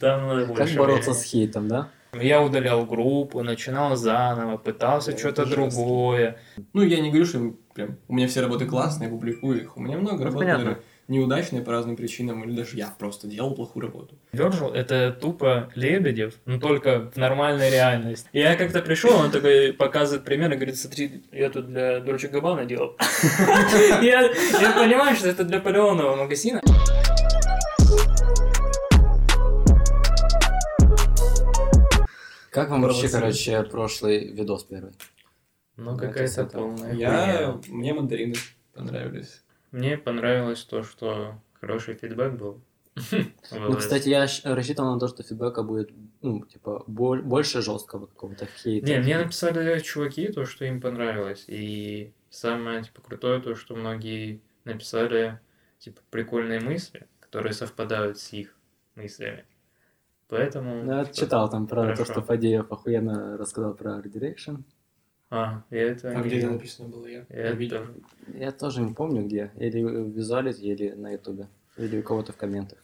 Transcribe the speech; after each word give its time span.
Там 0.00 0.26
надо 0.28 0.46
Как 0.46 0.56
больше 0.56 0.76
бороться 0.78 1.10
времени. 1.10 1.22
с 1.22 1.30
хейтом, 1.30 1.68
да? 1.68 1.88
Я 2.12 2.42
удалял 2.42 2.86
группу, 2.86 3.42
начинал 3.42 3.94
заново, 3.96 4.56
пытался 4.56 5.10
Это 5.10 5.20
что-то 5.20 5.46
другое. 5.46 6.38
Ну, 6.72 6.82
я 6.82 7.00
не 7.00 7.10
говорю, 7.10 7.26
что 7.26 7.54
прям 7.74 7.96
у 8.08 8.14
меня 8.14 8.26
все 8.26 8.40
работы 8.40 8.64
классные, 8.64 9.08
я 9.08 9.12
публикую 9.12 9.62
их. 9.62 9.76
У 9.76 9.80
меня 9.80 9.98
много 9.98 10.24
работ, 10.24 10.38
понятно. 10.38 10.64
которые 10.64 10.82
неудачные 11.08 11.62
по 11.62 11.70
разным 11.72 11.94
причинам, 11.94 12.42
или 12.44 12.56
даже 12.56 12.76
я 12.76 12.92
просто 12.98 13.28
делал 13.28 13.54
плохую 13.54 13.86
работу. 13.86 14.16
Virgil 14.32 14.74
это 14.74 15.12
тупо 15.12 15.70
Лебедев, 15.74 16.34
но 16.46 16.58
только 16.58 17.10
в 17.14 17.16
нормальной 17.16 17.70
реальности. 17.70 18.28
И 18.32 18.40
я 18.40 18.56
как-то 18.56 18.80
пришел, 18.82 19.14
он 19.16 19.30
такой 19.30 19.72
показывает 19.72 20.24
пример 20.24 20.52
и 20.52 20.56
говорит, 20.56 20.76
смотри, 20.76 21.22
я 21.32 21.50
тут 21.50 21.68
для 21.68 22.00
Дольче 22.00 22.28
Габбана 22.28 22.64
делал. 22.64 22.96
Я 24.02 24.22
я 24.22 24.72
понимаю, 24.72 25.16
что 25.16 25.28
это 25.28 25.44
для 25.44 25.60
полеонного 25.60 26.16
магазина. 26.16 26.60
Как 32.56 32.70
вам 32.70 32.80
вообще, 32.80 33.08
короче, 33.10 33.62
прошлый 33.64 34.32
видос 34.32 34.64
первый? 34.64 34.94
Ну, 35.76 35.94
Это 35.94 36.06
какая-то 36.06 36.46
полная 36.46 36.94
Я... 36.94 37.60
Мне 37.68 37.92
мандарины 37.92 38.34
понравились. 38.72 39.42
Мне 39.72 39.98
понравилось 39.98 40.64
то, 40.64 40.82
что 40.82 41.38
хороший 41.60 41.96
фидбэк 41.96 42.32
был. 42.32 42.62
Ну, 43.52 43.76
кстати, 43.76 44.08
я 44.08 44.26
рассчитывал 44.44 44.94
на 44.94 44.98
то, 44.98 45.08
что 45.08 45.22
фидбэка 45.22 45.62
будет, 45.62 45.90
ну, 46.22 46.46
типа, 46.46 46.82
боль- 46.86 47.20
больше 47.20 47.60
жесткого 47.60 48.06
какого-то 48.06 48.46
хейта. 48.46 48.86
Не, 48.86 49.00
мне 49.00 49.18
написали 49.18 49.78
чуваки 49.80 50.28
то, 50.32 50.46
что 50.46 50.64
им 50.64 50.80
понравилось. 50.80 51.44
И 51.46 52.14
самое, 52.30 52.84
типа, 52.84 53.02
крутое 53.02 53.42
то, 53.42 53.54
что 53.54 53.76
многие 53.76 54.40
написали, 54.64 55.38
типа, 55.78 56.00
прикольные 56.10 56.60
мысли, 56.60 57.06
которые 57.20 57.52
совпадают 57.52 58.18
с 58.18 58.32
их 58.32 58.56
мыслями. 58.94 59.44
Поэтому... 60.28 60.82
Ну, 60.82 60.92
Я 60.92 61.04
читал 61.06 61.48
там 61.50 61.66
про 61.66 61.82
то, 61.82 61.94
хорошо. 61.94 62.04
что 62.12 62.22
Фадеев 62.22 62.70
охуенно 62.70 63.36
рассказал 63.36 63.74
про 63.74 63.98
Art 63.98 64.10
Direction. 64.10 64.62
А, 65.30 65.62
я 65.70 65.82
это 65.90 66.10
А 66.10 66.22
где 66.22 66.38
это 66.38 66.50
написано 66.50 66.88
было 66.88 67.06
я? 67.06 67.26
Я 67.30 67.52
видел. 67.52 67.78
тоже. 67.78 67.94
Я 68.34 68.50
тоже 68.52 68.80
не 68.82 68.92
помню 68.94 69.24
где. 69.24 69.50
Или 69.56 69.82
в 69.82 70.10
визуализе, 70.10 70.66
или 70.66 70.90
на 70.92 71.12
ютубе. 71.12 71.48
Или 71.76 71.98
у 71.98 72.02
кого-то 72.02 72.32
в 72.32 72.36
комментах. 72.36 72.78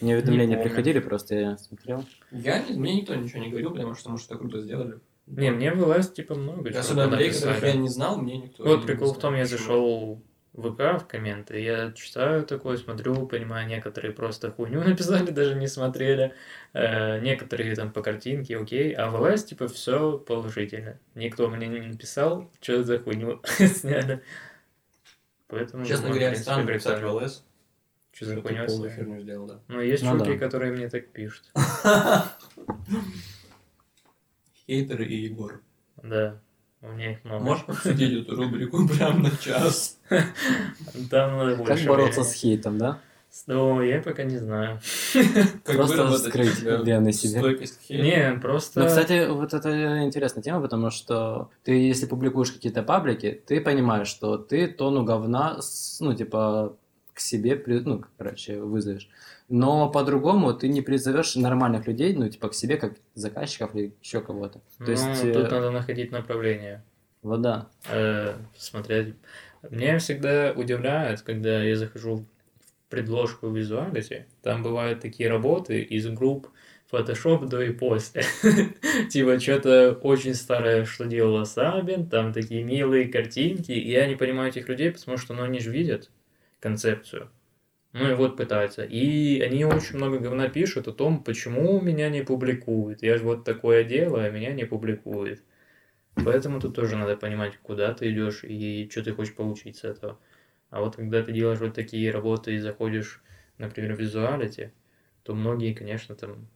Мне 0.00 0.14
уведомления 0.14 0.62
приходили, 0.62 0.98
просто 1.00 1.34
я 1.34 1.56
смотрел. 1.58 2.04
Я 2.30 2.62
не- 2.62 2.76
мне 2.78 3.00
никто 3.00 3.14
ничего 3.14 3.40
не 3.42 3.48
говорил, 3.50 3.70
потому 3.70 3.94
что, 3.94 4.10
может, 4.10 4.26
это 4.30 4.38
круто 4.38 4.60
сделали. 4.60 5.00
Не, 5.26 5.50
мне 5.50 5.72
вылазит, 5.72 6.14
типа, 6.14 6.34
много 6.34 6.68
Особенно 6.78 7.14
людей, 7.14 7.32
которых 7.32 7.62
я 7.62 7.72
не 7.74 7.88
знал, 7.88 8.18
мне 8.20 8.38
никто 8.38 8.62
Вот 8.64 8.86
прикол 8.86 9.12
в 9.14 9.18
том, 9.18 9.34
я 9.34 9.44
зашел 9.46 10.16
в 10.16 10.35
ВК 10.56 11.00
в 11.02 11.06
комменты, 11.06 11.60
я 11.60 11.92
читаю 11.92 12.44
такое, 12.44 12.76
смотрю, 12.76 13.26
понимаю, 13.26 13.66
некоторые 13.68 14.12
просто 14.12 14.50
хуйню 14.50 14.82
написали, 14.84 15.30
даже 15.30 15.54
не 15.54 15.66
смотрели, 15.68 16.34
э, 16.72 17.20
некоторые 17.20 17.74
там 17.74 17.92
по 17.92 18.02
картинке, 18.02 18.56
окей, 18.58 18.92
а 18.92 19.10
в 19.10 19.20
ЛС, 19.20 19.44
типа, 19.44 19.68
все 19.68 20.18
положительно. 20.18 20.98
Никто 21.14 21.48
мне 21.48 21.66
не 21.68 21.80
написал, 21.80 22.50
что 22.60 22.82
за 22.82 22.98
хуйню 22.98 23.40
сняли. 23.58 24.22
Поэтому, 25.48 25.84
Честно 25.84 26.08
ну, 26.08 26.14
говоря, 26.14 26.30
принципе, 26.30 26.50
странно 26.50 26.72
писать 26.72 26.96
прикольно. 26.96 27.20
в 27.20 27.22
ЛС, 27.24 27.44
Что 28.12 28.24
за 28.26 28.40
полную 28.40 28.90
сняли. 28.90 29.20
сделал, 29.20 29.46
да. 29.46 29.60
Ну, 29.68 29.80
есть 29.80 30.02
Ну 30.02 30.12
чуваки, 30.12 30.32
да. 30.32 30.38
которые 30.38 30.72
мне 30.72 30.88
так 30.88 31.08
пишут. 31.08 31.52
Хейтеры 34.66 35.04
и 35.04 35.16
Егор. 35.16 35.62
Да, 36.02 36.40
у 36.86 36.92
меня 36.92 37.12
их 37.12 37.24
много. 37.24 37.44
Можешь 37.44 37.64
обсудить 37.66 38.22
эту 38.22 38.36
рубрику 38.36 38.88
прямо 38.96 39.18
на 39.18 39.30
час? 39.36 39.98
Там 41.10 41.36
надо 41.36 41.56
больше 41.56 41.74
Как 41.74 41.86
бороться 41.86 42.22
с 42.22 42.32
хейтом, 42.32 42.78
да? 42.78 43.00
Ну, 43.46 43.82
я 43.82 44.00
пока 44.00 44.24
не 44.24 44.38
знаю. 44.38 44.80
Просто 45.64 46.16
скрыть 46.18 46.54
себя 46.54 46.76
вены 46.76 47.12
себе. 47.12 47.68
Не, 47.90 48.38
просто... 48.40 48.80
Ну, 48.80 48.86
кстати, 48.86 49.28
вот 49.28 49.52
это 49.52 50.02
интересная 50.02 50.42
тема, 50.42 50.62
потому 50.62 50.90
что 50.90 51.50
ты, 51.62 51.72
если 51.72 52.06
публикуешь 52.06 52.50
какие-то 52.50 52.82
паблики, 52.82 53.42
ты 53.46 53.60
понимаешь, 53.60 54.08
что 54.08 54.38
ты 54.38 54.68
тону 54.68 55.04
говна, 55.04 55.58
ну, 56.00 56.14
типа, 56.14 56.76
к 57.12 57.20
себе, 57.20 57.62
ну, 57.66 58.04
короче, 58.16 58.58
вызовешь. 58.58 59.08
Но 59.48 59.88
по-другому 59.88 60.52
ты 60.54 60.68
не 60.68 60.82
призовешь 60.82 61.36
нормальных 61.36 61.86
людей, 61.86 62.14
ну, 62.14 62.28
типа, 62.28 62.48
к 62.48 62.54
себе, 62.54 62.76
как 62.76 62.94
заказчиков 63.14 63.74
или 63.74 63.92
еще 64.02 64.20
кого-то. 64.20 64.60
Ну, 64.78 64.86
То 64.86 64.92
есть, 64.92 65.04
тут 65.22 65.46
э, 65.46 65.50
надо 65.50 65.70
находить 65.70 66.10
направление. 66.10 66.82
вот 67.22 67.42
да. 67.42 67.68
э, 67.88 68.34
смотреть. 68.56 69.14
Меня 69.70 69.98
всегда 69.98 70.52
удивляет, 70.54 71.22
когда 71.22 71.62
я 71.62 71.76
захожу 71.76 72.16
в 72.16 72.90
предложку 72.90 73.48
визуалити, 73.48 74.26
там 74.42 74.62
бывают 74.62 75.00
такие 75.00 75.28
работы 75.28 75.80
из 75.80 76.08
групп 76.08 76.48
Photoshop 76.90 77.46
до 77.46 77.62
и 77.62 77.72
после. 77.72 78.22
Типа 79.10 79.40
что-то 79.40 79.92
очень 80.02 80.34
старое, 80.34 80.84
что 80.84 81.04
делала 81.06 81.44
Сабин, 81.44 82.08
там 82.08 82.32
такие 82.32 82.62
милые 82.62 83.08
картинки, 83.08 83.72
и 83.72 83.90
я 83.90 84.06
не 84.06 84.14
понимаю 84.14 84.50
этих 84.50 84.68
людей, 84.68 84.92
потому 84.92 85.16
что 85.18 85.34
ну, 85.34 85.42
они 85.42 85.58
же 85.58 85.70
видят 85.70 86.10
концепцию. 86.60 87.28
Ну 87.98 88.10
и 88.10 88.14
вот 88.14 88.36
пытаются. 88.36 88.84
И 88.84 89.40
они 89.40 89.64
очень 89.64 89.96
много 89.96 90.18
говна 90.18 90.50
пишут 90.50 90.86
о 90.86 90.92
том, 90.92 91.24
почему 91.24 91.80
меня 91.80 92.10
не 92.10 92.22
публикуют. 92.22 93.02
Я 93.02 93.16
же 93.16 93.24
вот 93.24 93.44
такое 93.44 93.84
делаю, 93.84 94.26
а 94.26 94.30
меня 94.30 94.52
не 94.52 94.66
публикуют. 94.66 95.42
Поэтому 96.14 96.60
тут 96.60 96.74
тоже 96.74 96.96
надо 96.96 97.16
понимать, 97.16 97.56
куда 97.62 97.94
ты 97.94 98.10
идешь 98.12 98.44
и 98.44 98.86
что 98.90 99.02
ты 99.02 99.12
хочешь 99.12 99.34
получить 99.34 99.78
с 99.78 99.84
этого. 99.84 100.18
А 100.68 100.80
вот 100.80 100.96
когда 100.96 101.22
ты 101.22 101.32
делаешь 101.32 101.58
вот 101.58 101.72
такие 101.72 102.10
работы 102.10 102.54
и 102.54 102.58
заходишь, 102.58 103.22
например, 103.56 103.94
в 103.94 104.00
визуалити, 104.00 104.72
то 105.22 105.34
многие, 105.34 105.72
конечно, 105.72 106.14
там 106.14 106.48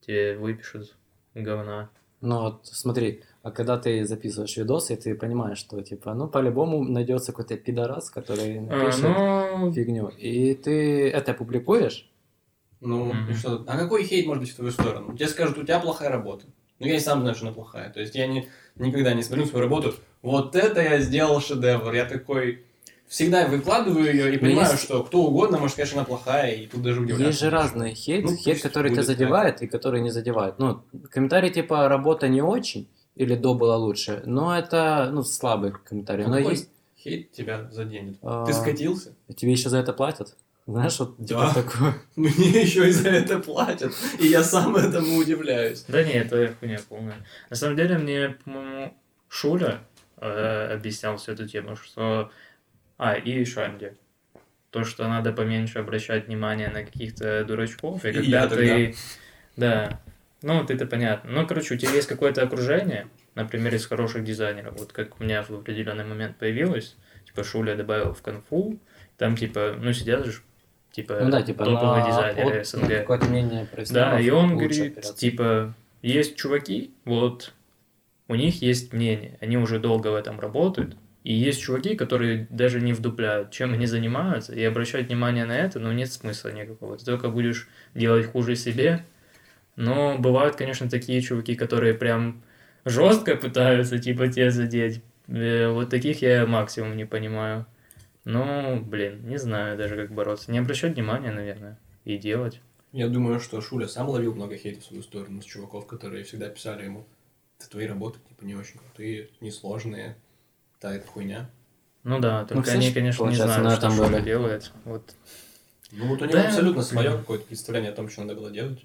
тебе 0.00 0.36
выпишут 0.36 0.96
говна. 1.34 1.90
Ну 2.20 2.40
вот, 2.40 2.66
смотри, 2.66 3.24
а 3.44 3.50
когда 3.50 3.76
ты 3.76 4.04
записываешь 4.06 4.56
видосы, 4.56 4.96
ты 4.96 5.14
понимаешь, 5.14 5.58
что, 5.58 5.80
типа, 5.82 6.14
ну, 6.14 6.28
по-любому 6.28 6.82
найдется 6.82 7.30
какой-то 7.32 7.56
пидорас, 7.58 8.10
который 8.10 8.58
А, 8.58 8.62
напишет 8.62 9.02
ну, 9.04 9.72
фигню. 9.72 10.08
И 10.08 10.54
ты 10.54 11.10
это 11.10 11.34
публикуешь, 11.34 12.10
Ну, 12.80 13.04
Мгм. 13.12 13.30
и 13.30 13.34
что? 13.34 13.64
А 13.66 13.78
какой 13.78 14.04
хейт 14.04 14.26
может 14.26 14.42
быть 14.42 14.50
в 14.52 14.56
твою 14.56 14.70
сторону? 14.72 15.14
Тебе 15.16 15.28
скажут, 15.28 15.58
у 15.58 15.62
тебя 15.62 15.78
плохая 15.78 16.10
работа. 16.10 16.46
Ну, 16.80 16.86
я 16.86 16.96
и 16.96 17.00
сам 17.00 17.20
знаю, 17.20 17.34
что 17.36 17.46
она 17.46 17.54
плохая. 17.54 17.90
То 17.90 18.00
есть 18.00 18.14
я 18.14 18.26
не, 18.26 18.48
никогда 18.76 19.14
не 19.14 19.22
смотрю 19.22 19.46
свою 19.46 19.64
работу. 19.64 19.94
Вот 20.22 20.56
это 20.56 20.82
я 20.82 20.98
сделал 21.00 21.40
шедевр. 21.40 21.92
Я 21.94 22.04
такой... 22.06 22.64
Всегда 23.06 23.46
выкладываю 23.46 24.06
ее 24.06 24.34
и 24.34 24.38
понимаю, 24.38 24.70
есть- 24.72 24.82
что 24.84 25.02
кто 25.04 25.22
угодно 25.24 25.58
может 25.58 25.74
сказать, 25.74 25.88
что 25.88 25.98
она 25.98 26.06
плохая, 26.06 26.52
и 26.54 26.66
тут 26.66 26.82
даже 26.82 27.00
удивляться. 27.02 27.26
Есть 27.26 27.40
же 27.40 27.50
разный 27.50 27.94
хейт, 27.94 28.24
Ну, 28.24 28.34
хейт, 28.36 28.62
который 28.62 28.88
тебя 28.90 28.96
будет 29.02 29.06
так. 29.06 29.16
задевает 29.16 29.62
и 29.62 29.66
который 29.66 30.00
не 30.00 30.10
задевает. 30.10 30.58
Ну, 30.58 30.80
комментарий 31.10 31.50
типа 31.50 31.88
«работа 31.88 32.28
не 32.28 32.40
очень» 32.42 32.88
или 33.16 33.34
«до 33.36 33.54
было 33.54 33.74
лучше», 33.76 34.22
но 34.26 34.56
это, 34.56 35.10
ну, 35.12 35.22
слабый 35.22 35.72
комментарий. 35.72 36.24
Но 36.24 36.36
Какой 36.36 36.52
есть... 36.52 36.70
хейт 36.98 37.32
тебя 37.32 37.68
заденет? 37.70 38.16
а, 38.22 38.44
Ты 38.44 38.52
скатился? 38.52 39.14
Тебе 39.36 39.52
еще 39.52 39.68
за 39.68 39.78
это 39.78 39.92
платят? 39.92 40.36
Знаешь, 40.66 40.98
вот 40.98 41.14
Да. 41.18 41.26
типа 41.26 41.54
такое. 41.54 41.94
Мне 42.16 42.62
еще 42.62 42.88
и 42.88 42.90
за 42.90 43.10
это 43.10 43.38
платят, 43.38 43.92
и 44.18 44.26
я 44.26 44.42
сам 44.42 44.74
этому 44.76 45.16
удивляюсь. 45.18 45.84
да 45.88 46.02
не, 46.02 46.12
это 46.12 46.54
хуйня 46.58 46.78
полная. 46.88 47.16
На 47.50 47.56
самом 47.56 47.76
деле 47.76 47.98
мне, 47.98 48.30
по-моему, 48.44 48.94
Шуля 49.28 49.80
э, 50.16 50.74
объяснял 50.74 51.16
всю 51.18 51.32
эту 51.32 51.46
тему, 51.46 51.76
что... 51.76 52.30
А, 52.96 53.14
и 53.14 53.44
Шанди. 53.44 53.94
То, 54.70 54.84
что 54.84 55.06
надо 55.06 55.32
поменьше 55.32 55.80
обращать 55.80 56.28
внимание 56.28 56.68
на 56.68 56.82
каких-то 56.84 57.44
дурачков, 57.44 58.04
и 58.04 58.08
И 58.08 58.12
когда 58.12 58.40
я 58.42 58.48
ты... 58.48 58.94
Да. 59.56 60.00
Ну, 60.44 60.60
вот 60.60 60.70
это 60.70 60.84
понятно. 60.84 61.30
Ну, 61.30 61.46
короче, 61.46 61.74
у 61.74 61.78
тебя 61.78 61.92
есть 61.92 62.06
какое-то 62.06 62.42
окружение, 62.42 63.08
например, 63.34 63.74
из 63.74 63.86
хороших 63.86 64.24
дизайнеров, 64.24 64.78
вот 64.78 64.92
как 64.92 65.18
у 65.18 65.24
меня 65.24 65.42
в 65.42 65.50
определенный 65.50 66.04
момент 66.04 66.36
появилось, 66.36 66.96
типа 67.24 67.44
Шуля 67.44 67.76
добавил 67.76 68.12
в 68.12 68.20
конфу, 68.20 68.78
там 69.16 69.36
типа, 69.38 69.74
ну, 69.80 69.94
сидят 69.94 70.26
же, 70.26 70.42
типа, 70.92 71.20
Ну 71.22 71.30
да, 71.30 71.40
типа 71.40 71.64
топовые 71.64 72.04
дизайнеры 72.04 72.60
от- 72.60 72.66
СНГ. 72.66 72.88
какое-то 72.88 73.24
мнение 73.24 73.66
Да, 73.90 74.20
и 74.20 74.28
он 74.28 74.50
говорит, 74.58 74.98
опираться. 74.98 75.16
типа, 75.16 75.74
есть 76.02 76.36
чуваки, 76.36 76.92
вот, 77.06 77.54
у 78.28 78.34
них 78.34 78.60
есть 78.60 78.92
мнение, 78.92 79.38
они 79.40 79.56
уже 79.56 79.78
долго 79.78 80.08
в 80.08 80.14
этом 80.14 80.40
работают, 80.40 80.94
и 81.22 81.32
есть 81.32 81.62
чуваки, 81.62 81.96
которые 81.96 82.46
даже 82.50 82.82
не 82.82 82.92
вдупляют, 82.92 83.50
чем 83.50 83.72
они 83.72 83.86
занимаются, 83.86 84.54
и 84.54 84.62
обращать 84.62 85.06
внимание 85.06 85.46
на 85.46 85.56
это, 85.56 85.80
ну, 85.80 85.90
нет 85.90 86.12
смысла 86.12 86.50
никакого. 86.50 86.98
Ты 86.98 87.06
только 87.06 87.30
будешь 87.30 87.66
делать 87.94 88.26
хуже 88.26 88.56
себе. 88.56 89.06
Но 89.76 90.16
бывают, 90.18 90.56
конечно, 90.56 90.88
такие 90.88 91.20
чуваки, 91.20 91.54
которые 91.56 91.94
прям 91.94 92.42
жестко 92.84 93.36
пытаются, 93.36 93.98
типа, 93.98 94.28
тебя 94.28 94.50
задеть. 94.50 95.02
Э, 95.28 95.68
Вот 95.70 95.90
таких 95.90 96.22
я 96.22 96.46
максимум 96.46 96.96
не 96.96 97.04
понимаю. 97.06 97.66
Ну, 98.24 98.80
блин, 98.80 99.26
не 99.28 99.36
знаю 99.38 99.76
даже, 99.76 99.96
как 99.96 100.12
бороться. 100.12 100.50
Не 100.52 100.58
обращать 100.58 100.94
внимания, 100.94 101.30
наверное, 101.30 101.78
и 102.04 102.16
делать. 102.16 102.60
Я 102.92 103.08
думаю, 103.08 103.40
что 103.40 103.60
Шуля 103.60 103.88
сам 103.88 104.08
ловил 104.08 104.34
много 104.34 104.56
хейта 104.56 104.80
в 104.80 104.84
свою 104.84 105.02
сторону 105.02 105.42
с 105.42 105.44
чуваков, 105.44 105.86
которые 105.86 106.24
всегда 106.24 106.48
писали 106.48 106.84
ему, 106.84 107.04
«Да 107.58 107.66
твои 107.68 107.86
работы 107.86 108.18
типа 108.28 108.44
не 108.44 108.54
очень 108.54 108.78
крутые, 108.78 109.28
несложные, 109.40 110.16
та 110.80 110.94
это 110.94 111.06
хуйня. 111.06 111.50
Ну 112.04 112.20
да, 112.20 112.44
только 112.44 112.62
все 112.68 112.72
они, 112.78 112.92
конечно, 112.92 113.26
не 113.26 113.34
знают, 113.34 113.64
на 113.64 113.70
что 113.70 113.86
этом 113.86 113.96
Шуля 113.96 114.08
были. 114.10 114.24
делает. 114.24 114.72
Вот. 114.84 115.14
Ну 115.90 116.06
вот 116.08 116.22
у 116.22 116.24
него 116.24 116.34
Да. 116.34 116.46
абсолютно 116.46 116.82
свое 116.82 117.10
какое-то 117.12 117.46
представление 117.46 117.90
о 117.90 117.94
том, 117.94 118.08
что 118.08 118.22
надо 118.22 118.34
было 118.34 118.50
делать. 118.50 118.84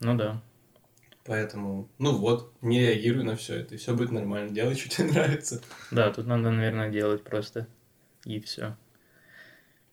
Ну 0.00 0.16
да. 0.16 0.42
Поэтому, 1.24 1.88
ну 1.98 2.16
вот, 2.16 2.52
не 2.62 2.80
реагируй 2.80 3.22
на 3.22 3.36
все 3.36 3.56
это, 3.56 3.74
и 3.74 3.78
все 3.78 3.94
будет 3.94 4.10
нормально. 4.10 4.50
Делай, 4.50 4.74
что 4.74 4.88
тебе 4.88 5.08
нравится. 5.12 5.62
Да, 5.90 6.10
тут 6.10 6.26
надо, 6.26 6.50
наверное, 6.50 6.90
делать 6.90 7.22
просто. 7.22 7.68
И 8.24 8.40
все. 8.40 8.76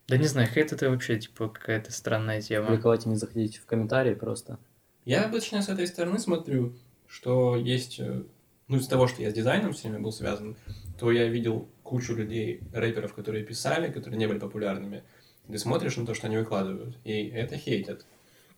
Да 0.08 0.18
не 0.18 0.26
знаю, 0.26 0.48
хейт 0.48 0.72
это 0.72 0.90
вообще, 0.90 1.20
типа, 1.20 1.50
какая-то 1.50 1.92
странная 1.92 2.42
тема. 2.42 2.72
Ликовать 2.72 3.06
и 3.06 3.10
не 3.10 3.16
заходить 3.16 3.58
в 3.58 3.66
комментарии 3.66 4.14
просто. 4.14 4.58
Я 5.04 5.26
обычно 5.26 5.62
с 5.62 5.70
этой 5.70 5.86
стороны 5.86 6.18
смотрю, 6.18 6.76
что 7.08 7.58
есть, 7.58 8.00
э, 8.00 8.24
ну, 8.70 8.78
из 8.78 8.88
того, 8.88 9.08
что 9.08 9.22
я 9.22 9.32
с 9.32 9.34
дизайном 9.34 9.74
все 9.74 9.90
время 9.90 10.04
был 10.04 10.14
связан, 10.14 10.56
то 10.98 11.12
я 11.12 11.28
видел 11.28 11.68
кучу 11.84 12.16
людей, 12.16 12.62
рэперов, 12.74 13.14
которые 13.14 13.44
писали, 13.44 13.92
которые 13.92 14.18
не 14.18 14.28
были 14.28 14.40
популярными. 14.40 15.04
Ты 15.50 15.58
смотришь 15.58 15.98
на 15.98 16.06
то, 16.06 16.14
что 16.14 16.28
они 16.28 16.38
выкладывают, 16.38 16.98
и 17.04 17.28
это 17.28 17.58
хейтят. 17.58 18.06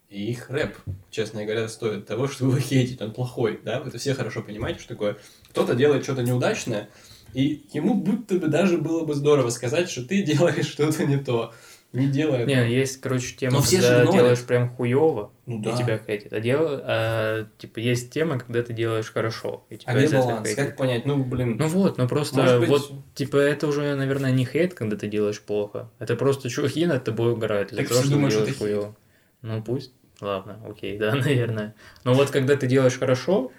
И 0.10 0.32
их 0.32 0.50
рэп, 0.50 0.76
честно 1.12 1.44
говоря, 1.46 1.68
стоит 1.68 2.08
того, 2.08 2.28
чтобы 2.28 2.52
его 2.54 2.60
хейтить, 2.60 3.00
он 3.02 3.12
плохой, 3.14 3.60
да? 3.64 3.80
Вы 3.80 3.90
это 3.90 4.00
все 4.00 4.16
хорошо 4.16 4.42
понимаете, 4.42 4.80
что 4.80 4.90
такое. 4.90 5.18
Кто-то 5.50 5.76
делает 5.76 6.04
что-то 6.04 6.24
неудачное, 6.24 6.90
и 7.34 7.62
ему 7.74 7.94
будто 7.94 8.36
бы 8.40 8.48
даже 8.48 8.80
было 8.80 9.06
бы 9.06 9.14
здорово 9.14 9.50
сказать, 9.52 9.90
что 9.90 10.04
ты 10.04 10.24
делаешь 10.24 10.66
что-то 10.68 11.06
не 11.06 11.18
то. 11.18 11.54
Не 11.92 12.06
делай 12.08 12.46
Не, 12.46 12.54
этого. 12.54 12.66
есть, 12.68 13.02
короче, 13.02 13.36
тема, 13.36 13.54
Но 13.58 13.62
все 13.64 13.78
же 13.78 13.82
когда 13.82 14.02
игнорят. 14.04 14.14
делаешь 14.22 14.44
прям 14.46 14.70
хуево, 14.70 15.32
Ну 15.48 15.60
и 15.60 15.64
да. 15.64 15.76
тебя 15.76 15.98
хейтят. 15.98 16.32
А, 16.34 16.40
дел... 16.40 16.68
а, 16.84 17.48
типа, 17.58 17.80
есть 17.80 18.12
тема, 18.12 18.38
когда 18.38 18.62
ты 18.62 18.74
делаешь 18.74 19.12
хорошо, 19.12 19.66
и 19.72 19.78
тебя 19.78 19.94
А 19.94 19.98
где 19.98 20.16
баланс? 20.16 20.48
хейтят. 20.48 20.66
Как 20.68 20.78
понять? 20.78 21.08
Ну, 21.08 21.24
блин. 21.24 21.58
Ну 21.58 21.68
вот, 21.68 21.98
ну 21.98 22.08
просто 22.08 22.38
может 22.38 22.60
быть, 22.60 22.70
вот, 22.70 22.92
типа, 23.16 23.38
это 23.38 23.66
уже, 23.66 23.96
наверное, 23.96 24.30
не 24.32 24.46
хейт, 24.46 24.76
когда 24.76 24.98
ты 24.98 25.08
делаешь 25.08 25.42
плохо. 25.42 25.90
Это 25.98 26.16
просто 26.16 26.48
чуваки 26.52 26.86
над 26.86 27.04
тобой 27.04 27.32
угорают 27.34 27.72
из-за 27.72 27.82
Так 27.82 27.88
того, 27.90 28.02
все 28.02 28.10
что 28.10 28.20
ты 28.20 28.30
делаешь 28.30 28.58
хуёво. 28.58 28.96
Ну 29.42 29.64
пусть. 29.64 29.94
Ладно, 30.22 30.60
окей, 30.68 30.98
да, 31.00 31.16
наверное. 31.16 31.76
Но 32.04 32.14
вот 32.14 32.30
когда 32.32 32.56
ты 32.56 32.68
делаешь 32.68 32.98
хорошо, 32.98 33.52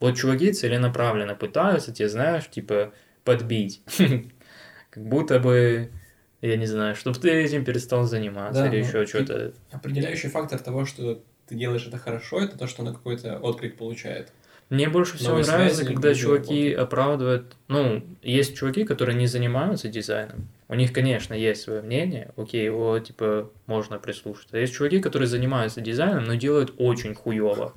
вот 0.00 0.16
чуваки 0.16 0.52
целенаправленно 0.52 1.34
пытаются 1.34 1.92
тебе, 1.92 2.08
знаешь, 2.08 2.48
типа, 2.48 2.92
подбить. 3.24 3.82
Как 4.90 5.04
будто 5.04 5.40
бы, 5.40 5.90
я 6.40 6.56
не 6.56 6.66
знаю, 6.66 6.94
чтобы 6.94 7.18
ты 7.18 7.30
этим 7.30 7.64
перестал 7.64 8.04
заниматься 8.04 8.66
или 8.66 8.80
ну, 8.80 8.86
еще 8.86 9.06
что-то. 9.06 9.54
Определяющий 9.72 10.28
фактор 10.28 10.60
того, 10.60 10.84
что 10.84 11.22
ты 11.48 11.54
делаешь 11.54 11.86
это 11.86 11.98
хорошо, 11.98 12.40
это 12.40 12.56
то, 12.56 12.66
что 12.66 12.82
оно 12.82 12.92
какой-то 12.92 13.38
отклик 13.38 13.76
получает. 13.76 14.30
Мне 14.74 14.88
больше 14.88 15.16
всего 15.16 15.36
Новые 15.36 15.46
нравится, 15.46 15.76
связи, 15.76 15.92
когда 15.92 16.14
чуваки 16.14 16.72
оправдывают... 16.72 17.56
Ну, 17.68 18.02
есть 18.22 18.56
чуваки, 18.56 18.84
которые 18.84 19.16
не 19.16 19.28
занимаются 19.28 19.88
дизайном. 19.88 20.48
У 20.66 20.74
них, 20.74 20.92
конечно, 20.92 21.32
есть 21.32 21.62
свое 21.62 21.80
мнение, 21.80 22.32
окей, 22.36 22.64
его, 22.64 22.98
типа, 22.98 23.50
можно 23.66 23.98
прислушаться. 24.00 24.56
А 24.56 24.58
есть 24.58 24.74
чуваки, 24.74 24.98
которые 25.00 25.28
занимаются 25.28 25.80
дизайном, 25.80 26.24
но 26.24 26.34
делают 26.34 26.74
очень 26.78 27.14
хуево. 27.14 27.72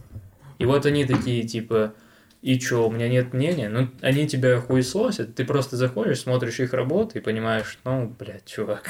И 0.57 0.65
вот 0.65 0.87
они 0.87 1.05
такие, 1.05 1.43
типа, 1.43 1.93
и 2.41 2.59
чё, 2.59 2.87
у 2.87 2.91
меня 2.91 3.09
нет 3.09 3.33
мнения? 3.33 3.67
Ну, 3.67 3.89
они 4.01 4.27
тебя 4.27 4.59
хуесосят, 4.61 5.35
ты 5.35 5.43
просто 5.43 5.75
заходишь, 5.75 6.21
смотришь 6.21 6.59
их 6.59 6.73
работы 6.73 7.17
и 7.17 7.21
понимаешь, 7.21 7.79
ну, 7.83 8.13
блядь, 8.17 8.45
чувак. 8.45 8.89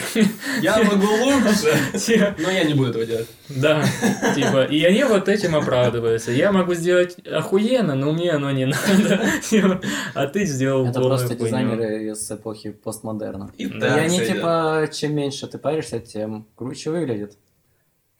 Я 0.62 0.84
могу 0.84 1.08
лучше, 1.08 2.36
но 2.40 2.52
я 2.52 2.66
не 2.66 2.74
буду 2.74 2.90
этого 2.90 3.06
делать. 3.06 3.28
Да, 3.50 3.84
типа, 4.36 4.66
и 4.66 4.84
они 4.84 5.04
вот 5.06 5.30
этим 5.30 5.56
оправдываются. 5.56 6.32
Я 6.32 6.52
могу 6.52 6.74
сделать 6.74 7.18
охуенно, 7.26 7.96
но 7.96 8.12
мне 8.12 8.32
оно 8.32 8.52
не 8.52 8.66
надо. 8.66 9.22
Типа, 9.42 9.82
А 10.14 10.28
ты 10.28 10.46
сделал 10.46 10.88
Это 10.88 11.02
просто 11.02 11.36
дизайнеры 11.36 12.10
из 12.12 12.30
эпохи 12.30 12.72
постмодерна. 12.72 13.52
И 13.58 13.66
они, 13.66 14.20
типа, 14.20 14.90
чем 14.94 15.16
меньше 15.16 15.48
ты 15.48 15.58
паришься, 15.58 16.00
тем 16.00 16.48
круче 16.56 16.92
выглядит. 16.92 17.38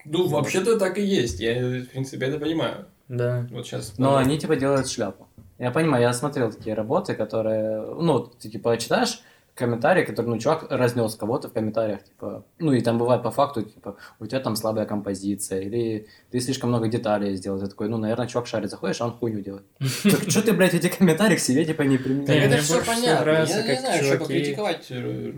Ну, 0.04 0.26
вообще-то 0.26 0.78
так 0.78 0.96
и 0.98 1.02
есть. 1.02 1.38
Я, 1.38 1.54
в 1.60 1.86
принципе, 1.86 2.26
это 2.26 2.38
понимаю. 2.38 2.86
Да. 3.08 3.46
Вот 3.50 3.66
сейчас. 3.66 3.94
Но 3.98 4.16
они, 4.16 4.38
типа, 4.38 4.56
делают 4.56 4.88
шляпу. 4.88 5.26
Я 5.58 5.70
понимаю, 5.70 6.02
я 6.02 6.12
смотрел 6.12 6.52
такие 6.52 6.74
работы, 6.74 7.14
которые... 7.14 7.80
Ну, 7.80 8.20
ты, 8.20 8.48
типа, 8.48 8.76
читаешь 8.76 9.22
комментарии, 9.54 10.04
которые, 10.04 10.34
ну, 10.34 10.40
чувак 10.40 10.66
разнес 10.70 11.16
кого-то 11.16 11.48
в 11.48 11.52
комментариях, 11.52 12.04
типа, 12.04 12.44
ну, 12.60 12.72
и 12.72 12.80
там 12.80 12.96
бывает 12.96 13.24
по 13.24 13.32
факту, 13.32 13.62
типа, 13.62 13.96
у 14.20 14.26
тебя 14.26 14.38
там 14.38 14.54
слабая 14.54 14.86
композиция, 14.86 15.62
или 15.62 16.06
ты 16.30 16.38
слишком 16.38 16.68
много 16.68 16.86
деталей 16.86 17.34
сделал, 17.34 17.58
ты 17.58 17.66
такой, 17.66 17.88
ну, 17.88 17.96
наверное, 17.98 18.28
чувак 18.28 18.46
шарит, 18.46 18.70
заходишь, 18.70 19.00
а 19.00 19.06
он 19.06 19.12
хуйню 19.18 19.40
делает. 19.40 19.64
Так 20.04 20.30
что 20.30 20.42
ты, 20.42 20.52
блядь, 20.52 20.74
эти 20.74 20.88
комментарии 20.88 21.34
к 21.34 21.40
себе, 21.40 21.64
типа, 21.64 21.82
не 21.82 21.98
применяешь? 21.98 22.44
это 22.52 22.62
все 22.62 22.84
понятно. 22.84 23.30
я 23.30 23.40
не 23.74 23.80
знаю, 23.80 24.04
что 24.04 24.18
покритиковать. 24.18 24.86
э, 24.90 25.32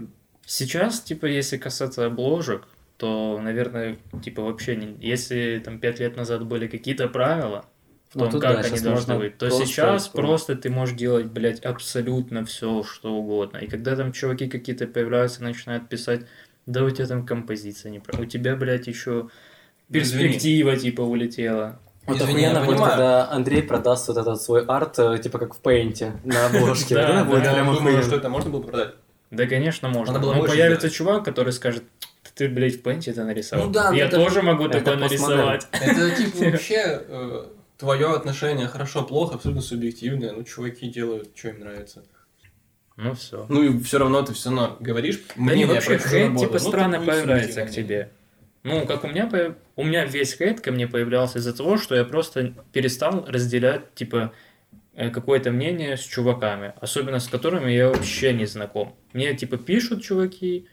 Сейчас, 0.44 1.00
типа, 1.00 1.24
если 1.26 1.56
касаться 1.56 2.04
обложек, 2.04 2.68
то, 3.00 3.40
наверное, 3.42 3.96
типа, 4.22 4.42
вообще, 4.42 4.76
не... 4.76 4.96
если 5.00 5.60
там 5.64 5.80
пять 5.80 5.98
лет 6.00 6.16
назад 6.16 6.44
были 6.46 6.66
какие-то 6.68 7.08
правила, 7.08 7.64
в 8.10 8.16
Ну, 8.16 8.20
том, 8.24 8.32
тут 8.32 8.42
как 8.42 8.60
да, 8.62 8.68
они 8.68 8.80
должны 8.80 9.16
быть, 9.18 9.38
то 9.38 9.48
сейчас 9.50 10.08
просто 10.08 10.54
ты 10.54 10.68
можешь 10.68 10.96
делать, 10.96 11.26
блядь, 11.26 11.60
абсолютно 11.60 12.44
все, 12.44 12.82
что 12.82 13.12
угодно. 13.14 13.56
И 13.58 13.66
когда 13.68 13.96
там 13.96 14.12
чуваки 14.12 14.48
какие-то 14.48 14.86
появляются, 14.86 15.42
начинают 15.42 15.88
писать, 15.88 16.26
да 16.66 16.84
у 16.84 16.90
тебя 16.90 17.06
там 17.06 17.24
композиция 17.24 17.90
не 17.90 18.00
прав- 18.00 18.20
у 18.20 18.26
тебя, 18.26 18.54
блядь, 18.54 18.86
еще 18.86 19.28
перспектива, 19.90 20.76
типа, 20.76 21.00
улетела. 21.00 21.78
Вот 22.06 22.16
Извини, 22.18 22.42
я 22.42 22.48
охуенно 22.50 22.60
будет, 22.66 22.76
понимаю. 22.76 22.90
когда 22.92 23.30
Андрей 23.30 23.62
продаст 23.62 24.08
вот 24.08 24.16
этот 24.16 24.40
свой 24.42 24.64
арт, 24.64 24.98
э, 24.98 25.18
типа, 25.18 25.38
как 25.38 25.54
в 25.54 25.60
пейнте 25.60 26.12
на 26.24 26.46
обложке. 26.46 26.94
Да, 26.94 27.24
да, 27.24 27.38
Я 27.52 27.64
думаю, 27.64 28.02
что 28.02 28.16
это 28.16 28.28
можно 28.28 28.50
было 28.50 28.62
продать. 28.62 28.94
Да, 29.30 29.46
конечно, 29.46 29.88
можно. 29.88 30.18
Но 30.18 30.44
появится 30.44 30.90
чувак, 30.90 31.24
который 31.24 31.52
скажет, 31.52 31.84
ты, 32.34 32.48
блядь, 32.48 32.74
в 32.76 32.82
пенте 32.82 33.10
это 33.10 33.24
нарисовал. 33.24 33.66
Ну 33.66 33.72
да, 33.72 33.92
Я 33.92 34.06
это- 34.06 34.16
тоже 34.16 34.42
могу 34.42 34.64
это 34.66 34.78
такое 34.78 34.96
нарисовать. 34.96 35.66
Это 35.72 36.10
типа 36.16 36.44
вообще 36.50 37.02
э, 37.08 37.44
твое 37.78 38.12
отношение 38.14 38.66
хорошо-плохо, 38.68 39.34
абсолютно 39.36 39.62
субъективное. 39.62 40.32
Ну, 40.32 40.42
чуваки 40.44 40.88
делают, 40.88 41.30
что 41.36 41.48
им 41.48 41.60
нравится. 41.60 42.02
Ну 42.96 43.14
все. 43.14 43.46
Ну 43.48 43.62
и 43.62 43.82
все 43.82 43.98
равно 43.98 44.22
ты 44.22 44.34
все 44.34 44.50
равно 44.50 44.76
говоришь. 44.80 45.22
Да 45.36 45.54
не, 45.54 45.64
вообще 45.64 45.98
хейт 45.98 46.36
типа 46.38 46.52
Ну, 46.54 46.58
странно 46.58 47.00
появляется 47.00 47.64
к 47.64 47.70
тебе. 47.70 48.10
Ну, 48.62 48.84
как 48.86 49.04
у 49.04 49.08
меня, 49.08 49.26
появ- 49.26 49.54
у 49.76 49.84
меня 49.84 50.04
весь 50.04 50.36
хейт 50.36 50.60
ко 50.60 50.70
мне 50.70 50.86
появлялся 50.86 51.38
из-за 51.38 51.56
того, 51.56 51.78
что 51.78 51.94
я 51.94 52.04
просто 52.04 52.52
перестал 52.74 53.24
разделять, 53.26 53.94
типа, 53.94 54.34
э, 54.94 55.08
какое-то 55.08 55.50
мнение 55.50 55.96
с 55.96 56.00
чуваками, 56.02 56.74
особенно 56.78 57.20
с 57.20 57.28
которыми 57.28 57.70
я 57.72 57.88
вообще 57.88 58.34
не 58.34 58.44
знаком. 58.44 58.94
Мне, 59.14 59.32
типа, 59.34 59.56
пишут 59.56 60.02
чуваки, 60.02 60.66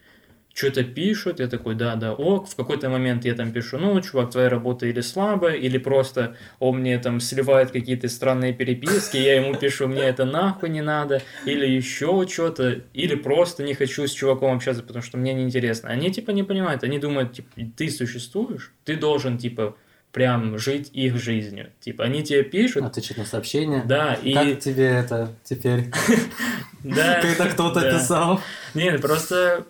что-то 0.57 0.83
пишут, 0.83 1.39
я 1.39 1.48
такой, 1.48 1.75
да, 1.75 1.95
да, 1.95 2.13
ок, 2.13 2.50
в 2.50 2.56
какой-то 2.56 2.89
момент 2.89 3.25
я 3.25 3.36
там 3.36 3.51
пишу, 3.51 3.77
ну, 3.77 4.01
чувак, 4.01 4.31
твоя 4.31 4.50
работа 4.50 4.88
или 4.88 5.01
слабая, 5.01 5.54
или 5.54 5.77
просто 5.77 6.36
он 6.57 6.80
мне 6.80 6.98
там 6.98 7.19
сливает 7.19 7.69
какие-то 7.69 8.10
странные 8.10 8.53
переписки, 8.53 9.17
я 9.17 9.36
ему 9.36 9.53
пишу, 9.53 9.88
мне 9.88 10.01
это 10.01 10.25
нахуй 10.25 10.70
не 10.70 10.81
надо, 10.81 11.22
или 11.46 11.67
еще 11.67 12.25
что-то, 12.27 12.81
или 12.93 13.13
просто 13.13 13.62
не 13.62 13.75
хочу 13.75 14.08
с 14.08 14.12
чуваком 14.12 14.55
общаться, 14.55 14.81
потому 14.81 15.03
что 15.03 15.20
мне 15.20 15.36
неинтересно. 15.36 15.89
Они, 15.89 16.12
типа, 16.12 16.31
не 16.31 16.41
понимают, 16.41 16.84
они 16.84 16.98
думают, 16.98 17.34
типа, 17.34 17.50
ты 17.77 17.91
существуешь, 17.91 18.74
ты 18.84 18.96
должен, 18.96 19.38
типа, 19.38 19.75
прям 20.12 20.58
жить 20.58 20.89
их 20.93 21.22
жизнью. 21.22 21.72
Типа, 21.79 22.05
они 22.05 22.24
тебе 22.24 22.41
пишут, 22.41 22.84
Отвечать 22.84 23.17
на 23.17 23.25
сообщения. 23.25 23.84
да, 23.86 24.15
и... 24.15 24.34
Как 24.34 24.60
тебе 24.60 24.88
это 24.88 25.36
теперь? 25.43 25.91
Да, 26.84 27.22
Когда 27.22 27.48
кто-то 27.48 27.81
писал. 27.91 28.39
Нет, 28.74 29.01
просто, 29.01 29.65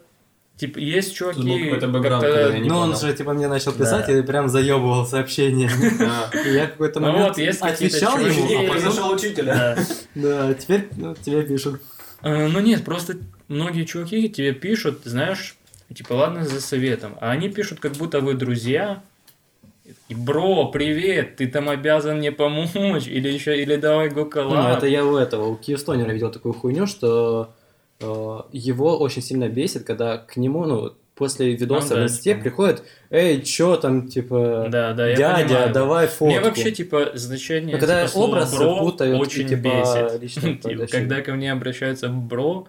типа, 0.58 0.80
есть 0.80 1.16
чуваки... 1.16 1.42
Был 1.42 1.60
какой-то 1.60 1.88
бэкграунд, 1.88 2.24
когда 2.24 2.48
я 2.50 2.60
не 2.60 2.68
Ну, 2.70 2.78
он 2.78 2.92
понял. 2.92 3.00
же, 3.02 3.14
типа, 3.14 3.34
мне 3.34 3.48
начал 3.48 3.72
Да. 3.74 3.80
писать 3.80 4.10
и 4.10 4.22
прям 4.22 4.50
заебывал 4.50 5.06
сообщения. 5.06 5.70
И 6.46 6.50
я 6.54 6.68
какой-то 6.68 7.00
Ну 7.00 7.08
момент 7.08 7.30
вот, 7.30 7.38
есть 7.38 7.60
какие-то 7.60 7.96
отвечал 7.98 8.20
ему, 8.20 8.60
а 8.68 8.72
Произошел 8.72 9.12
учителя. 9.12 9.78
Да. 10.16 10.48
Да, 10.48 10.54
теперь 10.56 10.88
ну, 10.98 11.16
тебе 11.16 11.44
пишут. 11.44 11.82
Э, 12.24 12.48
Ну 12.48 12.60
нет, 12.60 12.84
просто 12.84 13.18
многие 13.48 13.86
чуваки 13.86 14.28
тебе 14.30 14.52
пишут, 14.54 15.02
знаешь, 15.06 15.56
типа, 15.94 16.14
ладно, 16.14 16.44
за 16.44 16.60
советом, 16.60 17.16
а 17.22 17.32
они 17.32 17.50
пишут, 17.50 17.80
как 17.80 17.94
будто 17.94 18.20
вы 18.20 18.34
друзья, 18.34 19.02
и, 20.10 20.16
бро, 20.16 20.66
привет, 20.66 21.38
ты 21.38 21.48
там 21.48 21.70
обязан 21.70 22.18
мне 22.18 22.32
помочь, 22.34 23.08
или 23.08 23.30
еще, 23.30 23.62
или 23.62 23.78
давай 23.78 24.10
го 24.10 24.22
Ну, 24.26 24.30
коллаб». 24.30 24.78
это 24.78 24.88
я 24.88 25.06
у 25.06 25.16
этого, 25.16 25.46
у 25.48 25.56
Киевстонера 25.56 26.12
видел 26.12 26.30
такую 26.32 26.54
хуйню, 26.54 26.88
что 26.88 27.54
его 28.00 28.98
очень 28.98 29.22
сильно 29.22 29.50
бесит, 29.50 29.84
когда 29.84 30.18
к 30.18 30.38
нему, 30.38 30.66
ну, 30.66 30.94
после 31.16 31.54
видоса 31.56 31.90
Ну 31.90 31.96
да, 31.96 32.02
в 32.02 32.04
инсте 32.06 32.32
типа. 32.34 32.42
приходит, 32.44 32.84
эй, 33.10 33.42
чё 33.42 33.76
там, 33.78 34.08
типа, 34.08 34.68
Да, 34.70 34.94
да, 34.94 35.16
дядя, 35.16 35.48
понимаю. 35.48 35.74
давай 35.74 36.08
фотку. 36.08 36.26
Мне 36.26 36.42
вообще, 36.42 36.72
типа, 36.72 37.12
значение 37.16 37.74
Ну, 37.76 37.80
когда 37.80 38.06
типа, 38.08 38.20
образ 38.20 38.56
«бро» 38.56 38.80
путают 38.80 39.18
и, 39.18 39.20
очень 39.20 39.48
типа, 39.48 39.62
бесит. 39.62 40.22
личное 40.22 40.56
Типа, 40.62 40.86
когда 40.88 41.22
ко 41.22 41.34
мне 41.34 41.52
обращаются 41.52 42.10
«бро», 42.10 42.68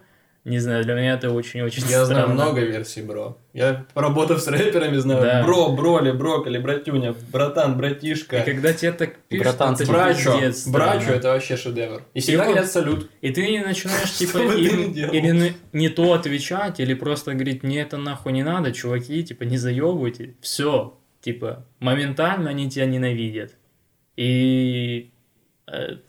не 0.49 0.59
знаю, 0.59 0.83
для 0.83 0.93
меня 0.95 1.13
это 1.13 1.29
очень-очень 1.31 1.83
Я 1.83 2.05
знаю 2.05 2.25
странно. 2.25 2.33
много 2.33 2.61
версий, 2.61 3.01
бро. 3.01 3.37
Я, 3.53 3.85
поработав 3.93 4.41
с 4.41 4.47
рэперами, 4.47 4.97
знаю 4.97 5.21
Да. 5.21 5.43
бро, 5.43 5.71
броли, 5.71 6.11
брокколи, 6.11 6.57
братюня, 6.57 7.15
братан, 7.31 7.77
братишка. 7.77 8.39
И 8.39 8.45
когда 8.45 8.73
тебе 8.73 8.91
так 8.91 9.17
пишут, 9.29 9.45
Братан, 9.45 9.73
это 9.75 9.85
Брачо. 9.85 10.33
пиздец 10.33 10.67
Брачо 10.67 11.11
это 11.11 11.29
вообще 11.29 11.55
шедевр. 11.57 12.03
И 12.13 12.19
всегда 12.19 12.45
вот- 12.51 12.65
салют. 12.65 13.09
И 13.21 13.31
ты 13.31 13.47
не 13.47 13.59
начинаешь, 13.59 14.11
типа, 14.17 14.37
им 14.39 14.91
или 14.93 15.31
не, 15.31 15.53
не 15.73 15.89
то 15.89 16.13
отвечать, 16.13 16.79
или 16.79 16.93
просто 16.93 17.33
говорить, 17.33 17.63
мне 17.63 17.81
это 17.81 17.97
нахуй 17.97 18.33
не 18.33 18.43
надо, 18.43 18.71
чуваки, 18.71 19.23
типа, 19.23 19.43
не 19.43 19.57
заебывайте. 19.57 20.35
Все, 20.41 20.97
типа, 21.21 21.65
моментально 21.79 22.49
они 22.49 22.69
тебя 22.69 22.85
ненавидят. 22.85 23.51
И 24.15 25.11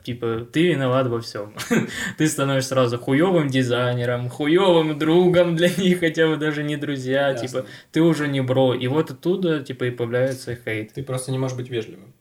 типа, 0.02 0.46
ты 0.52 0.68
виноват 0.68 1.06
во 1.08 1.20
всем. 1.20 1.54
ты 2.18 2.26
становишься 2.26 2.70
сразу 2.70 2.98
хуевым 2.98 3.48
дизайнером, 3.48 4.28
хуевым 4.28 4.98
другом 4.98 5.56
для 5.56 5.68
них, 5.68 6.00
хотя 6.00 6.26
вы 6.26 6.36
даже 6.36 6.62
не 6.62 6.76
друзья, 6.76 7.28
Ясно. 7.30 7.46
типа, 7.46 7.66
ты 7.92 8.00
уже 8.00 8.28
не 8.28 8.40
бро. 8.40 8.74
И 8.74 8.86
вот 8.86 9.10
оттуда, 9.10 9.60
типа, 9.62 9.84
и 9.84 9.90
появляется 9.90 10.54
хейт. 10.56 10.92
Ты 10.92 11.02
просто 11.02 11.32
не 11.32 11.38
можешь 11.38 11.56
быть 11.56 11.68
вежливым 11.70 12.12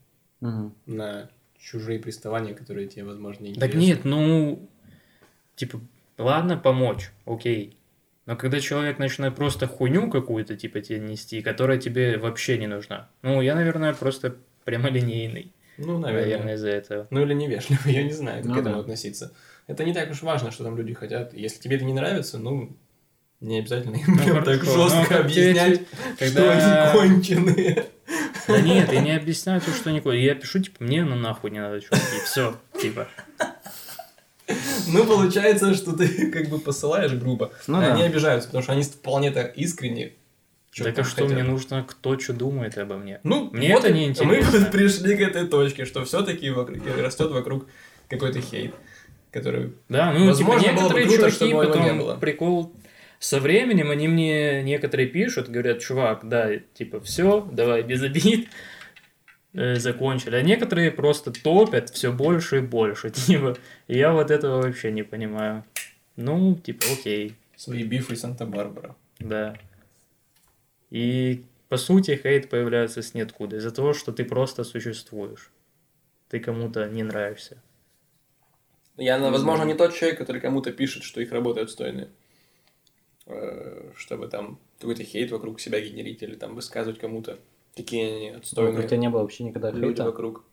Мгм. 0.41 0.73
на 0.85 1.29
чужие 1.59 1.99
приставания, 1.99 2.53
которые 2.53 2.87
тебе, 2.87 3.03
возможно, 3.03 3.45
не 3.45 3.55
Так 3.55 3.73
нет, 3.73 4.05
ну, 4.05 4.69
типа, 5.55 5.79
ладно, 6.17 6.57
помочь, 6.57 7.11
окей. 7.25 7.77
Но 8.25 8.35
когда 8.35 8.59
человек 8.59 8.99
начинает 8.99 9.35
просто 9.35 9.65
хуйню 9.65 10.09
какую-то, 10.09 10.55
типа, 10.55 10.81
тебе 10.81 10.99
нести, 10.99 11.41
которая 11.41 11.77
тебе 11.79 12.17
вообще 12.17 12.57
не 12.57 12.67
нужна. 12.67 13.09
Ну, 13.23 13.41
я, 13.41 13.55
наверное, 13.55 13.93
просто 13.93 14.35
прямолинейный, 14.65 15.51
Ну, 15.79 15.97
наверное, 15.97 16.25
наверное. 16.29 16.55
из-за 16.55 16.69
этого. 16.69 17.07
Ну 17.09 17.21
или 17.23 17.33
невежливый, 17.33 17.93
я 17.93 18.03
не 18.03 18.11
знаю, 18.13 18.41
как 18.43 18.49
Ну 18.49 18.55
к 18.55 18.57
этому 18.59 18.75
да. 18.75 18.81
относиться. 18.81 19.33
Это 19.67 19.83
не 19.83 19.93
так 19.93 20.09
уж 20.11 20.21
важно, 20.21 20.51
что 20.51 20.63
там 20.63 20.75
люди 20.77 20.93
хотят. 20.93 21.33
Если 21.33 21.59
тебе 21.61 21.75
это 21.77 21.85
не 21.85 21.93
нравится, 21.93 22.37
ну, 22.37 22.75
не 23.39 23.59
обязательно 23.59 23.95
им 23.95 24.03
Ну, 24.07 24.17
прям 24.23 24.43
так 24.43 24.63
ну, 24.63 24.73
жестко 24.83 25.05
тебе 25.05 25.15
объяснять, 25.17 25.79
те- 26.17 26.25
что 26.27 26.35
когда- 26.35 26.91
они 26.91 26.99
конченые. 26.99 27.85
Да 28.47 28.61
нет, 28.61 28.91
я 28.91 29.01
не 29.01 29.15
объясняю 29.15 29.61
то, 29.61 29.71
что 29.71 29.91
никуда. 29.91 30.15
Я 30.15 30.33
пишу, 30.35 30.59
типа, 30.59 30.83
мне 30.83 31.03
ну 31.05 31.15
нахуй 31.15 31.51
не 31.51 31.59
надо, 31.59 31.79
чуваки, 31.79 32.03
все, 32.25 32.55
типа. 32.81 33.07
Ну, 34.87 35.05
получается, 35.05 35.75
что 35.75 35.93
ты 35.95 36.31
как 36.31 36.49
бы 36.49 36.59
посылаешь 36.59 37.11
грубо. 37.13 37.51
Ну 37.67 37.77
а 37.77 37.81
да. 37.81 37.93
они 37.93 38.01
обижаются, 38.03 38.47
потому 38.49 38.63
что 38.63 38.71
они 38.73 38.81
вполне 38.81 39.29
так 39.29 39.55
искренне. 39.55 40.13
Чё-то 40.71 40.91
Так 40.91 40.99
а 40.99 41.03
что 41.03 41.21
хотят. 41.23 41.31
мне 41.31 41.43
нужно, 41.43 41.83
кто 41.83 42.17
что 42.19 42.33
думает 42.33 42.77
обо 42.77 42.97
мне? 42.97 43.19
Ну, 43.23 43.49
Мне 43.51 43.73
вот 43.73 43.83
это 43.85 43.93
не 43.93 44.05
Мы 44.05 44.09
интересно. 44.11 44.59
вот 44.59 44.71
пришли 44.71 45.15
к 45.17 45.21
этой 45.21 45.47
точке, 45.47 45.85
что 45.85 46.03
все-таки 46.05 46.49
растет 46.49 47.31
вокруг 47.31 47.67
какой-то 48.07 48.41
хейт, 48.41 48.73
который 49.31 49.73
Да, 49.89 50.11
ну, 50.13 50.27
Возможно, 50.27 50.61
типа, 50.69 50.75
было 50.81 50.89
бы 50.89 50.99
некоторые 51.03 51.17
круто, 51.31 51.39
чуваки 51.49 51.67
потом 51.67 51.83
не 51.83 51.93
было. 51.93 52.15
прикол 52.17 52.73
со 53.19 53.39
временем 53.41 53.91
они 53.91 54.07
мне 54.07 54.63
некоторые 54.63 55.07
пишут, 55.07 55.49
говорят, 55.49 55.79
чувак, 55.79 56.21
да, 56.23 56.51
типа, 56.73 57.01
все, 57.01 57.41
давай 57.51 57.81
без 57.83 58.01
обид, 58.01 58.47
э, 59.53 59.75
закончили. 59.75 60.35
А 60.35 60.41
некоторые 60.41 60.89
просто 60.91 61.31
топят 61.31 61.89
все 61.89 62.11
больше 62.13 62.57
и 62.59 62.61
больше, 62.61 63.09
типа, 63.11 63.57
и 63.87 63.97
я 63.97 64.13
вот 64.13 64.31
этого 64.31 64.61
вообще 64.61 64.91
не 64.91 65.03
понимаю. 65.03 65.63
Ну, 66.15 66.55
типа, 66.55 66.85
окей, 66.93 67.35
свои 67.55 67.83
бифы 67.83 68.15
Санта-Барбара. 68.15 68.95
да. 69.19 69.55
И 70.89 71.45
по 71.69 71.77
сути 71.77 72.15
хейт 72.21 72.49
появляется 72.49 73.01
с 73.01 73.13
ниоткуда, 73.13 73.57
из-за 73.57 73.71
того, 73.71 73.93
что 73.93 74.11
ты 74.11 74.25
просто 74.25 74.63
существуешь. 74.63 75.51
Ты 76.29 76.39
кому-то 76.39 76.87
не 76.89 77.03
нравишься. 77.03 77.61
Я, 78.97 79.17
возможно, 79.19 79.63
не 79.63 79.75
тот 79.75 79.93
человек, 79.93 80.17
который 80.17 80.41
кому-то 80.41 80.71
пишет, 80.71 81.03
что 81.03 81.21
их 81.21 81.31
работы 81.31 81.61
отстойные. 81.61 82.09
Э, 83.25 83.91
Чтобы 83.95 84.27
там 84.27 84.59
какой-то 84.79 85.03
хейт 85.03 85.31
вокруг 85.31 85.59
себя 85.59 85.79
генерить 85.79 86.21
или 86.23 86.35
там 86.35 86.55
высказывать 86.55 86.99
кому-то, 86.99 87.39
какие 87.75 88.05
они 88.05 88.31
Ой, 88.31 88.37
отстойные 88.37 88.85
У 88.85 88.87
тебя 88.87 88.97
не 88.97 89.09
было 89.09 89.21
вообще 89.21 89.43
никогда 89.43 89.71
люди 89.71 89.87
хейта? 89.87 90.05
вокруг. 90.05 90.43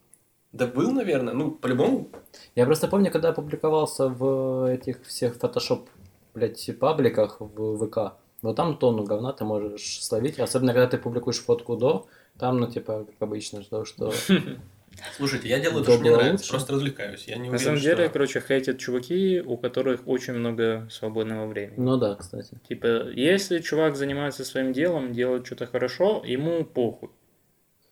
Да 0.53 0.67
был, 0.67 0.93
наверное, 0.93 1.35
ну, 1.35 1.51
по-любому. 1.51 2.09
Я 2.55 2.67
просто 2.67 2.89
помню, 2.89 3.11
когда 3.11 3.31
опубликовался 3.31 4.09
в 4.09 4.71
этих 4.73 5.05
всех 5.05 5.37
фотошоп, 5.37 5.89
блядь, 6.35 6.71
пабликах 6.79 7.41
в 7.41 7.87
ВК, 7.87 8.17
вот 8.47 8.57
там 8.57 8.77
тонну 8.79 9.05
говна 9.05 9.33
ты 9.33 9.45
можешь 9.45 10.03
словить, 10.03 10.39
особенно 10.39 10.73
когда 10.73 10.89
ты 10.89 10.99
публикуешь 10.99 11.43
фотку 11.43 11.77
до, 11.77 12.07
там, 12.39 12.59
ну, 12.59 12.71
типа, 12.71 13.07
как 13.07 13.15
обычно, 13.21 13.63
что, 13.63 13.85
что... 13.85 14.13
Слушайте, 15.17 15.49
я 15.49 15.61
делаю 15.61 15.85
то, 15.85 15.93
что 15.93 16.01
мне 16.01 16.11
нравится, 16.11 16.49
просто 16.49 16.73
развлекаюсь. 16.73 17.25
Я 17.27 17.37
не 17.37 17.51
На 17.51 17.59
самом 17.59 17.81
деле, 17.81 18.09
короче, 18.09 18.41
хейтят 18.41 18.79
чуваки, 18.79 19.43
у 19.45 19.57
которых 19.59 20.07
очень 20.07 20.33
много 20.33 20.89
свободного 20.91 21.47
времени. 21.47 21.75
Ну 21.77 21.99
да, 21.99 22.15
кстати. 22.15 22.59
Типа, 22.67 23.09
если 23.11 23.59
чувак 23.59 23.97
занимается 23.97 24.45
своим 24.45 24.73
делом, 24.73 25.13
делает 25.13 25.47
что-то 25.47 25.67
хорошо, 25.67 26.23
ему 26.25 26.65
похуй. 26.65 27.11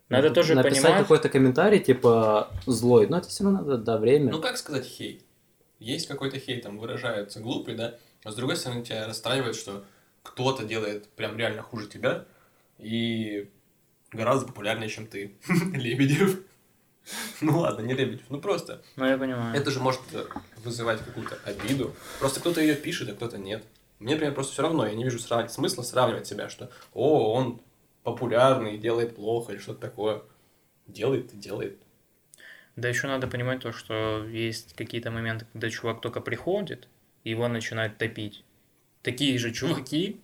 Надо 0.09 0.31
тоже 0.31 0.55
Написать 0.55 0.83
понимать... 0.83 1.03
какой-то 1.03 1.29
комментарий, 1.29 1.81
типа, 1.81 2.51
злой, 2.67 3.07
но 3.07 3.19
это 3.19 3.29
все 3.29 3.45
равно 3.45 3.61
надо, 3.61 3.79
да, 3.79 3.99
время. 3.99 4.31
Ну, 4.31 4.41
как 4.41 4.57
сказать 4.57 4.87
хейт? 4.87 5.23
Есть 5.79 6.07
какой-то 6.07 6.39
хейт, 6.39 6.63
там 6.63 6.79
выражается 6.79 7.41
глупый, 7.41 7.75
да? 7.75 7.95
А 8.23 8.31
с 8.31 8.35
другой 8.35 8.57
стороны, 8.57 8.83
тебя 8.83 9.07
расстраивает, 9.07 9.57
что 9.57 9.85
кто-то 10.25 10.65
делает 10.65 11.09
прям 11.11 11.37
реально 11.39 11.63
хуже 11.63 11.87
тебя 11.87 12.25
и 12.79 13.49
гораздо 14.11 14.47
популярнее, 14.49 14.89
чем 14.89 15.07
ты. 15.07 15.37
Лебедев. 15.73 16.41
Ну 17.41 17.59
ладно, 17.61 17.83
не 17.83 17.93
Лебедев, 17.95 18.25
ну 18.31 18.41
просто. 18.41 18.83
Ну, 18.97 19.07
я 19.07 19.17
понимаю. 19.19 19.55
Это 19.55 19.71
же 19.71 19.79
может 19.79 20.01
э, 20.13 20.25
вызывать 20.65 21.05
какую-то 21.05 21.39
обиду. 21.45 21.95
Просто 22.19 22.41
кто-то 22.41 22.61
ее 22.61 22.75
пишет, 22.75 23.11
а 23.11 23.15
кто-то 23.15 23.39
нет. 23.39 23.63
Мне, 24.01 24.15
например, 24.15 24.35
просто 24.35 24.55
все 24.55 24.63
равно, 24.63 24.87
я 24.87 24.95
не 24.95 25.05
вижу 25.05 25.19
сравнивать, 25.19 25.53
смысла 25.53 25.83
сравнивать 25.83 26.27
себя, 26.27 26.49
что 26.49 26.71
«О, 26.95 27.35
он 27.35 27.61
популярный, 28.03 28.79
делает 28.79 29.15
плохо» 29.15 29.53
или 29.53 29.61
что-то 29.61 29.81
такое. 29.81 30.23
Делает 30.87 31.33
и 31.33 31.37
делает. 31.37 31.79
Да 32.77 32.89
еще 32.89 33.07
надо 33.07 33.29
понимать 33.29 33.61
то, 33.61 33.73
что 33.73 34.27
есть 34.27 34.75
какие-то 34.75 35.11
моменты, 35.11 35.47
когда 35.53 35.71
чувак 35.71 36.01
только 36.01 36.21
приходит, 36.21 36.89
и 37.23 37.31
его 37.31 37.47
начинают 37.47 37.99
топить. 37.99 38.45
Такие 39.05 39.39
же 39.39 39.53
чуваки. 39.53 40.21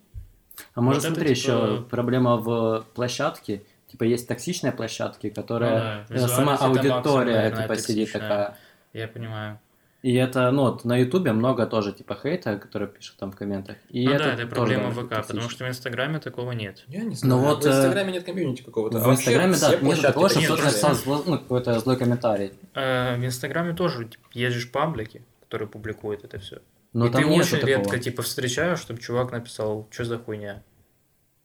А 0.75 0.80
может, 0.80 1.04
Вот 1.04 1.12
это, 1.12 1.14
смотри, 1.14 1.34
типа- 1.34 1.49
еще 1.49 1.82
проблема 1.88 2.37
в 2.37 2.84
площадке. 2.94 3.62
Типа 3.87 4.04
есть 4.04 4.26
токсичные 4.28 4.72
площадки, 4.72 5.30
которая 5.30 6.04
Ну 6.08 6.16
да, 6.16 6.25
э, 6.25 6.28
сама 6.28 6.54
это 6.54 6.64
максимум, 6.64 6.88
аудитория 6.96 7.32
наверное, 7.34 7.62
типа 7.62 7.76
сидит 7.76 8.12
такая. 8.12 8.56
Я 8.92 9.08
понимаю. 9.08 9.58
И 10.02 10.14
это, 10.14 10.50
ну, 10.50 10.62
вот 10.62 10.84
на 10.87 10.96
Ютубе 10.96 11.32
много 11.32 11.66
тоже 11.66 11.92
типа 11.92 12.18
хейта, 12.20 12.56
которые 12.56 12.88
пишут 12.88 13.16
там 13.18 13.32
в 13.32 13.37
комментах. 13.37 13.76
И 13.90 14.06
ну 14.06 14.14
это 14.14 14.25
да, 14.25 14.30
это 14.32 14.37
тоже 14.42 14.49
проблема 14.49 14.90
ВК, 14.92 15.26
потому 15.26 15.50
что 15.50 15.64
в 15.64 15.68
Инстаграме 15.68 16.18
такого 16.20 16.52
нет. 16.52 16.84
Я 16.88 17.04
не 17.04 17.14
знаю. 17.14 17.42
вот, 17.42 17.64
в 17.64 17.66
э, 17.66 17.70
Инстаграме 17.70 18.12
нет 18.12 18.25
комьюнити 18.25 18.62
какого-то. 18.62 18.99
В 18.99 19.02
А 19.02 19.06
вообще 19.08 19.32
Инстаграме, 19.34 19.56
да, 19.60 19.76
нет 19.87 20.00
такого, 20.00 20.28
что 20.30 20.40
кто-то 20.40 20.62
написал 20.64 20.92
зло- 20.92 21.22
ну, 21.26 21.38
какой-то 21.38 21.78
злой 21.80 21.99
комментарий. 21.99 22.52
А 22.75 23.16
в 23.16 23.25
Инстаграме 23.26 23.75
тоже 23.75 24.06
типа, 24.06 24.25
есть 24.32 24.56
же 24.56 24.68
паблики, 24.68 25.22
которые 25.42 25.68
публикуют 25.68 26.25
это 26.25 26.38
все. 26.38 26.60
Но 26.92 27.06
и 27.06 27.11
там 27.11 27.23
ты 27.23 27.28
очень 27.28 27.50
такого. 27.52 27.66
редко 27.66 27.99
типа 27.99 28.23
встречаешь, 28.23 28.80
чтобы 28.80 29.00
чувак 29.00 29.32
написал, 29.32 29.87
что 29.90 30.04
за 30.04 30.18
хуйня. 30.18 30.62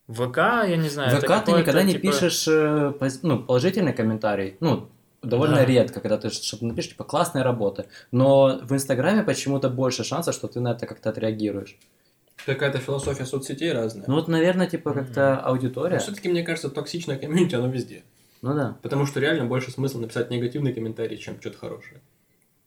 В 0.08 0.28
ВК, 0.28 0.36
я 0.68 0.76
не 0.76 0.88
знаю. 0.88 1.16
В 1.16 1.20
ВК 1.20 1.44
ты 1.44 1.52
никогда 1.52 1.82
не 1.82 1.92
типа, 1.92 2.02
пишешь 2.02 2.46
э, 2.48 2.92
ну, 3.22 3.42
положительный 3.42 3.92
комментарий. 3.92 4.56
Ну, 4.60 4.88
довольно 5.22 5.56
Да. 5.56 5.64
редко, 5.64 6.00
когда 6.00 6.16
ты 6.16 6.30
что-то 6.30 6.64
напишешь, 6.64 6.90
типа, 6.90 7.04
классная 7.04 7.42
работа. 7.42 7.86
Но 8.12 8.60
в 8.62 8.72
Инстаграме 8.72 9.22
почему-то 9.22 9.68
больше 9.68 10.04
шансов, 10.04 10.34
что 10.34 10.46
ты 10.48 10.60
на 10.60 10.72
это 10.72 10.86
как-то 10.86 11.10
отреагируешь. 11.10 11.76
Какая-то 12.44 12.78
философия 12.78 13.24
соцсетей 13.24 13.72
разная. 13.72 14.04
Ну 14.06 14.14
вот, 14.14 14.28
наверное, 14.28 14.66
типа 14.68 14.92
как-то 14.92 15.38
аудитория. 15.40 15.98
все-таки, 15.98 16.28
мне 16.28 16.42
кажется, 16.44 16.70
токсичное 16.70 17.18
комьюнити, 17.18 17.54
оно 17.54 17.68
везде. 17.68 18.02
Ну 18.42 18.54
да. 18.54 18.76
Потому 18.82 19.06
что 19.06 19.18
реально 19.18 19.46
больше 19.46 19.70
смысла 19.72 20.00
написать 20.00 20.30
негативный 20.30 20.72
комментарий, 20.72 21.16
чем 21.16 21.40
что-то 21.40 21.58
хорошее. 21.58 22.00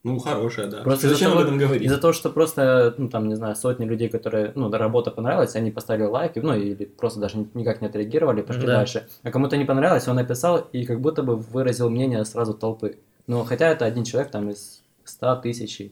Ну, 0.03 0.17
хорошее, 0.17 0.67
да. 0.69 0.81
Просто 0.83 1.09
Зачем 1.09 1.31
того- 1.31 1.41
об 1.41 1.47
этом 1.47 1.57
говорить? 1.57 1.83
Из-за 1.83 1.97
того, 1.97 2.13
что 2.13 2.29
просто, 2.29 2.95
ну 2.97 3.09
там, 3.09 3.27
не 3.27 3.35
знаю, 3.35 3.55
сотни 3.55 3.83
людей, 3.85 4.07
которые, 4.07 4.53
ну, 4.55 4.71
работа 4.71 5.11
понравилась, 5.11 5.55
они 5.55 5.71
поставили 5.71 6.05
лайки, 6.05 6.39
ну, 6.39 6.53
или 6.55 6.85
просто 6.85 7.19
даже 7.19 7.37
никак 7.53 7.81
не 7.81 7.87
отреагировали, 7.87 8.41
пошли 8.41 8.65
Да. 8.65 8.77
дальше. 8.77 9.07
А 9.23 9.31
кому-то 9.31 9.57
не 9.57 9.65
понравилось, 9.65 10.07
он 10.07 10.15
написал 10.15 10.59
и 10.71 10.85
как 10.85 11.01
будто 11.01 11.21
бы 11.21 11.35
выразил 11.35 11.89
мнение 11.89 12.23
сразу 12.23 12.53
толпы. 12.53 12.97
Ну, 13.27 13.43
хотя 13.43 13.67
это 13.67 13.83
один 13.85 14.05
человек 14.05 14.31
там 14.31 14.49
из 14.49 14.81
100 15.03 15.35
тысяч. 15.35 15.91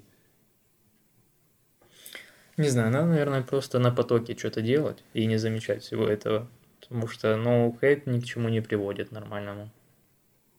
Не 2.55 2.69
знаю, 2.69 2.91
надо, 2.91 3.07
наверное, 3.07 3.43
просто 3.43 3.77
на 3.77 3.91
потоке 3.91 4.35
что-то 4.37 4.61
делать 4.61 5.03
и 5.13 5.25
не 5.25 5.37
замечать 5.37 5.83
всего 5.83 6.05
этого. 6.07 6.47
Потому 6.79 7.07
что, 7.07 7.35
ну, 7.35 7.77
хейт 7.81 8.07
ни 8.07 8.19
к 8.21 8.25
чему 8.25 8.49
не 8.49 8.61
приводит 8.61 9.11
нормальному. 9.11 9.69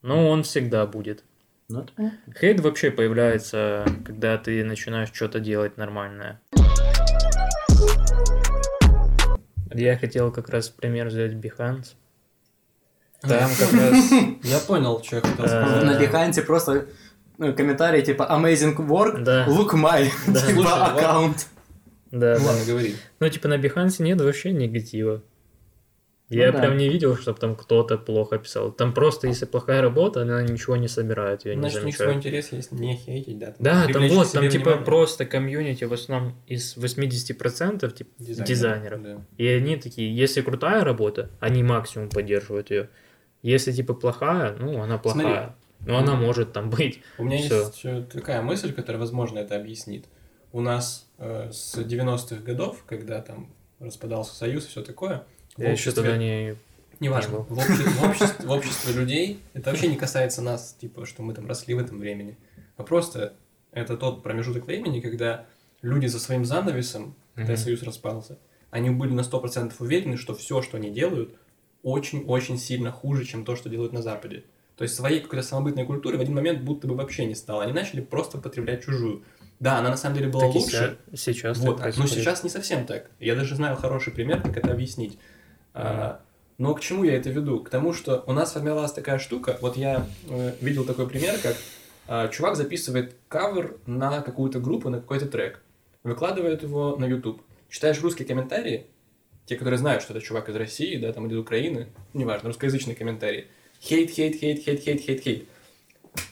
Ну, 0.02 0.28
он 0.28 0.42
всегда 0.42 0.86
будет. 0.86 1.24
Ну, 1.70 1.82
это 1.82 1.92
понятно. 1.92 2.32
Хейт 2.40 2.60
вообще 2.60 2.90
появляется, 2.90 3.84
когда 4.06 4.38
ты 4.38 4.64
начинаешь 4.64 5.10
что-то 5.12 5.38
делать 5.38 5.76
нормальное. 5.76 6.40
Я 9.74 9.98
хотел 9.98 10.32
как 10.32 10.48
раз 10.48 10.70
пример 10.70 11.08
взять 11.08 11.32
Behance. 11.32 11.88
Там 13.20 13.50
как 13.58 13.72
раз... 13.74 14.10
Я 14.44 14.58
понял, 14.66 15.02
что 15.04 15.16
я 15.16 15.22
хотел 15.22 15.44
Э, 15.44 15.48
сказать. 15.48 15.84
На 15.84 16.02
Behance 16.02 16.42
просто 16.42 16.86
ну, 17.36 17.54
комментарии 17.54 18.00
типа 18.00 18.26
amazing 18.30 18.74
work, 18.76 19.22
Да. 19.22 19.46
look 19.46 19.74
my 19.74 20.08
Да. 20.26 20.40
типа, 20.46 20.62
Слушай, 20.62 20.82
аккаунт. 20.82 21.46
Да, 22.10 22.38
Ну 22.38 22.44
да. 22.44 22.46
ладно, 22.46 22.64
говори. 22.66 22.96
Ну, 23.20 23.28
типа, 23.28 23.48
на 23.48 23.58
Behance 23.58 24.02
нет 24.02 24.18
вообще 24.22 24.52
негатива. 24.52 25.22
Я 26.30 26.48
Ну 26.48 26.52
да. 26.52 26.58
прям 26.58 26.76
не 26.76 26.88
видел, 26.90 27.16
чтобы 27.16 27.38
там 27.38 27.56
кто-то 27.56 27.96
плохо 27.96 28.38
писал. 28.38 28.70
Там 28.70 28.92
просто, 28.92 29.28
если 29.28 29.46
плохая 29.46 29.80
работа, 29.80 30.22
она 30.22 30.42
ничего 30.42 30.76
не 30.76 30.86
собирает, 30.88 31.46
я 31.46 31.54
не 31.54 31.60
Значит, 31.60 31.82
у 31.82 31.86
них 31.86 31.96
свой 31.96 32.08
замечаю. 32.08 32.18
интерес 32.18 32.52
есть 32.52 32.72
не 32.72 32.96
хейтить, 32.96 33.38
да? 33.38 33.54
Да, 33.58 33.86
там 33.90 34.06
вот, 34.08 34.30
там 34.32 34.48
типа 34.48 34.64
внимание. 34.64 34.84
просто 34.84 35.24
комьюнити 35.24 35.84
в 35.84 35.92
основном 35.94 36.34
из 36.46 36.76
80% 36.76 37.90
типа, 37.94 38.10
дизайнеров. 38.18 39.02
Да. 39.02 39.22
И 39.38 39.46
они 39.46 39.76
такие, 39.76 40.14
если 40.14 40.42
крутая 40.42 40.84
работа, 40.84 41.30
они 41.40 41.62
максимум 41.62 42.08
поддерживают 42.10 42.70
ее. 42.70 42.90
Если 43.42 43.72
типа 43.72 43.94
плохая, 43.94 44.54
ну 44.58 44.82
она 44.82 44.98
плохая. 44.98 45.56
Но 45.80 45.96
она 45.96 46.16
может 46.16 46.52
там 46.52 46.70
быть. 46.70 47.00
У 47.18 47.24
меня 47.24 47.38
Всё. 47.38 47.58
есть 47.60 47.80
э, 47.84 48.02
такая 48.12 48.42
мысль, 48.42 48.72
которая, 48.72 48.98
возможно, 49.00 49.38
это 49.38 49.54
объяснит. 49.56 50.06
У 50.52 50.60
нас 50.60 51.08
э, 51.18 51.50
с 51.52 51.76
90-х 51.76 52.42
годов, 52.42 52.82
когда 52.84 53.22
там 53.22 53.54
распадался 53.78 54.34
Союз 54.34 54.64
и 54.66 54.68
все 54.70 54.82
такое, 54.82 55.24
Я 55.58 55.72
еще 55.72 55.92
тогда 55.92 56.16
не... 56.16 56.56
Неважно. 57.00 57.46
Не. 57.48 57.54
В, 57.54 57.58
обще- 57.58 57.88
в 57.90 58.02
обществе, 58.02 58.46
в 58.46 58.50
обществе 58.50 58.92
людей 59.00 59.40
это 59.54 59.70
вообще 59.70 59.86
не 59.88 59.96
касается 59.96 60.42
нас, 60.42 60.76
типа, 60.80 61.06
что 61.06 61.22
мы 61.22 61.32
там 61.34 61.46
росли 61.46 61.74
в 61.74 61.78
этом 61.78 61.98
времени. 61.98 62.36
А 62.76 62.82
просто 62.82 63.34
это 63.72 63.96
тот 63.96 64.22
промежуток 64.22 64.66
времени, 64.66 65.00
когда 65.00 65.46
люди 65.82 66.06
за 66.06 66.18
своим 66.18 66.44
занавесом, 66.44 67.14
когда 67.34 67.52
Мгм. 67.52 67.62
Союз 67.62 67.82
распался, 67.82 68.38
они 68.70 68.90
были 68.90 69.12
на 69.12 69.20
100% 69.22 69.72
уверены, 69.78 70.16
что 70.16 70.34
все, 70.34 70.60
что 70.62 70.76
они 70.76 70.90
делают, 70.90 71.34
очень-очень 71.82 72.58
сильно 72.58 72.90
хуже, 72.90 73.24
чем 73.24 73.44
то, 73.44 73.54
что 73.56 73.68
делают 73.68 73.92
на 73.92 74.02
Западе. 74.02 74.44
То 74.76 74.82
есть 74.82 74.94
своей 74.94 75.20
какой-то 75.20 75.44
самобытной 75.44 75.84
культуры 75.84 76.18
в 76.18 76.20
один 76.20 76.34
момент 76.34 76.62
будто 76.62 76.86
бы 76.86 76.94
вообще 76.94 77.24
не 77.26 77.34
стало. 77.34 77.64
Они 77.64 77.72
начали 77.72 78.00
просто 78.00 78.38
потреблять 78.38 78.84
чужую. 78.84 79.22
Да, 79.58 79.78
она 79.78 79.90
на 79.90 79.96
самом 79.96 80.16
деле 80.16 80.28
была 80.28 80.46
Так 80.46 80.54
лучше. 80.54 80.98
сейчас 81.14 81.58
Вот, 81.58 81.80
но 81.96 82.06
сейчас 82.06 82.44
не 82.44 82.50
совсем 82.50 82.86
так. 82.86 83.10
Я 83.18 83.34
даже 83.34 83.56
знаю 83.56 83.76
хороший 83.76 84.12
пример, 84.12 84.40
как 84.40 84.56
это 84.56 84.72
объяснить. 84.72 85.18
А, 85.78 86.20
но 86.58 86.74
к 86.74 86.80
чему 86.80 87.04
я 87.04 87.16
это 87.16 87.30
веду? 87.30 87.60
К 87.60 87.70
тому, 87.70 87.92
что 87.92 88.24
у 88.26 88.32
нас 88.32 88.52
формировалась 88.52 88.92
такая 88.92 89.18
штука. 89.18 89.56
Вот 89.60 89.76
я 89.76 90.06
э, 90.28 90.54
видел 90.60 90.84
такой 90.84 91.08
пример, 91.08 91.36
как 91.40 91.56
а, 92.08 92.28
чувак 92.28 92.56
записывает 92.56 93.14
кавер 93.28 93.76
на 93.86 94.22
какую-то 94.22 94.58
группу, 94.58 94.88
на 94.88 94.98
какой-то 94.98 95.26
трек, 95.26 95.62
выкладывает 96.02 96.62
его 96.62 96.96
на 96.96 97.04
YouTube. 97.04 97.42
Читаешь 97.68 98.00
русские 98.00 98.26
комментарии, 98.26 98.86
те, 99.46 99.56
которые 99.56 99.78
знают, 99.78 100.02
что 100.02 100.14
это 100.14 100.24
чувак 100.24 100.48
из 100.48 100.56
России, 100.56 100.96
да, 100.96 101.12
там, 101.12 101.26
или 101.26 101.34
из 101.34 101.38
Украины, 101.38 101.88
неважно, 102.12 102.48
русскоязычные 102.48 102.96
комментарии. 102.96 103.46
Хейт, 103.80 104.10
хейт, 104.10 104.40
хейт, 104.40 104.64
хейт, 104.64 104.80
хейт, 104.80 105.00
хейт, 105.00 105.20
хейт. 105.22 105.48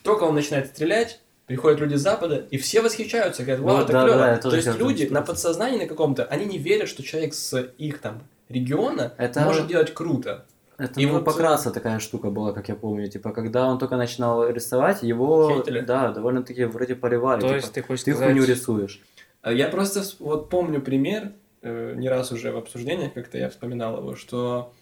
Только 0.02 0.24
он 0.24 0.34
начинает 0.34 0.66
стрелять, 0.66 1.20
приходят 1.46 1.78
люди 1.78 1.94
с 1.94 2.00
Запада, 2.00 2.46
и 2.50 2.58
все 2.58 2.80
восхищаются, 2.80 3.42
говорят, 3.44 3.60
вау, 3.60 3.76
Вот, 3.76 3.84
это 3.84 3.92
да, 3.92 4.04
клево. 4.04 4.18
да, 4.18 4.36
тоже 4.38 4.62
То 4.62 4.70
есть 4.70 4.78
люди 4.80 5.04
на 5.04 5.22
подсознании 5.22 5.78
на 5.78 5.86
каком-то, 5.86 6.24
они 6.24 6.46
не 6.46 6.58
верят, 6.58 6.88
что 6.88 7.04
человек 7.04 7.34
с 7.34 7.56
их 7.78 8.00
там 8.00 8.22
региона 8.48 9.12
Это- 9.16 9.40
может 9.40 9.66
делать 9.66 9.92
круто. 9.94 10.46
Это 10.78 11.00
И 11.00 11.06
ну, 11.06 11.14
вот- 11.14 11.24
Покраса 11.24 11.70
такая 11.70 11.98
штука 12.00 12.30
была, 12.30 12.52
как 12.52 12.68
я 12.68 12.74
помню. 12.74 13.08
Типа, 13.08 13.32
когда 13.32 13.66
он 13.66 13.78
только 13.78 13.96
начинал 13.96 14.46
рисовать, 14.48 15.02
его, 15.02 15.50
Хейтили? 15.56 15.80
да, 15.80 16.12
довольно-таки 16.12 16.64
вроде 16.64 16.94
поливали. 16.94 17.40
То 17.40 17.46
типа, 17.46 17.56
есть 17.56 17.72
ты 17.72 17.82
хочешь 17.82 18.04
ты 18.04 18.12
сказать... 18.12 18.30
хуйню 18.32 18.46
рисуешь. 18.46 19.02
А 19.40 19.52
Я 19.52 19.68
просто 19.68 20.02
вот 20.18 20.50
помню 20.50 20.82
пример, 20.82 21.32
э, 21.62 21.94
не 21.96 22.08
раз 22.10 22.30
уже 22.32 22.52
в 22.52 22.56
обсуждениях 22.58 23.14
как-то 23.14 23.38
я 23.38 23.48
вспоминал 23.48 23.96
его, 23.98 24.16
что 24.16 24.72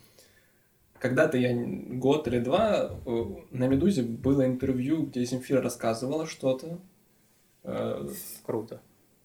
когда-то 0.98 1.36
я 1.38 1.54
год 1.54 2.26
или 2.26 2.38
два 2.40 2.90
э, 3.06 3.24
на 3.50 3.68
Медузе 3.68 4.02
было 4.02 4.46
интервью, 4.46 5.02
где 5.04 5.24
Земфира 5.24 5.62
рассказывала 5.62 6.26
что-то. 6.26 6.78
э, 7.62 8.08
Круто. 8.44 8.80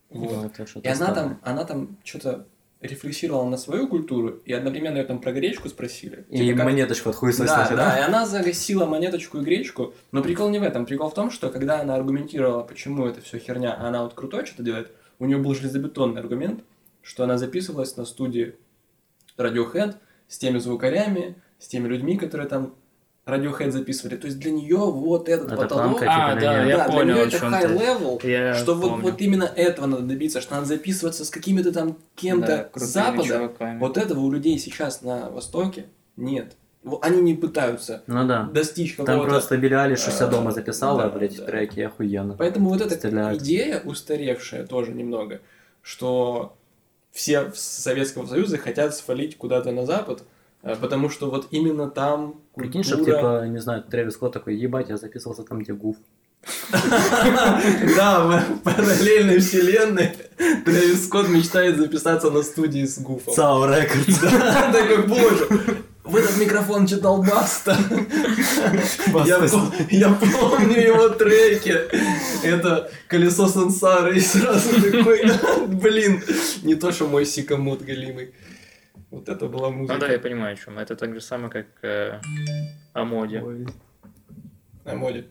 вот. 0.10 0.32
Ну, 0.32 0.46
это 0.46 0.68
что-то 0.68 0.88
И 0.88 0.92
она 0.92 1.14
там, 1.14 1.40
она 1.42 1.66
там 1.66 1.98
что-то 2.04 2.46
рефлексировала 2.82 3.48
на 3.50 3.58
свою 3.58 3.88
культуру, 3.88 4.40
и 4.46 4.54
одновременно 4.54 4.98
ее 4.98 5.04
там 5.04 5.20
про 5.20 5.32
гречку 5.34 5.68
спросили. 5.68 6.26
И 6.30 6.38
Типа, 6.38 6.58
как- 6.58 6.66
монеточку 6.66 7.10
от 7.10 7.16
хуесоса, 7.16 7.68
Да, 7.70 7.76
да, 7.76 8.00
и 8.00 8.02
она 8.02 8.26
загасила 8.26 8.86
монеточку 8.86 9.40
и 9.40 9.42
гречку. 9.42 9.94
Но 10.12 10.22
прикол 10.24 10.50
не 10.50 10.60
в 10.60 10.64
этом. 10.64 10.86
Прикол 10.86 11.10
в 11.10 11.14
том, 11.14 11.30
что 11.30 11.50
когда 11.50 11.82
она 11.82 11.96
аргументировала, 11.96 12.64
почему 12.64 13.06
это 13.06 13.20
все 13.22 13.38
херня, 13.38 13.74
а 13.74 13.88
она 13.90 14.04
вот 14.04 14.14
крутой 14.14 14.46
что-то 14.46 14.64
делает, 14.64 14.92
у 15.20 15.26
нее 15.26 15.38
был 15.38 15.54
железобетонный 15.54 16.22
аргумент, 16.22 16.64
что 17.02 17.24
она 17.26 17.38
записывалась 17.38 17.98
на 17.98 18.06
студии 18.06 18.56
Radiohead 19.38 19.96
с 20.28 20.38
теми 20.38 20.60
звукарями, 20.60 21.36
с 21.60 21.68
теми 21.68 21.88
людьми, 21.88 22.18
которые 22.18 22.48
там 22.48 22.76
Radiohead 23.30 23.72
записывали. 23.72 24.16
То 24.18 24.28
есть 24.28 24.40
для 24.40 24.52
нее 24.52 24.78
вот 24.78 25.30
этот 25.30 25.48
Это 25.52 25.56
потолок... 25.62 26.00
планка, 26.00 26.06
А, 26.10 26.36
да, 26.40 26.64
неё. 26.64 26.70
я 26.70 26.78
да, 26.78 26.84
понял, 26.86 27.04
для 27.04 27.14
нее 27.16 27.26
это 27.28 27.38
high 27.38 27.62
ты. 27.68 27.74
level, 27.74 28.28
Я 28.30 28.54
что 28.56 28.76
вот, 28.76 28.90
помню. 28.92 29.04
вот 29.12 29.22
именно 29.22 29.44
этого 29.44 29.86
надо 29.86 30.04
добиться, 30.04 30.42
что 30.42 30.56
надо 30.56 30.66
записываться 30.68 31.26
с 31.26 31.30
какими-то 31.30 31.72
там 31.72 31.98
кем-то 32.16 32.70
Да, 32.74 32.80
с 32.80 32.84
Запада. 32.90 33.24
чуваками. 33.24 33.80
Вот 33.80 33.98
этого 33.98 34.20
у 34.20 34.32
людей 34.32 34.58
сейчас 34.60 35.02
на 35.02 35.30
Востоке 35.30 35.86
нет. 36.18 36.56
Они 37.02 37.22
не 37.22 37.34
пытаются 37.34 38.04
Ну 38.08 38.26
да. 38.26 38.44
достичь 38.54 38.96
Там 38.96 39.06
какого-то... 39.06 39.30
просто 39.32 39.58
Билли 39.58 39.74
Алиш 39.74 40.08
у 40.08 40.12
себя 40.12 40.28
э, 40.28 40.32
дома 40.32 40.52
записала, 40.52 41.04
да, 41.04 41.10
блядь, 41.10 41.36
да. 41.36 41.44
треки, 41.46 41.82
охуенно. 41.82 42.36
Поэтому 42.38 42.70
вот 42.70 42.80
эта 42.82 42.96
Стреляют. 42.96 43.42
идея 43.42 43.82
устаревшая 43.84 44.66
тоже 44.66 44.94
немного, 44.94 45.42
что 45.82 46.56
все 47.12 47.52
Советского 47.54 48.26
Союза 48.28 48.58
хотят 48.58 48.96
свалить 48.96 49.38
куда-то 49.38 49.72
на 49.72 49.86
Запад, 49.86 50.24
потому 50.62 51.10
что 51.10 51.30
вот 51.30 51.48
именно 51.52 51.90
там 51.90 52.36
Прикинь, 52.56 52.84
культура... 52.84 53.04
чтоб, 53.04 53.06
типа, 53.06 53.48
не 53.48 53.60
знаю, 53.60 53.84
Трэвис 53.84 54.14
Скотт 54.14 54.34
такой, 54.34 54.56
ебать, 54.56 54.90
я 54.90 54.98
записывался 54.98 55.44
там, 55.44 55.60
где 55.60 55.74
Гуф. 55.74 55.98
Да, 57.96 58.26
в 58.26 58.60
параллельной 58.64 59.40
вселенной 59.40 60.12
Трэвис 60.66 61.06
Скотт 61.06 61.30
мечтает 61.30 61.78
записаться 61.78 62.30
на 62.32 62.44
студии 62.44 62.86
с 62.86 62.98
Гуфом. 63.00 63.34
Цау 63.34 63.66
Рекордс. 63.66 64.20
Да, 64.22 64.72
такой, 64.72 65.08
боже, 65.08 65.48
в 66.10 66.16
этот 66.16 66.38
микрофон 66.38 66.88
читал 66.88 67.22
Баста. 67.22 67.78
Я, 69.26 69.40
пом- 69.40 69.72
я 69.92 70.10
помню 70.10 70.80
его 70.80 71.10
треки. 71.10 71.76
Это 72.44 72.90
колесо 73.08 73.48
сансары. 73.48 74.18
И 74.18 74.22
сразу 74.22 74.70
такой, 74.82 75.32
блин, 75.68 76.24
не 76.64 76.76
то, 76.76 76.92
что 76.92 77.08
мой 77.08 77.26
сикамот 77.26 77.84
голимый. 77.84 78.34
Вот 79.12 79.28
это 79.28 79.48
была 79.48 79.70
Ну 79.72 79.88
да, 79.88 79.94
я 79.96 80.00
музыка. 80.00 80.20
понимаю, 80.20 80.54
о 80.54 80.58
чем. 80.58 80.78
Это 80.78 80.96
так 80.96 81.14
же 81.14 81.22
самое, 81.22 81.50
как 81.52 81.66
э, 81.82 82.20
о 82.94 83.06
моде. 83.06 83.44
На 84.86 84.96
моде. 84.96 85.26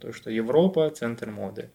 То, 0.00 0.12
что 0.12 0.30
Европа– 0.30 0.90
центр 0.94 1.30
моды. 1.30 1.70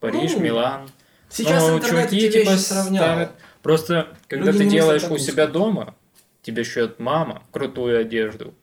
Париж, 0.00 0.32
Ну, 0.34 0.40
Милан. 0.40 0.88
Сейчас 1.28 1.62
Ну, 1.68 1.76
интернет 1.78 2.08
чуваки, 2.10 2.16
вещи 2.20 2.38
типа, 2.40 2.56
сравнял. 2.56 3.02
ставят- 3.04 3.32
Просто, 3.62 4.08
когда 4.28 4.52
Люди 4.52 4.64
ты 4.64 4.70
делаешь 4.70 5.04
у 5.10 5.18
себя 5.18 5.46
дома, 5.46 5.94
тебе 6.42 6.64
шьет 6.64 6.98
мама 7.00 7.42
крутую 7.50 7.98
одежду, 7.98 8.54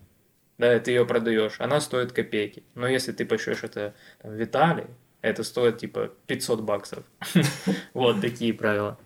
да, 0.58 0.75
и 0.75 0.80
ты 0.80 0.91
ее 0.91 1.06
продаешь, 1.06 1.56
она 1.60 1.82
стоит 1.82 2.12
копейки. 2.12 2.63
Но 2.75 2.88
если 2.88 3.12
ты 3.12 3.25
пошьешь 3.25 3.63
это 3.63 3.93
там, 4.21 4.32
в 4.32 4.43
Италии, 4.43 4.88
это 5.21 5.43
стоит 5.43 5.80
типа 5.80 6.12
500 6.27 6.62
баксов. 6.62 7.04
Вот 7.93 8.21
такие 8.21 8.54
правила. 8.54 8.97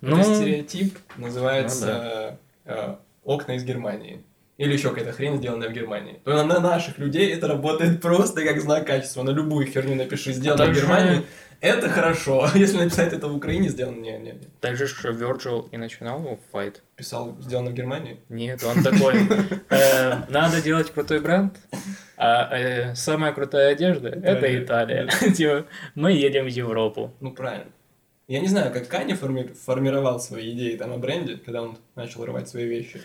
Ну, 0.00 0.22
стереотип 0.22 0.98
называется 1.16 2.38
э, 2.40 2.43
окна 3.24 3.52
из 3.52 3.64
Германии. 3.64 4.24
Или 4.56 4.74
еще 4.74 4.90
какая-то 4.90 5.12
хрень, 5.12 5.38
сделанная 5.38 5.68
в 5.68 5.72
Германии. 5.72 6.20
То 6.24 6.44
на 6.44 6.60
наших 6.60 6.98
людей 6.98 7.32
это 7.32 7.48
работает 7.48 8.00
просто 8.00 8.44
как 8.44 8.60
знак 8.60 8.86
качества. 8.86 9.24
На 9.24 9.30
любую 9.30 9.66
херню 9.66 9.96
напиши, 9.96 10.32
сделано 10.32 10.64
в 10.64 10.66
также- 10.66 10.82
Германии. 10.82 11.22
Это 11.60 11.88
хорошо. 11.88 12.44
А 12.44 12.56
Если 12.58 12.76
написать 12.76 13.12
это 13.12 13.26
в 13.26 13.34
Украине, 13.34 13.68
сделано... 13.70 13.96
Не, 13.96 14.18
не, 14.18 14.32
не. 14.32 14.48
так 14.60 14.76
же, 14.76 14.86
что 14.86 15.08
Virgil 15.08 15.68
и 15.72 15.76
начинал 15.76 16.38
файт. 16.52 16.82
Писал, 16.94 17.36
сделано 17.40 17.70
в 17.70 17.74
Германии. 17.74 18.20
Нет, 18.28 18.62
он 18.62 18.82
такой, 18.82 19.14
э, 19.70 20.14
надо 20.28 20.60
делать 20.62 20.92
крутой 20.92 21.20
бренд, 21.20 21.56
а 22.16 22.54
э, 22.54 22.94
самая 22.94 23.32
крутая 23.32 23.72
одежда– 23.72 24.08
это 24.10 24.62
Италия. 24.62 25.06
Италия. 25.06 25.32
Типа, 25.34 25.64
мы 25.94 26.12
едем 26.12 26.44
в 26.44 26.48
Европу. 26.48 27.12
Ну, 27.20 27.32
правильно. 27.32 27.70
Я 28.26 28.40
не 28.40 28.48
знаю, 28.48 28.72
как 28.72 28.88
Каня 28.88 29.16
форми- 29.16 29.52
формировал 29.52 30.18
свои 30.18 30.52
идеи 30.52 30.76
там 30.76 30.92
о 30.92 30.96
бренде, 30.98 31.36
когда 31.36 31.62
он 31.62 31.76
начал 31.94 32.24
рвать 32.24 32.48
свои 32.48 32.66
вещи. 32.66 33.00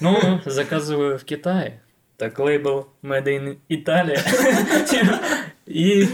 Ну, 0.00 0.40
заказываю 0.44 1.18
в 1.18 1.24
Китае. 1.24 1.80
Так, 2.18 2.38
лейбл 2.38 2.88
Made 3.02 3.24
in 3.24 3.58
Italia. 3.68 4.20
И 5.64 6.06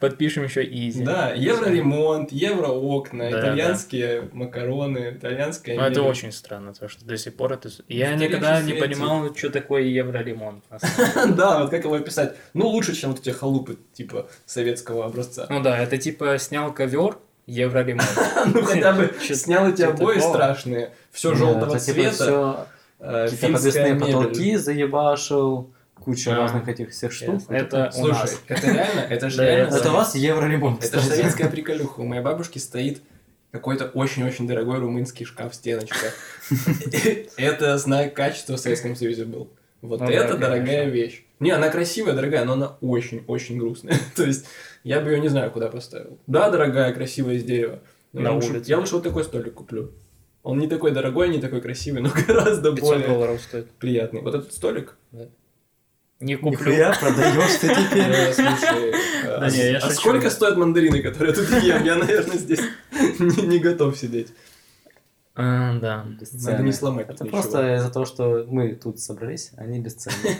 подпишем 0.00 0.44
еще 0.44 0.64
Easy. 0.64 1.04
Да, 1.04 1.32
евроремонт, 1.34 2.32
евроокна, 2.32 3.30
Да, 3.30 3.40
итальянские 3.40 4.28
макароны, 4.32 5.14
итальянская 5.16 5.76
Ну, 5.76 5.82
это 5.82 6.02
очень 6.02 6.32
странно, 6.32 6.72
потому 6.72 6.88
что 6.88 7.04
до 7.04 7.16
сих 7.16 7.34
пор 7.36 7.52
это... 7.52 7.68
Я 7.88 8.14
никогда 8.14 8.60
не 8.62 8.72
понимал, 8.72 9.34
что 9.34 9.50
такое 9.50 9.82
евроремонт. 9.82 10.64
Да, 11.36 11.60
вот 11.60 11.70
как 11.70 11.84
его 11.84 11.94
описать? 11.94 12.34
Ну, 12.54 12.66
лучше, 12.68 12.94
чем 12.94 13.10
вот 13.10 13.20
эти 13.20 13.30
халупы, 13.30 13.78
типа, 13.92 14.28
советского 14.46 15.06
образца. 15.06 15.46
Ну 15.48 15.62
да, 15.62 15.78
это 15.78 15.96
типа 15.96 16.38
снял 16.38 16.72
ковер, 16.72 17.18
евроремонт. 17.46 18.08
Ну, 18.46 18.62
хотя 18.62 18.92
бы 18.92 19.12
снял 19.20 19.68
эти 19.68 19.82
обои 19.82 20.18
страшные, 20.18 20.92
все 21.12 21.34
желтого 21.34 21.78
типа, 21.78 22.10
цвета, 22.10 22.68
э, 23.00 23.28
Какие-то 23.30 23.52
подвесные 23.54 23.94
потолки 23.94 24.56
заебашил, 24.56 25.70
куча 26.04 26.32
А. 26.32 26.36
разных 26.36 26.68
этих 26.68 26.90
всех 26.90 27.12
штук. 27.12 27.34
Ясно. 27.34 27.54
Это 27.54 27.90
у 27.94 28.00
Слушай, 28.00 28.20
нас. 28.20 28.40
это 28.48 28.66
реально, 28.66 29.00
это 29.00 29.30
же 29.30 29.44
реально... 29.44 29.74
Это 29.74 29.90
у 29.90 29.94
вас 29.94 30.14
евроремонт, 30.14 30.84
Это 30.84 31.00
же 31.00 31.08
советская 31.08 31.48
приколюха. 31.48 32.00
У 32.00 32.04
моей 32.04 32.22
бабушки 32.22 32.58
стоит 32.58 33.02
какой-то 33.50 33.86
очень-очень 33.86 34.46
дорогой 34.46 34.78
румынский 34.78 35.24
шкаф-стеночка. 35.24 36.12
Это 37.36 37.78
знак 37.78 38.12
качества 38.12 38.56
в 38.56 38.58
Советском 38.58 38.96
Союзе 38.96 39.24
был. 39.24 39.48
Вот 39.80 40.00
Ну 40.00 40.08
это 40.08 40.36
дорогая 40.38 40.86
вещь. 40.88 41.24
Не, 41.40 41.50
она 41.50 41.68
красивая, 41.68 42.14
дорогая, 42.14 42.44
но 42.44 42.54
она 42.54 42.76
очень-очень 42.80 43.58
грустная. 43.58 43.96
То 44.16 44.24
есть 44.24 44.46
я 44.84 45.00
бы 45.00 45.10
ее 45.10 45.20
не 45.20 45.28
знаю, 45.28 45.50
куда 45.50 45.68
поставил. 45.68 46.18
Да, 46.26 46.50
дорогая, 46.50 46.92
красивая 46.94 47.34
из 47.34 47.44
дерева. 47.44 47.80
но 48.12 48.20
На 48.20 48.28
я 48.28 48.34
лучше- 48.34 48.50
улице. 48.50 48.70
Я 48.70 48.78
лучше 48.78 48.94
вот 48.94 49.02
такой 49.02 49.24
столик 49.24 49.54
куплю. 49.54 49.90
Он 50.42 50.58
не 50.58 50.68
такой 50.68 50.92
дорогой, 50.92 51.28
не 51.30 51.40
такой 51.40 51.60
красивый, 51.60 52.02
но 52.02 52.10
гораздо 52.28 52.70
500 52.72 52.80
более 52.88 53.08
долларов 53.08 53.40
стоит. 53.40 53.70
приятный. 53.72 54.20
Вот 54.20 54.34
этот 54.34 54.52
столик, 54.52 54.96
Да. 55.10 55.26
Не 56.20 56.36
куплю. 56.36 56.58
Нихуя, 56.70 56.94
продаешь 56.98 57.58
ты 57.60 57.68
теперь. 57.68 58.32
Слушай, 58.34 58.90
э, 59.24 59.40
Да 59.40 59.50
не, 59.50 59.72
я 59.72 59.78
а 59.78 59.90
сколько 59.90 60.30
стоят 60.30 60.56
мандарины, 60.56 61.02
которые 61.02 61.34
я 61.34 61.40
тут 61.42 61.62
ем? 61.62 61.82
Я, 61.84 61.96
наверное, 61.96 62.36
здесь 62.38 62.60
не 63.18 63.58
готов 63.58 63.98
сидеть. 63.98 64.28
А, 65.34 65.78
Да. 65.80 66.06
Надо 66.44 66.62
не 66.62 66.72
сломать 66.72 67.08
Это 67.10 67.24
просто 67.24 67.74
из-за 67.76 67.90
того, 67.90 68.04
что 68.06 68.44
мы 68.48 68.74
тут 68.76 69.00
собрались, 69.00 69.50
они 69.56 69.80
бесценны. 69.80 70.36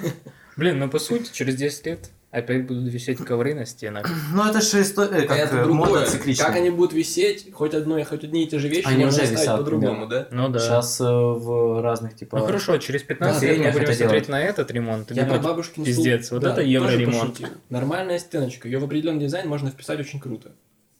Блин, 0.57 0.79
ну 0.79 0.89
по 0.89 0.99
сути, 1.01 1.31
через 1.33 1.57
10 1.57 1.87
лет 1.87 2.11
опять 2.35 2.67
будут 2.67 2.93
висеть 2.93 3.19
ковры 3.19 3.55
на 3.55 3.65
стенах. 3.67 4.11
Ну 4.33 4.45
это 4.49 4.61
же 4.61 4.83
история, 4.83 5.27
А 5.29 5.35
это 5.37 5.51
как 5.57 5.65
другое. 5.65 5.75
мода 5.89 6.07
цикличная. 6.07 6.47
Как 6.47 6.57
они 6.57 6.71
будут 6.71 6.93
висеть, 6.93 7.53
хоть 7.53 7.75
одно, 7.75 8.03
хоть 8.05 8.25
одни 8.25 8.45
и 8.45 8.47
те 8.49 8.59
же 8.59 8.69
вещи, 8.69 8.87
Они 8.87 9.05
можно 9.05 9.23
уже 9.23 9.33
висят, 9.33 9.59
по-другому, 9.59 10.07
да? 10.07 10.27
Ну 10.31 10.49
да. 10.49 10.59
Сейчас 10.59 11.01
э, 11.01 11.05
в 11.05 11.83
разных, 11.83 12.17
типа... 12.17 12.39
Ну 12.39 12.47
хорошо, 12.47 12.79
через 12.79 13.03
15 13.03 13.41
Да, 13.41 13.47
лет 13.47 13.59
мы 13.59 13.71
будем 13.71 13.85
это 13.85 13.93
смотреть 13.95 14.09
делать. 14.11 14.29
на 14.29 14.43
этот 14.43 14.71
ремонт. 14.71 15.11
Я 15.13 15.27
про 15.27 15.39
бабушкин 15.39 15.85
пиздец, 15.85 16.27
стул, 16.27 16.39
вот 16.39 16.45
да, 16.45 16.53
это 16.53 16.63
евроремонт. 16.63 17.41
Нормальная 17.71 18.19
стеночка, 18.19 18.69
ее 18.69 18.79
в 18.79 18.85
определенный 18.85 19.21
дизайн 19.21 19.49
можно 19.49 19.71
вписать 19.71 20.01
очень 20.01 20.21
круто. 20.21 20.53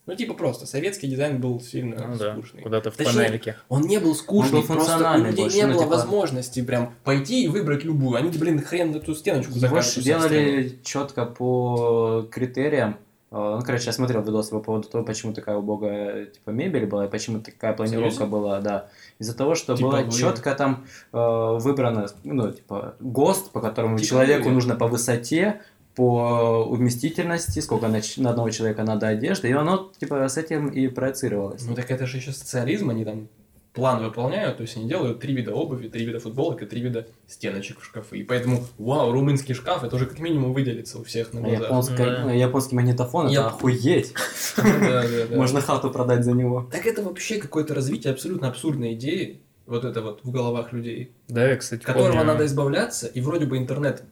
Ну, 0.07 0.15
типа 0.15 0.35
просто, 0.35 0.67
советский 0.67 1.07
дизайн 1.07 1.41
был 1.41 1.61
сильно 1.61 2.07
Ну 2.09 2.17
да, 2.19 2.33
скучный. 2.35 2.61
куда-то 2.63 2.91
в 2.91 2.97
Точнее, 2.97 3.25
панельке. 3.25 3.57
Он 3.71 3.83
не 3.83 3.99
был 3.99 4.15
скучный, 4.15 4.61
Он 4.61 4.67
был 4.67 4.75
просто 4.77 5.13
у 5.15 5.19
людей 5.25 5.45
больше, 5.45 5.57
не 5.57 5.63
ну, 5.67 5.73
было 5.75 5.85
типа- 5.85 5.97
возможности 5.97 6.63
прям 6.63 6.95
пойти 7.05 7.45
и 7.45 7.49
выбрать 7.49 7.85
любую. 7.85 8.17
Они, 8.19 8.29
блин, 8.31 8.61
хрен 8.61 8.95
эту 8.95 9.15
стеночку 9.15 9.53
закажут. 9.59 10.05
делали 10.05 10.79
четко 10.85 11.25
по 11.25 12.27
критериям. 12.31 12.99
Э, 13.31 13.57
Ну, 13.59 13.63
короче, 13.65 13.87
я 13.87 13.93
смотрел 13.93 14.23
видосы 14.23 14.51
по 14.51 14.61
поводу 14.61 14.89
того, 14.89 15.05
почему 15.05 15.33
такая 15.33 15.57
убогая 15.57 16.27
типа 16.27 16.51
мебель 16.51 16.87
была, 16.87 17.07
и 17.07 17.09
почему 17.09 17.41
такая 17.41 17.73
планировка 17.73 18.11
Серьезно? 18.11 18.27
была, 18.27 18.61
да. 18.61 18.89
Из-за 19.19 19.35
того, 19.37 19.55
что 19.57 19.75
Типа 19.75 19.91
было 19.91 20.01
вы- 20.03 20.13
четко 20.13 20.55
там 20.55 20.85
э, 21.13 21.59
выбрано, 21.59 22.07
ну, 22.25 22.53
типа, 22.53 22.95
ГОСТ, 23.01 23.51
по 23.51 23.61
которому 23.61 23.97
Типа 23.99 24.09
человеку 24.09 24.45
вы. 24.51 24.55
нужно 24.55 24.77
по 24.77 24.87
высоте, 24.87 25.63
по 25.95 26.65
вместительности, 26.71 27.61
сколько 27.61 27.89
на, 27.89 28.01
на 28.17 28.31
одного 28.31 28.51
человека 28.51 28.83
надо 28.85 29.09
одежды, 29.09 29.49
и 29.49 29.53
оно, 29.53 29.91
типа, 29.99 30.29
с 30.29 30.37
этим 30.37 30.69
и 30.69 30.89
проецировалось. 30.89 31.65
Ну 31.67 31.75
так 31.75 31.91
это 31.91 32.07
же 32.07 32.17
еще 32.19 32.33
социализм, 32.33 32.91
они 32.91 33.05
там 33.05 33.29
план 33.73 34.05
выполняют, 34.05 34.57
то 34.59 34.63
есть 34.63 34.77
они 34.77 34.89
делают 34.89 35.19
три 35.21 35.35
вида 35.35 35.53
обуви, 35.53 35.89
три 35.89 36.05
вида 36.05 36.21
футболок 36.21 36.63
и 36.63 36.67
три 36.67 36.81
вида 36.81 37.07
стеночек 37.27 37.81
в 37.81 37.85
шкафы. 37.85 38.19
И 38.19 38.23
поэтому, 38.23 38.65
вау, 38.79 39.11
румынский 39.13 39.53
шкаф, 39.55 39.83
это 39.83 39.97
уже 39.97 40.07
как 40.07 40.21
минимум 40.21 40.53
выделится 40.53 40.99
у 41.01 41.03
всех 41.05 41.33
на 41.33 41.41
А 41.41 41.43
глазах. 41.43 41.69
японская- 41.71 42.25
Да. 42.25 42.33
японский 42.33 42.77
магнитофон, 42.77 43.27
Я- 43.29 43.41
это 43.41 43.49
охуеть. 43.49 44.15
Можно 45.31 45.61
хату 45.61 45.91
продать 45.91 46.25
за 46.25 46.33
него. 46.33 46.69
Так 46.71 46.87
это 46.87 47.03
вообще 47.03 47.39
какое-то 47.39 47.75
развитие 47.75 48.13
абсолютно 48.13 48.49
абсурдной 48.49 48.95
идеи, 48.95 49.41
вот 49.67 49.85
это 49.85 50.03
вот 50.03 50.21
в 50.23 50.31
головах 50.31 50.73
людей, 50.73 51.11
Да, 51.29 51.49
я, 51.49 51.57
кстати, 51.57 51.83
которого 51.83 52.09
помню. 52.13 52.25
надо 52.27 52.47
избавляться, 52.47 53.07
и 53.09 53.21
вроде 53.21 53.47
бы 53.47 53.57
интернет 53.59 54.05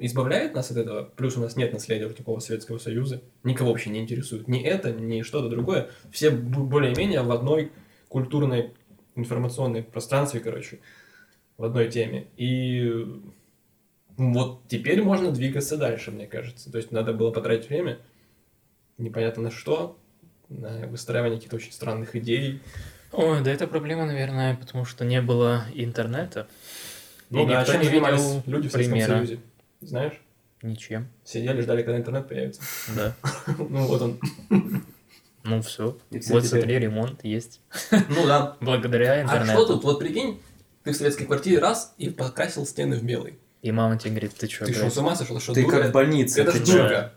избавляет 0.00 0.54
нас 0.54 0.70
от 0.70 0.76
этого, 0.76 1.04
плюс 1.16 1.36
у 1.36 1.40
нас 1.40 1.56
нет 1.56 1.72
наследия 1.72 2.06
вот 2.06 2.16
такого 2.16 2.40
Советского 2.40 2.78
Союза, 2.78 3.22
никого 3.44 3.70
вообще 3.70 3.90
не 3.90 4.00
интересует 4.00 4.48
ни 4.48 4.62
это, 4.62 4.92
ни 4.92 5.22
что-то 5.22 5.48
другое, 5.48 5.90
все 6.10 6.30
более-менее 6.30 7.22
в 7.22 7.30
одной 7.30 7.72
культурной 8.08 8.72
информационной 9.14 9.82
пространстве, 9.82 10.40
короче, 10.40 10.80
в 11.56 11.64
одной 11.64 11.90
теме. 11.90 12.28
И 12.36 13.04
вот 14.16 14.62
теперь 14.68 15.02
можно 15.02 15.30
двигаться 15.30 15.76
дальше, 15.76 16.10
мне 16.10 16.26
кажется. 16.26 16.70
То 16.70 16.78
есть 16.78 16.90
надо 16.92 17.12
было 17.12 17.30
потратить 17.30 17.68
время, 17.68 17.98
непонятно 18.96 19.44
на 19.44 19.50
что, 19.50 19.98
на 20.48 20.86
выстраивание 20.86 21.36
каких-то 21.36 21.56
очень 21.56 21.72
странных 21.72 22.16
идей. 22.16 22.60
Ой, 23.12 23.42
да 23.42 23.50
это 23.50 23.66
проблема, 23.66 24.06
наверное, 24.06 24.56
потому 24.56 24.84
что 24.84 25.04
не 25.04 25.20
было 25.20 25.64
интернета. 25.74 26.48
Ну 27.30 27.44
и 27.44 27.48
да, 27.48 27.60
никто 27.60 27.72
чем 27.72 27.82
не 27.82 27.88
видел 27.88 28.42
люди 28.46 28.68
в 28.68 28.72
Советском 28.72 28.98
примера. 28.98 29.16
Союзе? 29.16 29.40
Знаешь? 29.80 30.20
Ничем, 30.62 31.08
Сидели, 31.24 31.60
ждали, 31.60 31.82
когда 31.82 31.98
интернет 31.98 32.28
появится. 32.28 32.60
да. 32.96 33.14
Ну 33.58 33.86
вот 33.86 34.02
он. 34.02 34.18
Ну 35.44 35.62
все. 35.62 35.96
Вот 36.10 36.44
смотри, 36.44 36.78
ремонт 36.78 37.22
есть. 37.24 37.60
Ну 37.90 38.26
да. 38.26 38.56
Благодаря 38.60 39.12
А 39.12 39.22
интернету. 39.22 39.52
что 39.52 39.66
тут? 39.74 39.84
Вот 39.84 39.98
прикинь, 40.00 40.40
ты 40.82 40.92
в 40.92 40.96
советской 40.96 41.26
квартире 41.26 41.58
раз 41.60 41.94
и 41.96 42.10
покрасил 42.10 42.66
стены 42.66 42.96
в 42.96 43.04
белый. 43.04 43.38
И 43.62 43.70
мама 43.72 43.98
тебе 43.98 44.10
говорит, 44.10 44.34
ты 44.34 44.48
что, 44.48 44.66
Ты 44.66 44.72
что, 44.74 44.90
с 44.90 44.96
ума 44.98 45.14
сошел? 45.16 45.38
Что, 45.40 45.52
Ты 45.54 45.62
дура? 45.62 45.76
как 45.78 45.90
в 45.90 45.92
больнице. 45.92 46.42
Это 46.42 46.52
ты 46.52 46.58
ж 46.58 46.62
дурка. 46.66 47.12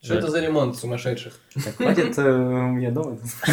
Что 0.00 0.14
Да. 0.14 0.18
это 0.20 0.28
за 0.30 0.40
ремонт 0.40 0.76
сумасшедших? 0.76 1.34
Так, 1.64 1.74
хватит 1.76 2.16
э, 2.18 2.22
у 2.22 2.68
меня 2.68 2.90
дома. 2.92 3.18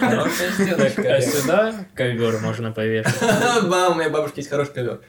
Хорошая 0.00 1.16
А 1.16 1.20
сюда 1.20 1.74
ковер 1.94 2.38
можно 2.40 2.72
повешать. 2.72 3.20
Бам, 3.68 3.92
у 3.92 3.94
моей 3.96 4.08
бабушки 4.10 4.38
есть 4.38 4.48
хороший 4.50 4.72
ковер. 4.72 5.00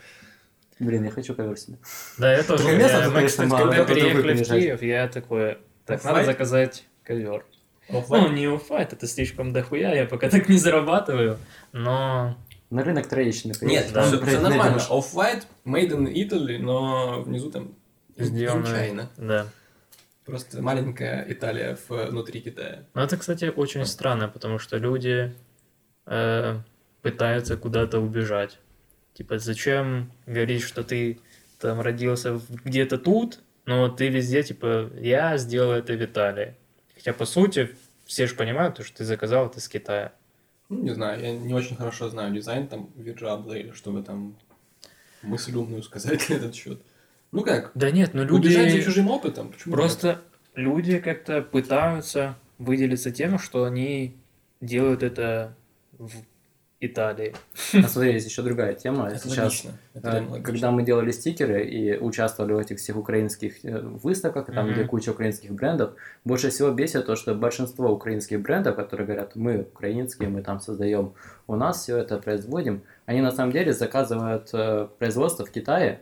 Блин, 0.80 1.04
я 1.06 1.12
хочу 1.12 1.36
ковер 1.36 1.58
себе. 1.58 1.78
Да, 2.18 2.34
я 2.36 2.44
тоже. 2.44 2.64
Места 2.76 3.00
Я- 3.04 3.10
Мы, 3.10 3.26
кстати, 3.28 3.48
мало, 3.48 3.70
когда 3.72 3.86
переехали 3.86 4.44
в. 4.44 4.48
Киев, 4.48 4.82
я 4.82 5.08
такой, 5.08 5.58
так, 5.86 6.04
надо 6.04 6.26
заказать 6.26 6.86
ковер. 7.04 7.46
Ну, 7.90 8.00
Off-White? 8.00 8.34
не 8.34 8.46
Off-White, 8.48 8.93
это 8.94 9.08
слишком 9.08 9.52
дохуя, 9.54 9.94
я 9.94 10.06
пока 10.06 10.30
так 10.30 10.48
не 10.50 10.58
зарабатываю. 10.58 11.38
Но 11.74 12.38
На 12.70 12.84
рынок 12.84 13.08
Троещины. 13.08 13.54
Нет, 13.62 13.92
Да. 13.94 14.04
все, 14.04 14.20
Блядь, 14.20 14.42
нормально. 14.42 14.82
Off-white, 14.90 15.44
made 15.66 15.90
in 15.92 16.12
Italy, 16.12 16.58
но 16.58 17.22
внизу 17.22 17.52
там 17.52 17.76
сделано... 18.18 18.66
China. 18.66 19.08
Да. 19.18 19.48
Просто 20.26 20.62
маленькая 20.62 21.26
Италия 21.28 21.78
внутри 21.90 22.40
Китая. 22.42 22.84
Но 22.94 23.04
это, 23.04 23.18
кстати, 23.18 23.52
очень 23.54 23.86
странно, 23.86 24.30
потому 24.30 24.58
что 24.58 24.78
люди 24.78 25.34
э, 26.06 26.56
пытаются 27.02 27.58
куда-то 27.58 28.00
убежать. 28.00 28.58
Типа, 29.13 29.38
зачем 29.38 30.12
говорить, 30.26 30.63
что 30.63 30.84
ты 30.84 31.19
там 31.60 31.82
родился 31.82 32.39
где-то 32.63 32.97
тут, 32.97 33.39
но 33.65 33.89
ты 33.89 34.10
везде, 34.10 34.43
типа, 34.43 34.89
я 34.99 35.38
сделал 35.38 35.71
это 35.71 35.93
в 35.93 36.04
Италии. 36.04 36.56
Хотя, 36.95 37.13
по 37.13 37.26
сути, 37.26 37.76
все 38.06 38.28
же 38.28 38.36
понимают, 38.36 38.76
то, 38.76 38.84
что 38.84 38.97
ты 38.97 39.06
заказал 39.06 39.47
это 39.47 39.60
с 39.60 39.67
Китая. 39.67 40.13
Ну, 40.69 40.82
не 40.82 40.93
знаю, 40.93 41.21
я 41.21 41.32
не 41.34 41.54
очень 41.54 41.76
хорошо 41.76 42.10
знаю 42.10 42.34
дизайн 42.34 42.67
там 42.67 42.89
Вирджабла 42.95 43.54
или 43.54 43.71
чтобы 43.71 44.02
там 44.02 44.36
мысль 45.21 45.56
умную 45.56 45.84
сказать 45.84 46.30
на 46.30 46.34
этот 46.34 46.56
счет. 46.56 46.82
Ну 47.32 47.41
как, 47.41 47.71
Да 47.73 47.91
нет, 47.91 48.13
ну 48.13 48.23
люди... 48.23 48.49
за 48.49 48.82
чужим 48.82 49.10
опытом? 49.10 49.49
Почему 49.52 49.73
Просто 49.73 50.21
люди 50.56 50.99
как-то 50.99 51.41
пытаются 51.41 52.36
выделиться 52.58 53.12
тем, 53.12 53.39
что 53.39 53.63
они 53.63 54.15
делают 54.62 55.04
это 55.04 55.56
в 55.93 56.12
Италии. 56.86 57.34
А 57.74 57.88
смотри, 57.88 58.13
есть 58.13 58.28
еще 58.30 58.41
другая 58.41 58.74
тема. 58.74 59.08
Это 59.08 59.19
Сейчас, 59.19 59.38
логично. 59.65 59.72
Реально 59.93 60.30
логично. 60.32 60.43
когда 60.54 60.72
мы 60.72 60.84
делали 60.84 61.12
стикеры 61.12 61.63
и 61.65 61.98
участвовали 61.98 62.54
в 62.54 62.58
этих 62.58 62.78
всех 62.78 62.98
украинских 62.98 63.63
э, 63.65 63.80
выставках, 63.82 64.46
там, 64.48 64.65
Мгм. 64.65 64.74
где 64.74 64.84
куча 64.86 65.10
украинских 65.12 65.52
брендов, 65.52 65.93
больше 66.26 66.50
всего 66.50 66.72
бесит 66.72 67.06
то, 67.06 67.15
что 67.15 67.36
большинство 67.36 67.91
украинских 67.91 68.41
брендов, 68.41 68.76
которые 68.76 69.06
говорят, 69.08 69.36
мы 69.36 69.62
украинские, 69.74 70.30
мы 70.30 70.41
там 70.41 70.60
создаем, 70.60 71.13
у 71.48 71.56
нас 71.56 71.82
все 71.84 71.98
это 71.98 72.17
производим, 72.17 72.82
они 73.06 73.22
на 73.22 73.32
самом 73.32 73.52
деле 73.52 73.74
заказывают 73.74 74.50
э, 74.54 74.88
производство 75.00 75.46
в 75.46 75.52
Китае 75.52 76.02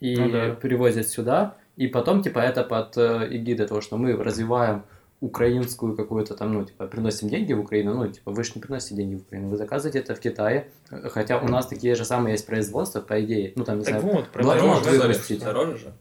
и 0.00 0.16
Ну 0.16 0.30
да. 0.30 0.54
привозят 0.54 1.08
сюда, 1.08 1.54
и 1.76 1.86
потом, 1.88 2.22
типа, 2.22 2.38
это 2.38 2.62
под 2.64 2.96
э, 2.96 3.28
эгидой 3.30 3.66
того, 3.66 3.80
что 3.80 3.96
мы 3.98 4.12
развиваем 4.12 4.82
украинскую 5.20 5.96
какую-то 5.96 6.34
там, 6.34 6.52
ну, 6.52 6.64
типа, 6.64 6.86
приносим 6.86 7.28
деньги 7.28 7.52
в 7.52 7.60
Украину, 7.60 7.94
ну, 7.94 8.08
типа, 8.08 8.30
вы 8.30 8.44
же 8.44 8.52
не 8.54 8.60
приносите 8.60 8.96
деньги 8.96 9.14
в 9.14 9.22
Украину, 9.22 9.48
вы 9.48 9.56
заказываете 9.56 10.00
это 10.00 10.14
в 10.14 10.20
Китае, 10.20 10.68
хотя 11.10 11.38
у 11.38 11.48
нас 11.48 11.66
такие 11.66 11.94
же 11.94 12.04
самые 12.04 12.32
есть 12.32 12.46
производства, 12.46 13.00
по 13.00 13.22
идее, 13.22 13.52
ну, 13.56 13.64
там, 13.64 13.78
не 13.78 13.84
Так 13.84 14.00
знаю, 14.00 14.14
вот, 14.14 14.28
про 14.28 14.42
Блокнот. 14.42 14.84
Дороже, 14.84 15.08
выпустить. 15.08 15.40
дороже 15.42 15.78
же. 15.78 15.92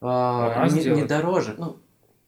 а, 0.00 0.64
нас 0.64 0.72
не, 0.72 0.84
не 0.84 1.04
дороже, 1.04 1.54
ну, 1.58 1.76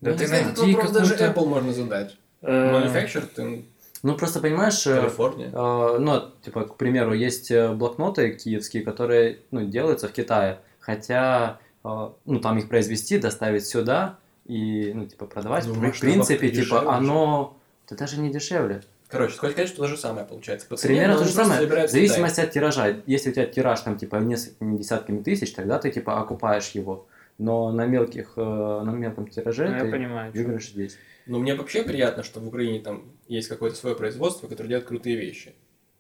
Да 0.01 0.11
ну, 0.11 0.17
ты 0.17 0.23
не 0.23 0.27
знаю, 0.27 0.45
найди 0.47 0.75
вопрос 0.75 0.91
даже 0.91 1.15
Apple 1.15 1.47
можно 1.47 1.73
задать. 1.73 2.17
Э, 2.43 2.73
Manufactured 2.73 3.35
in 3.37 3.65
ну, 4.03 4.15
просто, 4.17 4.41
понимаешь, 4.41 4.87
э, 4.87 5.01
Калифорния. 5.01 5.47
э, 5.47 5.99
ну, 5.99 6.23
типа, 6.43 6.65
к 6.65 6.77
примеру, 6.77 7.15
есть 7.15 7.51
блокноты 7.51 8.33
киевские, 8.33 8.83
которые, 8.83 9.39
ну, 9.51 9.65
делаются 9.65 10.09
в 10.09 10.13
Китае, 10.13 10.59
хотя, 10.79 11.59
э, 11.85 12.09
ну, 12.27 12.39
там 12.41 12.59
их 12.59 12.69
произвести, 12.69 13.17
доставить 13.17 13.67
сюда 13.67 14.19
и, 14.45 14.93
ну, 14.95 15.07
типа, 15.07 15.27
продавать, 15.27 15.67
Ну, 15.67 15.75
в 15.75 16.01
принципе, 16.01 16.51
типа, 16.51 16.95
оно, 16.95 17.57
это 17.87 17.97
даже 17.97 18.21
не 18.21 18.31
дешевле. 18.31 18.83
Короче, 19.09 19.37
хоть 19.37 19.53
сказать, 19.53 19.69
что 19.69 19.83
то 19.83 19.87
же 19.87 19.97
самое 19.97 20.27
получается. 20.27 20.67
По 20.67 20.77
цене, 20.77 20.95
Примерно 20.95 21.15
но 21.15 21.21
то 21.21 21.27
же 21.27 21.33
самое. 21.33 21.67
В 21.87 21.91
зависимости 21.91 22.41
от 22.41 22.51
тиража. 22.51 22.97
Если 23.07 23.31
у 23.31 23.33
тебя 23.33 23.47
тираж 23.47 23.81
там 23.81 23.97
типа 23.97 24.17
несколькими 24.17 24.77
десятками 24.77 25.23
тысяч, 25.23 25.53
тогда 25.53 25.79
ты 25.79 25.91
типа 25.91 26.21
окупаешь 26.21 26.71
его. 26.71 27.07
Но 27.39 27.73
на 27.73 27.87
мелких, 27.87 28.33
э, 28.37 28.41
на 28.41 28.91
мелком 28.91 29.27
тираже 29.27 29.69
ну, 29.69 29.75
я 29.75 29.81
ты 29.81 29.91
понимаю. 29.91 30.33
чё. 30.33 30.39
выиграешь 30.39 30.69
здесь. 30.69 30.93
Китай. 30.93 31.05
Но 31.27 31.39
мне 31.39 31.55
вообще 31.55 31.83
приятно, 31.83 32.23
что 32.23 32.41
в 32.41 32.47
Украине 32.47 32.81
там 32.81 33.05
есть 33.29 33.49
какое-то 33.49 33.77
свое 33.77 33.97
производство, 33.97 34.47
которое 34.47 34.69
делает 34.69 34.87
крутые 34.87 35.17
вещи. 35.17 35.55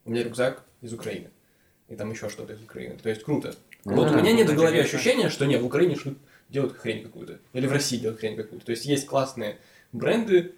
У 0.04 0.10
меня 0.10 0.22
рюкзак 0.22 0.62
из 0.80 0.92
Украины. 0.92 1.30
И 1.88 1.96
там 1.96 2.10
еще 2.10 2.28
что-то 2.28 2.52
из 2.52 2.62
Украины. 2.62 2.96
То 3.02 3.08
есть 3.08 3.24
круто. 3.24 3.54
вот 3.84 4.08
Да, 4.08 4.16
у 4.16 4.20
меня 4.20 4.32
нет 4.32 4.48
в 4.48 4.54
голове 4.54 4.82
ощущения, 4.82 5.28
что 5.28 5.46
нет, 5.46 5.60
в 5.60 5.66
Украине 5.66 5.96
делают 6.54 6.76
хрень 6.76 7.02
какую-то. 7.02 7.40
Или 7.52 7.66
в 7.66 7.72
России 7.72 7.98
делают 7.98 8.20
хрень 8.20 8.36
какую-то. 8.36 8.64
То 8.64 8.70
есть 8.70 8.86
есть 8.86 9.06
классные 9.06 9.58
бренды 9.92 10.54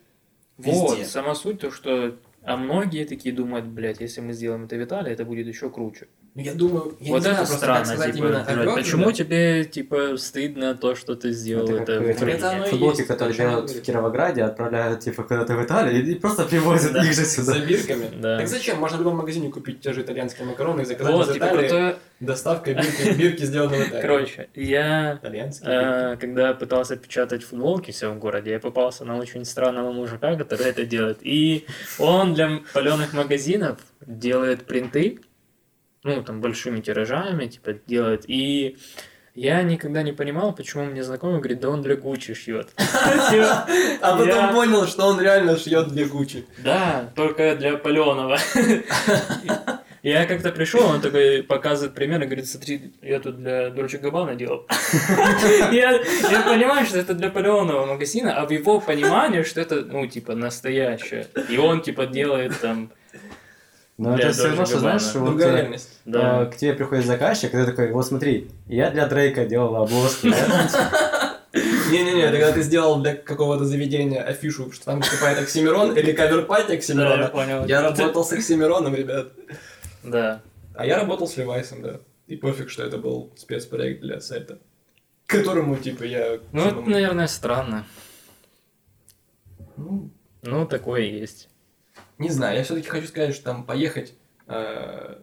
Вот, 0.58 0.92
везде. 0.92 1.04
сама 1.10 1.34
суть 1.34 1.60
то, 1.60 1.70
что... 1.72 2.16
А 2.42 2.56
многие 2.56 3.04
такие 3.04 3.34
думают, 3.34 3.66
блядь, 3.66 4.00
если 4.00 4.20
мы 4.20 4.32
сделаем 4.32 4.66
это 4.66 4.76
в 4.76 4.84
Италии, 4.84 5.12
это 5.12 5.24
будет 5.24 5.48
еще 5.48 5.68
круче. 5.68 6.06
Ну, 6.36 6.42
я 6.42 6.52
думаю, 6.52 6.94
я 7.00 7.12
вот 7.12 7.16
не 7.16 7.20
знаю 7.22 7.36
это 7.36 7.46
просто, 7.46 7.52
как 7.54 7.58
странно, 7.58 7.84
сказать 7.86 8.14
типа, 8.14 8.24
именно 8.26 8.42
об 8.42 8.74
почему 8.74 9.02
этом. 9.04 9.14
тебе, 9.14 9.64
типа, 9.64 10.16
стыдно 10.18 10.74
то, 10.74 10.94
что 10.94 11.14
ты 11.14 11.32
сделал 11.32 11.64
Это 11.66 11.94
это, 11.94 12.04
как 12.04 12.18
в? 12.18 12.22
Это 12.28 12.64
Футболки, 12.68 12.96
есть, 12.98 13.08
которые 13.08 13.34
делают 13.34 13.70
в. 13.70 13.80
Кировограде, 13.80 14.42
отправляют, 14.42 15.00
типа, 15.00 15.22
куда-то 15.22 15.56
в 15.56 15.64
Италию 15.64 16.04
и 16.06 16.14
просто 16.16 16.44
привозят 16.44 16.92
Да. 16.92 17.02
их 17.02 17.14
же 17.14 17.24
С 17.24 17.36
сюда. 17.36 17.52
забирками. 17.58 18.10
Да. 18.20 18.36
Так 18.36 18.48
зачем? 18.48 18.78
Можно 18.78 18.98
в 18.98 19.00
любом 19.00 19.16
магазине 19.16 19.48
купить 19.50 19.80
те 19.80 19.94
же 19.94 20.02
итальянские 20.02 20.46
макароны 20.46 20.82
и 20.82 20.84
заказать 20.84 21.14
Вот, 21.14 21.26
из 21.28 21.32
типа, 21.32 21.44
Италии. 21.46 21.58
крутое... 21.60 21.96
Доставка 22.20 22.74
бирки, 22.74 23.14
бирки 23.18 23.44
сделаны 23.44 23.76
в 23.76 23.88
Италии. 23.88 24.02
Короче, 24.02 24.48
я. 24.54 25.18
Э, 25.64 26.16
когда 26.20 26.52
пытался 26.52 26.96
печатать 26.96 27.44
футболки 27.44 27.92
все 27.92 28.10
в 28.10 28.18
городе, 28.18 28.50
я 28.50 28.60
попался 28.60 29.06
на 29.06 29.16
очень 29.16 29.44
странного 29.46 29.90
мужика, 29.90 30.34
который 30.36 30.66
это 30.66 30.84
делает. 30.84 31.18
И 31.22 31.66
он 31.98 32.34
для 32.34 32.60
паленых 32.74 33.14
магазинов 33.14 33.78
делает 34.06 34.66
принты, 34.66 35.20
ну, 36.06 36.22
там, 36.22 36.40
большими 36.40 36.80
тиражами, 36.80 37.46
типа, 37.46 37.74
делает. 37.86 38.24
И 38.28 38.78
я 39.34 39.62
никогда 39.62 40.02
не 40.02 40.12
понимал, 40.12 40.54
почему 40.54 40.84
мне 40.84 41.02
знакомый 41.02 41.38
говорит, 41.38 41.60
да 41.60 41.68
он 41.68 41.82
для 41.82 41.96
Гуччи 41.96 42.34
шьет. 42.34 42.68
А 44.00 44.16
потом 44.16 44.52
понял, 44.54 44.86
что 44.86 45.06
он 45.06 45.20
реально 45.20 45.58
шьет 45.58 45.88
для 45.88 46.06
Гуччи. 46.06 46.46
Да, 46.58 47.12
только 47.14 47.56
для 47.56 47.76
паленого. 47.76 48.38
Я 50.02 50.24
как-то 50.24 50.52
пришел, 50.52 50.86
он 50.86 51.00
такой 51.00 51.42
показывает 51.42 51.94
пример 51.94 52.22
и 52.22 52.26
говорит, 52.26 52.46
смотри, 52.46 52.92
я 53.02 53.18
тут 53.18 53.38
для 53.38 53.70
Дольче 53.70 53.98
Габбана 53.98 54.36
делал. 54.36 54.64
Я, 55.72 55.98
понимаю, 56.44 56.86
что 56.86 56.98
это 57.00 57.12
для 57.12 57.28
паленого 57.28 57.86
магазина, 57.86 58.36
а 58.36 58.46
в 58.46 58.50
его 58.52 58.80
понимании, 58.80 59.42
что 59.42 59.60
это, 59.60 59.84
ну, 59.84 60.06
типа, 60.06 60.36
настоящее. 60.36 61.26
И 61.48 61.58
он, 61.58 61.82
типа, 61.82 62.06
делает 62.06 62.60
там, 62.60 62.92
Но 63.98 64.14
Для 64.14 64.26
это 64.26 64.34
все 64.34 64.48
равно, 64.48 64.66
что, 64.66 64.78
знаешь, 64.78 65.14
вот, 65.14 65.26
Другая 65.30 65.48
э, 65.52 65.56
реальность. 65.56 65.88
да. 66.04 66.42
э, 66.42 66.46
к 66.50 66.56
тебе 66.56 66.74
приходит 66.74 67.06
заказчик, 67.06 67.54
и 67.54 67.56
ты 67.56 67.64
такой, 67.64 67.92
вот 67.92 68.06
смотри, 68.06 68.50
я 68.66 68.90
для 68.90 69.06
Дрейка 69.06 69.46
делал 69.46 69.74
обложки. 69.76 70.28
да, 70.30 71.40
Не-не-не, 71.90 72.22
это 72.22 72.32
когда 72.38 72.52
ты 72.52 72.62
сделал 72.62 73.00
для 73.00 73.14
какого-то 73.14 73.64
заведения 73.64 74.22
афишу, 74.22 74.70
что 74.72 74.84
там 74.84 75.00
выступает 75.00 75.38
Оксимирон 75.38 75.96
или 75.96 76.12
кавер-пати 76.12 76.66
Да, 76.66 76.72
я 76.72 76.78
Оксимирона. 76.78 77.28
понял. 77.28 77.64
Я 77.64 77.80
работал 77.80 78.24
с 78.24 78.32
Оксимироном, 78.32 78.94
ребят. 78.94 79.28
Да. 80.02 80.42
А 80.74 80.84
я 80.84 80.98
работал 80.98 81.26
с 81.26 81.36
Levi's 81.38 81.66
ом, 81.66 81.80
да. 81.80 82.00
И 82.26 82.36
пофиг, 82.36 82.68
что 82.68 82.82
это 82.82 82.98
был 82.98 83.32
спецпроект 83.36 84.02
для 84.02 84.20
сайта. 84.20 84.58
К 85.26 85.38
которому, 85.38 85.76
типа, 85.76 86.02
я... 86.02 86.38
Ну, 86.52 86.66
это, 86.66 86.80
наверное, 86.82 87.28
странно. 87.28 87.86
Ну, 89.76 90.10
Ну, 90.42 90.66
такое 90.66 91.02
есть. 91.02 91.48
Не 92.18 92.30
знаю, 92.30 92.56
я 92.56 92.64
все-таки 92.64 92.88
хочу 92.88 93.06
сказать, 93.08 93.34
что 93.34 93.44
там 93.44 93.64
поехать 93.64 94.14
э, 94.46 95.16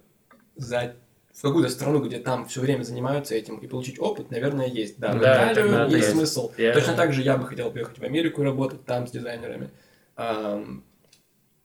за 0.56 0.95
в 1.34 1.41
какую-то 1.41 1.69
страну, 1.69 1.99
где 1.99 2.19
там 2.19 2.45
все 2.47 2.62
время 2.62 2.84
занимаются 2.84 3.34
этим 3.34 3.58
и 3.58 3.65
получить 3.65 3.99
опыт, 3.99 4.29
наверное, 4.29 4.67
есть. 4.67 4.99
Да, 4.99 5.13
в 5.13 5.19
Да, 5.19 5.51
Италию 5.51 5.56
тогда 5.71 5.84
есть 5.86 5.95
есть. 5.97 6.10
смысл. 6.12 6.51
Я- 6.58 6.73
Точно 6.73 6.93
так 6.93 7.12
же 7.12 7.23
я 7.23 7.38
бы 7.38 7.47
хотел 7.47 7.71
поехать 7.71 7.97
в 7.97 8.03
Америку 8.03 8.41
и 8.41 8.45
работать 8.45 8.86
там 8.86 9.08
с 9.08 9.12
дизайнерами. 9.12 9.71
Ам, 10.15 10.84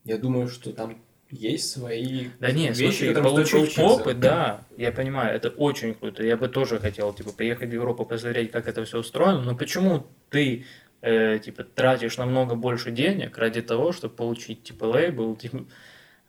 я 0.05 0.17
думаю, 0.17 0.49
что 0.49 0.73
там 0.73 0.97
есть 1.31 1.71
свои 1.71 2.29
Да 2.41 2.51
нет, 2.51 2.79
вещи, 2.79 3.05
слушай, 3.05 3.15
получить 3.23 3.79
опыт, 3.79 4.19
да, 4.19 4.63
я 4.79 4.91
понимаю, 4.91 5.37
это 5.37 5.51
очень 5.51 5.93
круто. 5.93 6.23
Я 6.23 6.39
бы 6.39 6.49
тоже 6.49 6.79
хотел, 6.79 7.13
типа, 7.13 7.33
приехать 7.33 7.69
в 7.69 7.73
Европу, 7.75 8.07
посмотреть, 8.07 8.51
как 8.51 8.67
это 8.67 8.83
все 8.87 8.99
устроено, 9.01 9.43
но 9.43 9.55
почему 9.55 10.07
ты, 10.31 10.65
э, 11.01 11.39
типа, 11.39 11.65
тратишь 11.65 12.19
намного 12.19 12.55
больше 12.55 12.91
денег 12.91 13.39
ради 13.39 13.63
того, 13.63 13.93
чтобы 13.93 14.15
получить, 14.15 14.63
типа, 14.63 14.85
лейбл, 14.85 15.37
типа, 15.37 15.65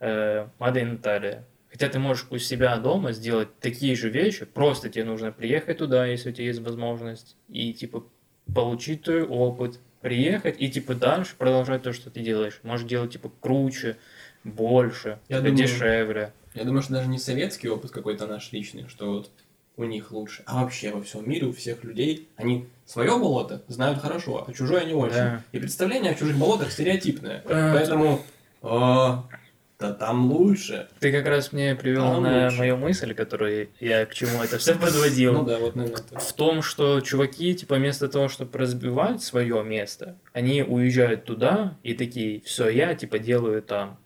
э, 0.00 0.46
Made 0.58 0.74
in 0.74 1.00
Italia? 1.00 1.42
Хотя 1.70 1.88
ты 1.88 1.98
можешь 1.98 2.26
у 2.30 2.38
себя 2.38 2.76
дома 2.78 3.12
сделать 3.12 3.48
такие 3.60 3.94
же 3.94 4.10
вещи, 4.10 4.44
просто 4.44 4.88
тебе 4.88 5.04
нужно 5.04 5.30
приехать 5.30 5.78
туда, 5.78 6.06
если 6.06 6.30
у 6.30 6.32
тебя 6.32 6.46
есть 6.46 6.60
возможность, 6.60 7.36
и, 7.48 7.72
типа, 7.72 8.04
получить 8.52 9.02
твой 9.02 9.22
опыт, 9.22 9.78
приехать 10.00 10.56
и, 10.58 10.68
типа, 10.68 10.94
дальше 10.94 11.34
продолжать 11.38 11.82
то, 11.82 11.92
что 11.92 12.10
ты 12.10 12.20
делаешь. 12.20 12.60
Можешь 12.64 12.88
делать, 12.88 13.12
типа, 13.12 13.30
круче, 13.40 13.96
больше, 14.42 15.20
Я 15.28 15.38
типа, 15.38 15.48
думаю, 15.50 15.56
дешевле. 15.56 16.32
Я 16.54 16.64
думаю, 16.64 16.82
что 16.82 16.94
даже 16.94 17.08
не 17.08 17.18
советский 17.18 17.68
опыт 17.68 17.90
какой-то 17.90 18.26
наш 18.26 18.50
личный, 18.52 18.88
что 18.88 19.12
вот 19.12 19.30
у 19.76 19.84
них 19.84 20.12
лучше, 20.12 20.42
а 20.46 20.62
вообще 20.62 20.90
во 20.90 21.02
всем 21.02 21.28
мире 21.28 21.46
у 21.46 21.52
всех 21.52 21.84
людей, 21.84 22.28
они 22.36 22.66
свое 22.90 23.16
болото 23.18 23.62
знают 23.68 24.00
хорошо, 24.00 24.44
а 24.48 24.52
чужое 24.52 24.84
не 24.84 24.94
очень. 24.94 25.14
Да. 25.14 25.42
И 25.52 25.58
представление 25.58 26.12
о 26.12 26.14
чужих 26.14 26.36
болотах 26.36 26.72
стереотипное. 26.72 27.42
Поэтому, 27.46 28.20
«А, 28.62 29.24
да 29.78 29.92
там 29.94 30.30
лучше. 30.30 30.88
Ты 30.98 31.10
как 31.10 31.26
раз 31.26 31.52
мне 31.52 31.74
привел 31.74 32.04
А, 32.04 32.20
на 32.20 32.44
лучше. 32.44 32.58
мою 32.58 32.76
мысль, 32.76 33.14
которую 33.14 33.70
я 33.80 34.04
к 34.04 34.12
чему 34.12 34.42
это 34.42 34.58
все 34.58 34.74
подводил. 34.74 35.32
Ну 35.32 35.44
да, 35.44 35.58
вот 35.58 35.74
наверное. 35.74 36.18
В 36.18 36.32
том, 36.34 36.60
что 36.62 37.00
чуваки, 37.00 37.54
типа, 37.54 37.76
вместо 37.76 38.08
того, 38.08 38.28
чтобы 38.28 38.58
разбивать 38.58 39.22
свое 39.22 39.62
место, 39.64 40.16
они 40.34 40.62
уезжают 40.62 41.24
туда 41.24 41.78
и 41.82 41.94
такие, 41.94 42.42
все, 42.42 42.68
я, 42.68 42.94
типа, 42.94 43.18
делаю 43.18 43.62
там. 43.62 43.98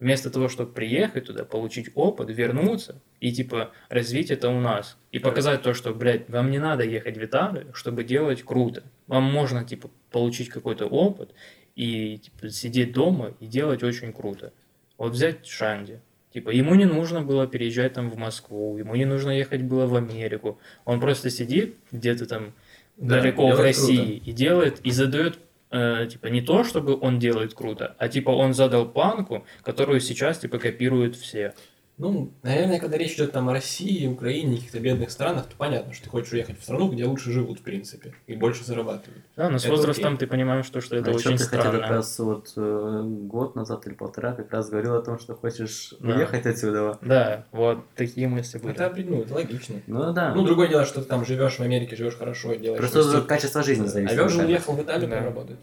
Вместо 0.00 0.30
того, 0.30 0.48
чтобы 0.48 0.72
приехать 0.72 1.26
туда, 1.26 1.44
получить 1.44 1.90
опыт, 1.96 2.30
вернуться 2.30 3.02
и, 3.18 3.32
типа, 3.32 3.72
развить 3.88 4.30
это 4.30 4.48
у 4.48 4.60
нас. 4.60 4.96
И 5.10 5.18
показать 5.18 5.62
то, 5.62 5.74
что, 5.74 5.92
блядь, 5.92 6.30
вам 6.30 6.52
не 6.52 6.58
надо 6.58 6.84
ехать 6.84 7.16
в 7.16 7.24
Италию, 7.24 7.72
чтобы 7.74 8.04
делать 8.04 8.44
круто. 8.44 8.84
Вам 9.08 9.24
можно, 9.24 9.64
типа, 9.64 9.90
получить 10.12 10.50
какой-то 10.50 10.86
опыт 10.86 11.30
и, 11.74 12.18
типа, 12.18 12.48
сидеть 12.50 12.92
дома 12.92 13.34
и 13.40 13.46
делать 13.46 13.82
очень 13.82 14.12
круто. 14.12 14.52
Вот 14.98 15.12
взять 15.12 15.46
Шанди. 15.46 16.00
Типа, 16.32 16.50
ему 16.50 16.74
не 16.74 16.84
нужно 16.84 17.22
было 17.22 17.46
переезжать 17.46 17.94
там 17.94 18.10
в 18.10 18.16
Москву, 18.16 18.76
ему 18.76 18.94
не 18.94 19.06
нужно 19.06 19.30
ехать 19.30 19.62
было 19.62 19.86
в 19.86 19.96
Америку. 19.96 20.60
Он 20.84 21.00
просто 21.00 21.30
сидит 21.30 21.76
где-то 21.90 22.26
там 22.26 22.52
Да, 22.98 23.20
далеко 23.20 23.48
в 23.48 23.60
России 23.60 24.22
и 24.24 24.32
делает, 24.32 24.80
и 24.84 24.90
задает, 24.90 25.38
э, 25.70 26.06
типа, 26.10 26.26
не 26.26 26.40
то, 26.40 26.64
чтобы 26.64 26.98
он 26.98 27.18
делает 27.18 27.54
круто, 27.54 27.94
а 27.98 28.08
типа 28.08 28.30
он 28.30 28.54
задал 28.54 28.88
планку, 28.88 29.44
которую 29.62 30.00
сейчас, 30.00 30.38
типа, 30.38 30.58
копируют 30.58 31.16
все. 31.16 31.54
Ну, 31.98 32.30
наверное, 32.44 32.78
когда 32.78 32.96
речь 32.96 33.14
идет 33.14 33.32
там 33.32 33.48
о 33.48 33.52
России, 33.52 34.06
Украине, 34.06 34.56
каких-то 34.56 34.78
бедных 34.78 35.10
странах, 35.10 35.46
то 35.46 35.56
понятно, 35.58 35.92
что 35.92 36.04
ты 36.04 36.10
хочешь 36.10 36.32
уехать 36.32 36.60
в 36.60 36.62
страну, 36.62 36.88
где 36.90 37.04
лучше 37.04 37.32
живут, 37.32 37.58
в 37.58 37.62
принципе, 37.62 38.14
и 38.28 38.36
больше 38.36 38.62
зарабатывают. 38.64 39.24
Да, 39.36 39.50
но 39.50 39.58
с 39.58 39.64
Это 39.64 39.72
возрастом 39.74 40.14
окей. 40.14 40.18
ты 40.20 40.26
понимаешь, 40.28 40.64
что, 40.64 40.80
что 40.80 40.94
это 40.94 41.10
А 41.10 41.14
очень 41.14 41.36
ты 41.36 41.44
хотел 41.44 41.62
как 41.62 41.74
странно. 41.74 41.88
раз 41.88 42.18
вот 42.20 42.52
э, 42.56 43.02
год 43.04 43.56
назад 43.56 43.84
или 43.88 43.94
полтора 43.94 44.32
как 44.32 44.52
раз 44.52 44.70
говорил 44.70 44.94
о 44.94 45.02
том, 45.02 45.18
что 45.18 45.34
хочешь 45.34 45.92
Да. 45.98 46.14
уехать 46.14 46.46
отсюда. 46.46 46.98
Да, 47.02 47.46
вот 47.50 47.84
такие 47.96 48.28
мысли 48.28 48.58
были. 48.58 48.74
Это, 48.74 48.94
ну, 49.04 49.22
это 49.22 49.34
логично. 49.34 49.80
Ну 49.88 50.12
да. 50.12 50.32
Ну, 50.34 50.44
другое 50.44 50.68
дело, 50.68 50.84
что 50.84 51.02
ты 51.02 51.08
там 51.08 51.24
живешь 51.26 51.56
в 51.56 51.60
Америке, 51.62 51.96
живешь 51.96 52.14
хорошо 52.16 52.52
и 52.52 52.58
делаешь... 52.60 52.78
Просто 52.80 53.22
качество 53.22 53.64
жизни 53.64 53.86
зависит. 53.86 54.16
А 54.16 54.22
наверное. 54.22 54.46
уехал 54.46 54.74
в 54.74 54.82
Италию 54.82 55.10
Да. 55.10 55.16
поработать. 55.18 55.60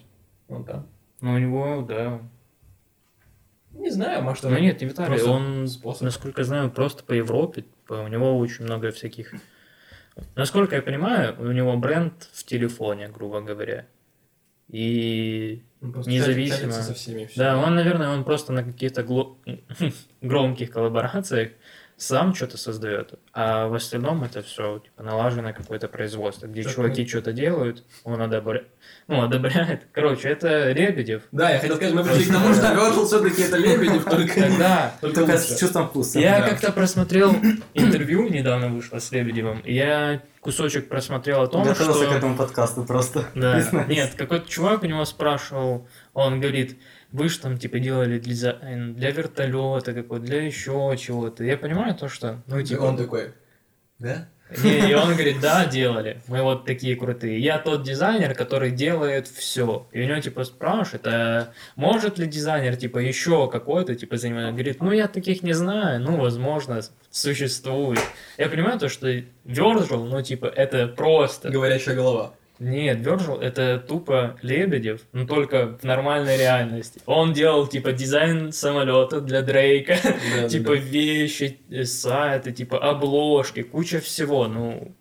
Он 0.50 0.65
там. 0.65 0.86
Ну, 1.21 1.34
у 1.34 1.38
него, 1.38 1.82
да. 1.88 2.19
Не 3.76 3.92
знаю, 3.92 4.24
может, 4.24 4.44
Ну 4.44 4.58
нет, 4.58 4.82
не 4.82 4.88
Виталий, 4.88 5.22
он, 5.22 5.68
способ. 5.68 6.04
насколько 6.04 6.42
я 6.42 6.46
знаю, 6.46 6.72
просто 6.72 7.04
по 7.04 7.14
Европе, 7.14 7.66
у 7.90 8.08
него 8.08 8.38
очень 8.38 8.66
много 8.66 8.92
всяких... 8.92 9.34
Насколько 10.36 10.78
я 10.78 10.82
понимаю, 10.82 11.36
у 11.40 11.52
него 11.52 11.76
бренд 11.78 12.14
в 12.34 12.44
телефоне, 12.46 13.10
грубо 13.10 13.42
говоря. 13.42 13.86
И 14.70 15.64
просто 15.80 16.10
независимо. 16.10 16.72
со 16.72 16.94
всеми. 16.94 17.24
и 17.24 17.26
всё. 17.28 17.38
да, 17.40 17.58
он, 17.58 17.76
наверное, 17.76 18.10
он 18.10 18.24
просто 18.24 18.54
на 18.54 18.64
каких-то 18.64 19.04
гло- 19.04 19.38
громких 20.22 20.72
коллаборациях 20.72 21.52
сам 21.98 22.36
что-то 22.36 22.58
создает, 22.58 23.14
а 23.34 23.68
в 23.68 23.74
остальном 23.74 24.24
это 24.24 24.42
все 24.42 24.80
типа, 24.80 25.04
налажено 25.04 25.54
какое-то 25.54 25.88
производство, 25.88 26.46
где 26.48 26.64
Так, 26.64 26.74
чуваки 26.74 27.08
что-то 27.08 27.32
делают, 27.32 27.84
он 28.04 28.22
одобряет, 28.22 28.68
ну, 29.08 29.22
одобряет. 29.24 29.88
Короче, 29.94 30.28
это 30.30 30.72
Лебедев. 30.72 31.24
Да, 31.32 31.52
я 31.52 31.60
хотел 31.60 31.78
сказать, 31.78 31.94
мы 31.94 32.04
пришли 32.04 32.26
к 32.26 32.34
тому, 32.34 32.54
что 32.54 32.74
Вёржин 32.74 33.06
все-таки 33.06 33.42
это 33.44 33.58
Лебедев, 33.58 34.04
только... 34.10 34.42
Тогда 34.42 34.94
Только 35.02 35.38
с 35.38 35.58
чувством 35.60 35.88
вкуса. 35.88 36.20
Я 36.20 36.40
Да. 36.40 36.50
как-то 36.50 36.72
просмотрел 36.72 37.34
интервью, 37.74 38.28
недавно 38.30 38.70
вышло 38.70 39.00
с 39.00 39.12
Лебедевым, 39.12 39.60
и 39.60 39.74
я 39.74 40.22
кусочек 40.42 40.90
просмотрел 40.90 41.42
о 41.42 41.48
том, 41.48 41.64
Готовился 41.64 42.04
что... 42.04 42.12
к 42.12 42.18
этому 42.18 42.36
подкасту 42.38 42.84
просто. 42.84 43.26
Да, 43.34 43.64
нет, 43.88 44.14
какой-то 44.16 44.48
чувак 44.50 44.84
у 44.84 44.86
него 44.86 45.04
спрашивал, 45.06 45.88
он 46.15 46.39
говорит, 46.39 46.78
вы 47.12 47.30
же 47.30 47.39
там 47.39 47.58
типа 47.58 47.78
делали 47.78 48.17
дизайн 48.17 48.95
для 48.95 49.12
вертолета 49.12 49.93
какой 49.93 50.21
для 50.21 50.41
еще 50.41 50.95
чего-то. 50.97 51.43
Я 51.43 51.58
понимаю 51.58 51.93
то, 51.93 52.08
что, 52.08 52.41
ну 52.47 52.58
И 52.58 52.63
типа, 52.63 52.82
он 52.84 52.97
такой, 52.97 53.34
да? 53.99 54.30
не, 54.63 54.91
и 54.91 54.93
он 54.93 55.13
говорит, 55.13 55.41
да, 55.41 55.65
делали, 55.65 56.21
мы 56.28 56.41
вот 56.41 56.65
такие 56.65 56.95
крутые. 56.95 57.39
Я 57.39 57.58
тот 57.58 57.84
дизайнер, 57.84 58.34
который 58.34 58.71
делает 58.71 59.28
все. 59.28 59.88
И 59.91 60.01
у 60.01 60.06
него 60.06 60.19
типа 60.19 60.45
спрашивают, 60.45 61.06
а 61.08 61.49
может 61.75 62.17
ли 62.17 62.28
дизайнер 62.28 62.78
типа 62.78 62.99
еще 62.99 63.49
какой-то 63.49 63.95
типа 63.95 64.17
занимается? 64.17 64.49
Он 64.49 64.56
Говорит, 64.56 64.82
ну 64.82 64.91
я 64.91 65.08
таких 65.08 65.43
не 65.43 65.54
знаю, 65.54 65.99
ну 65.99 66.17
возможно 66.17 66.80
существует. 67.10 67.99
Я 68.38 68.47
понимаю 68.47 68.80
то, 68.80 68.88
что 68.88 69.10
Virgil, 69.45 70.06
ну 70.06 70.21
типа 70.21 70.45
это 70.45 70.88
просто. 70.88 71.49
Говорящая 71.49 71.95
голова. 71.95 72.34
Нет, 72.60 73.00
Virgil 73.00 73.41
это 73.41 73.80
тупо 73.80 74.38
Лебедев, 74.41 75.02
но 75.12 75.26
только 75.28 75.78
в 75.78 75.84
нормальной 75.84 76.38
реальности. 76.38 77.02
Он 77.06 77.34
делал 77.34 77.68
типа 77.68 77.91
дизайн 77.91 78.52
самолета 78.54 79.20
для 79.22 79.41
Дрейка, 79.41 79.98
Да, 80.36 80.48
типа 80.50 80.70
да. 80.70 80.82
вещи, 80.82 81.60
э, 81.70 81.84
сайты, 81.84 82.54
типа 82.54 82.78
обложки, 82.80 83.62
куча 83.63 84.00
всего. 84.00 84.48
Ну, 84.48 84.94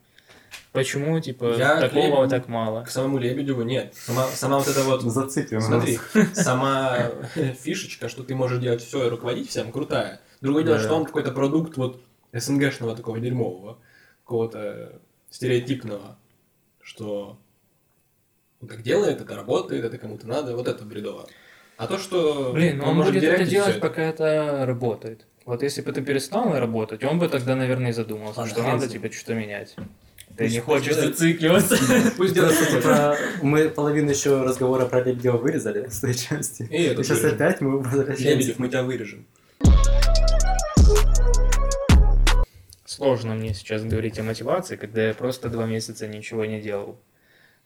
почему 0.72 1.20
типа 1.20 1.54
Я 1.56 1.80
такого 1.80 2.24
Лебедеву- 2.24 2.28
так 2.28 2.48
мало? 2.48 2.82
К 2.82 2.90
самому 2.90 3.18
Лебедеву 3.18 3.62
нет. 3.62 3.94
Сама, 3.94 4.26
сама 4.26 4.58
вот 4.58 4.66
эта 4.66 4.82
вот 4.82 5.02
Зацепим. 5.02 5.60
Смотри, 5.60 6.00
сама 6.34 7.10
фишечка, 7.60 8.08
что 8.08 8.24
ты 8.24 8.34
можешь 8.34 8.58
делать 8.58 8.82
все 8.82 9.06
и 9.06 9.08
руководить 9.08 9.48
всем, 9.48 9.70
крутая. 9.70 10.20
Другое 10.40 10.64
дело, 10.64 10.78
Да. 10.78 10.82
что 10.84 10.96
он 10.96 11.04
какой-то 11.04 11.30
продукт 11.30 11.76
вот 11.76 12.02
СНГшного 12.32 12.96
такого 12.96 13.20
дерьмового, 13.20 13.78
какого-то 14.24 15.00
стереотипного, 15.30 16.18
что 16.82 17.38
он 18.64 18.68
так 18.68 18.82
делает, 18.82 19.20
это 19.20 19.36
работает, 19.36 19.84
это 19.84 19.98
кому-то 19.98 20.26
надо, 20.26 20.56
вот 20.56 20.68
это 20.68 20.84
бредово. 20.84 21.26
А 21.76 21.86
то, 21.86 21.98
что 21.98 22.52
Блин, 22.54 22.78
ну 22.78 22.84
он 22.84 22.96
может 22.96 23.12
будет 23.12 23.24
это 23.24 23.44
делать, 23.44 23.72
всё 23.72 23.80
пока 23.80 24.02
это 24.02 24.64
работает. 24.64 25.26
Вот 25.44 25.62
если 25.62 25.82
бы 25.82 25.90
это 25.90 26.00
перестало 26.00 26.58
работать, 26.58 27.04
он 27.04 27.18
бы 27.18 27.28
тогда, 27.28 27.54
наверное, 27.56 27.90
и 27.90 27.92
задумался, 27.92 28.40
Ладно, 28.40 28.54
что 28.54 28.62
надо 28.62 28.88
типа 28.88 29.12
что-то 29.12 29.34
менять. 29.34 29.76
Ты 30.36 30.48
не 30.48 30.60
хочешь 30.60 30.94
зацикливаться. 30.94 31.76
Пусть 32.16 32.34
делает, 32.34 33.18
мы 33.42 33.68
половину 33.68 34.10
еще 34.10 34.42
разговора 34.42 34.86
про 34.86 35.02
Лебедева 35.02 35.36
вырезали 35.36 35.88
с 35.88 36.00
той 36.00 36.14
части. 36.14 36.66
И 36.70 36.82
это 36.84 37.04
сейчас 37.04 37.22
опять 37.22 37.60
мы 37.60 37.78
возвращаемся. 37.78 38.30
Лебедев, 38.30 38.58
мы 38.58 38.68
тебя 38.68 38.82
вырежем. 38.82 39.26
Сложно 42.86 43.34
мне 43.34 43.52
сейчас 43.52 43.84
говорить 43.84 44.18
о 44.18 44.22
мотивации, 44.22 44.76
когда 44.76 45.06
я 45.08 45.14
просто 45.14 45.50
два 45.50 45.66
месяца 45.66 46.06
ничего 46.06 46.46
не 46.46 46.60
делал. 46.60 46.98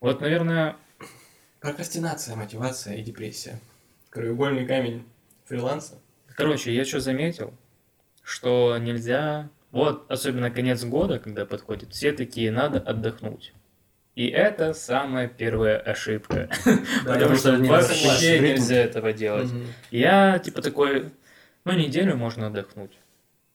Вот, 0.01 0.21
наверное, 0.21 0.77
Прокрастинация, 1.61 2.37
мотивация 2.37 2.95
и 2.95 3.03
депрессия. 3.03 3.59
Краеугольный 4.11 4.67
камень 4.67 5.05
фриланса. 5.47 5.95
короче, 6.35 6.75
я 6.75 6.85
что 6.85 7.01
заметил, 7.01 7.53
что 8.23 8.77
нельзя... 8.79 9.49
Вот, 9.71 10.11
особенно 10.11 10.51
конец 10.51 10.83
года, 10.85 11.19
когда 11.19 11.45
подходит, 11.45 11.93
все 11.93 12.13
такие, 12.13 12.51
надо 12.51 12.79
отдохнуть. 12.79 13.53
И 14.15 14.27
это 14.29 14.73
самая 14.73 15.29
первая 15.29 15.79
ошибка. 15.79 16.49
Потому 17.05 17.37
что 17.37 17.57
вообще 17.57 18.39
нельзя 18.39 18.77
этого 18.77 19.13
делать. 19.13 19.51
Я 19.91 20.39
типа 20.39 20.63
такой, 20.63 21.13
ну 21.65 21.73
неделю 21.73 22.17
можно 22.17 22.47
отдохнуть. 22.47 22.99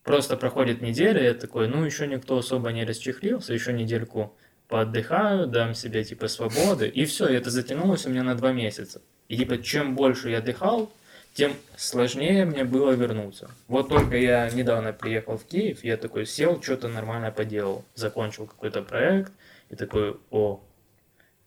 Просто 0.04 0.38
проходит 0.38 0.82
неделя, 0.82 1.24
я 1.24 1.34
такой, 1.34 1.68
ну 1.68 1.84
еще 1.84 2.08
никто 2.08 2.38
особо 2.38 2.72
не 2.72 2.86
расчехлился, 2.86 3.54
еще 3.54 3.74
недельку 3.74 4.36
поотдыхаю, 4.74 5.46
дам 5.46 5.76
себе 5.76 6.04
типа 6.04 6.28
свободы, 6.28 6.88
и 6.88 7.06
все, 7.06 7.28
это 7.28 7.52
затянулось 7.52 8.08
у 8.08 8.10
меня 8.10 8.24
на 8.24 8.34
два 8.34 8.52
месяца. 8.54 9.04
И 9.30 9.38
типа 9.38 9.62
чем 9.62 9.96
больше 9.96 10.32
я 10.32 10.40
отдыхал, 10.40 10.92
тем 11.36 11.54
сложнее 11.78 12.46
мне 12.46 12.64
было 12.64 12.90
вернуться. 12.94 13.52
Вот 13.68 13.90
только 13.90 14.18
я 14.18 14.50
недавно 14.50 14.92
приехал 14.92 15.38
в 15.38 15.46
Киев, 15.46 15.84
я 15.84 15.96
такой 15.96 16.26
сел, 16.26 16.60
что-то 16.60 16.88
нормально 16.88 17.30
поделал, 17.30 17.86
закончил 17.94 18.48
какой-то 18.48 18.82
проект, 18.82 19.32
и 19.70 19.76
такой, 19.76 20.18
о, 20.32 20.60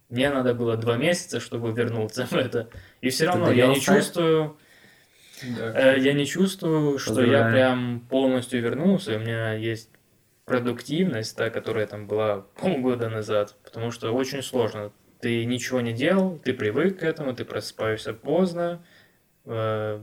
мне 0.09 0.31
надо 0.31 0.55
было 0.55 0.77
два 0.77 0.97
месяца, 0.97 1.41
чтобы 1.41 1.73
вернуться 1.73 2.27
в 2.27 2.33
это. 2.33 2.69
И 3.01 3.09
все 3.11 3.27
равно 3.27 3.51
я 3.51 3.67
не 3.67 3.81
чувствую, 3.81 4.57
Да. 5.43 5.95
Э, 5.95 5.99
Я 5.99 6.13
не 6.13 6.27
чувствую, 6.27 7.01
что 7.01 7.15
я 7.15 7.17
Поздравляю. 7.17 7.53
прям 7.53 8.01
полностью 8.09 8.63
вернулся. 8.63 9.17
У 9.17 9.19
меня 9.19 9.53
есть 9.55 9.91
продуктивность, 10.57 11.37
та, 11.37 11.51
которая 11.51 11.87
там 11.87 12.07
была 12.07 12.47
полгода 12.61 13.11
назад, 13.11 13.57
потому 13.65 13.91
что 13.91 14.13
очень 14.13 14.43
сложно. 14.43 14.93
Ты 15.21 15.45
ничего 15.45 15.81
не 15.81 15.93
делал, 15.93 16.39
ты 16.39 16.55
привык 16.55 17.01
к 17.01 17.03
этому, 17.03 17.35
ты 17.35 17.45
просыпаешься 17.45 18.13
поздно, 18.15 18.81
э, 19.45 20.01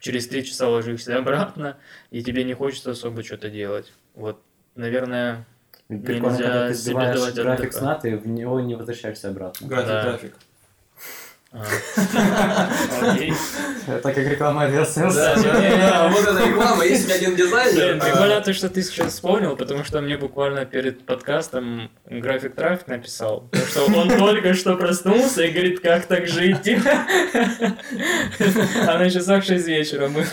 через 0.00 0.28
три 0.28 0.44
часа 0.44 0.68
ложишься 0.68 1.16
обратно, 1.16 1.78
и 2.10 2.22
тебе 2.22 2.44
не 2.44 2.52
хочется 2.52 2.90
особо 2.90 3.22
что-то 3.22 3.48
делать. 3.48 3.92
Вот, 4.14 4.40
наверное, 4.74 5.46
Прикольно, 5.88 6.30
Нельзя 6.32 6.42
когда 6.44 6.68
ты 6.68 6.74
себе 6.74 6.82
сбиваешь 6.82 7.14
давать 7.16 7.34
график 7.36 7.60
отдыха. 7.66 7.78
сна, 7.78 7.94
ты 7.94 8.16
в 8.18 8.26
него 8.26 8.58
не 8.60 8.74
возвращаешься 8.74 9.28
обратно. 9.30 9.68
График, 9.68 9.88
Да. 9.88 10.02
трафик. 10.02 10.34
А. 11.56 12.68
Это 13.86 14.12
как 14.12 14.18
реклама 14.26 14.62
авиасенса. 14.62 15.36
Да, 15.42 16.08
вот 16.08 16.26
эта 16.26 16.48
реклама, 16.48 16.84
есть 16.84 17.04
у 17.04 17.06
меня 17.06 17.16
один 17.16 17.36
дизайнер. 17.36 18.00
прикольно 18.00 18.40
то, 18.40 18.52
что 18.52 18.68
ты 18.68 18.82
сейчас 18.82 19.14
вспомнил, 19.14 19.56
потому 19.56 19.84
что 19.84 20.00
мне 20.00 20.16
буквально 20.16 20.66
перед 20.66 21.06
подкастом 21.06 21.90
график 22.04 22.54
трафик 22.56 22.88
написал, 22.88 23.48
то, 23.52 23.58
что 23.58 23.86
он 23.86 24.08
только 24.18 24.54
что 24.54 24.74
проснулся 24.76 25.44
и 25.44 25.52
говорит, 25.52 25.80
как 25.80 26.06
так 26.06 26.26
жить. 26.26 26.68
А 28.86 28.98
на 28.98 29.10
часах 29.10 29.44
6 29.44 29.66
вечера 29.66 30.08
мы. 30.08 30.24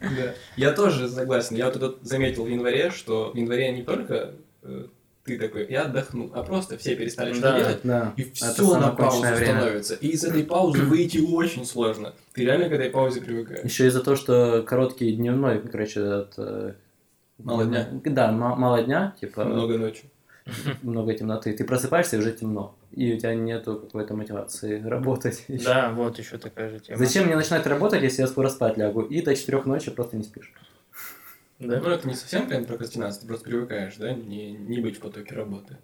Да. 0.00 0.34
Я 0.56 0.72
тоже 0.72 1.08
согласен. 1.08 1.56
Я 1.56 1.66
вот 1.66 1.78
тут 1.78 1.98
заметил 2.02 2.44
в 2.44 2.48
январе, 2.48 2.90
что 2.90 3.32
в 3.32 3.36
январе 3.36 3.72
не 3.72 3.82
только 3.82 4.32
э, 4.62 4.84
ты 5.24 5.38
такой, 5.38 5.66
я 5.70 5.82
отдохну, 5.82 6.30
а 6.34 6.42
просто 6.42 6.76
все 6.78 6.96
перестали 6.96 7.32
что-то 7.32 7.52
Да. 7.52 7.58
делать, 7.58 7.80
Да. 7.84 8.12
и 8.16 8.24
все 8.32 8.78
на 8.80 8.88
паузу 8.90 9.20
время. 9.22 9.36
становится. 9.60 9.94
И 9.94 10.08
из 10.08 10.24
этой 10.24 10.42
паузы 10.44 10.82
выйти 10.84 11.18
очень 11.18 11.64
сложно. 11.64 12.12
Ты 12.32 12.44
реально 12.44 12.68
к 12.68 12.72
этой 12.72 12.90
паузе 12.90 13.20
привыкаешь. 13.20 13.64
Еще 13.64 13.86
из-за 13.86 14.02
того, 14.02 14.16
что 14.16 14.62
короткий 14.66 15.12
дневной, 15.12 15.60
короче, 15.60 16.00
этот... 16.00 16.34
э, 16.38 16.72
Мало 17.38 17.64
дня. 17.64 17.88
Да, 18.04 18.30
ма- 18.32 18.56
мало 18.56 18.82
дня, 18.82 19.14
типа 19.20 19.44
Много 19.44 19.78
ночи. 19.78 20.04
много 20.82 21.14
темноты. 21.14 21.52
Ты 21.52 21.64
просыпаешься 21.64 22.16
и 22.16 22.18
уже 22.18 22.32
темно. 22.32 22.74
И 22.90 23.14
у 23.14 23.18
тебя 23.18 23.34
нету 23.34 23.76
какой-то 23.76 24.14
мотивации 24.14 24.82
работать. 24.84 25.44
Да, 25.64 25.90
вот 25.90 26.18
еще 26.18 26.36
такая 26.38 26.70
же 26.70 26.80
тема. 26.80 26.98
Зачем 26.98 27.26
мне 27.26 27.36
начинать 27.36 27.64
работать, 27.66 28.02
если 28.02 28.22
я 28.22 28.26
скоро 28.28 28.48
спать 28.48 28.76
лягу? 28.76 29.02
И 29.02 29.22
до 29.22 29.34
4 29.36 29.62
ночи 29.66 29.90
просто 29.92 30.16
не 30.16 30.24
спишь. 30.24 30.52
Да? 31.68 31.80
Ну, 31.80 31.90
это 31.90 32.08
не 32.08 32.14
совсем 32.14 32.48
прям 32.48 32.64
прокрастинация, 32.64 33.20
ты 33.22 33.26
просто 33.26 33.44
привыкаешь, 33.48 33.96
да, 33.96 34.12
не, 34.12 34.52
не 34.52 34.80
быть 34.80 34.96
в 34.96 35.00
потоке 35.00 35.34
работы. 35.34 35.78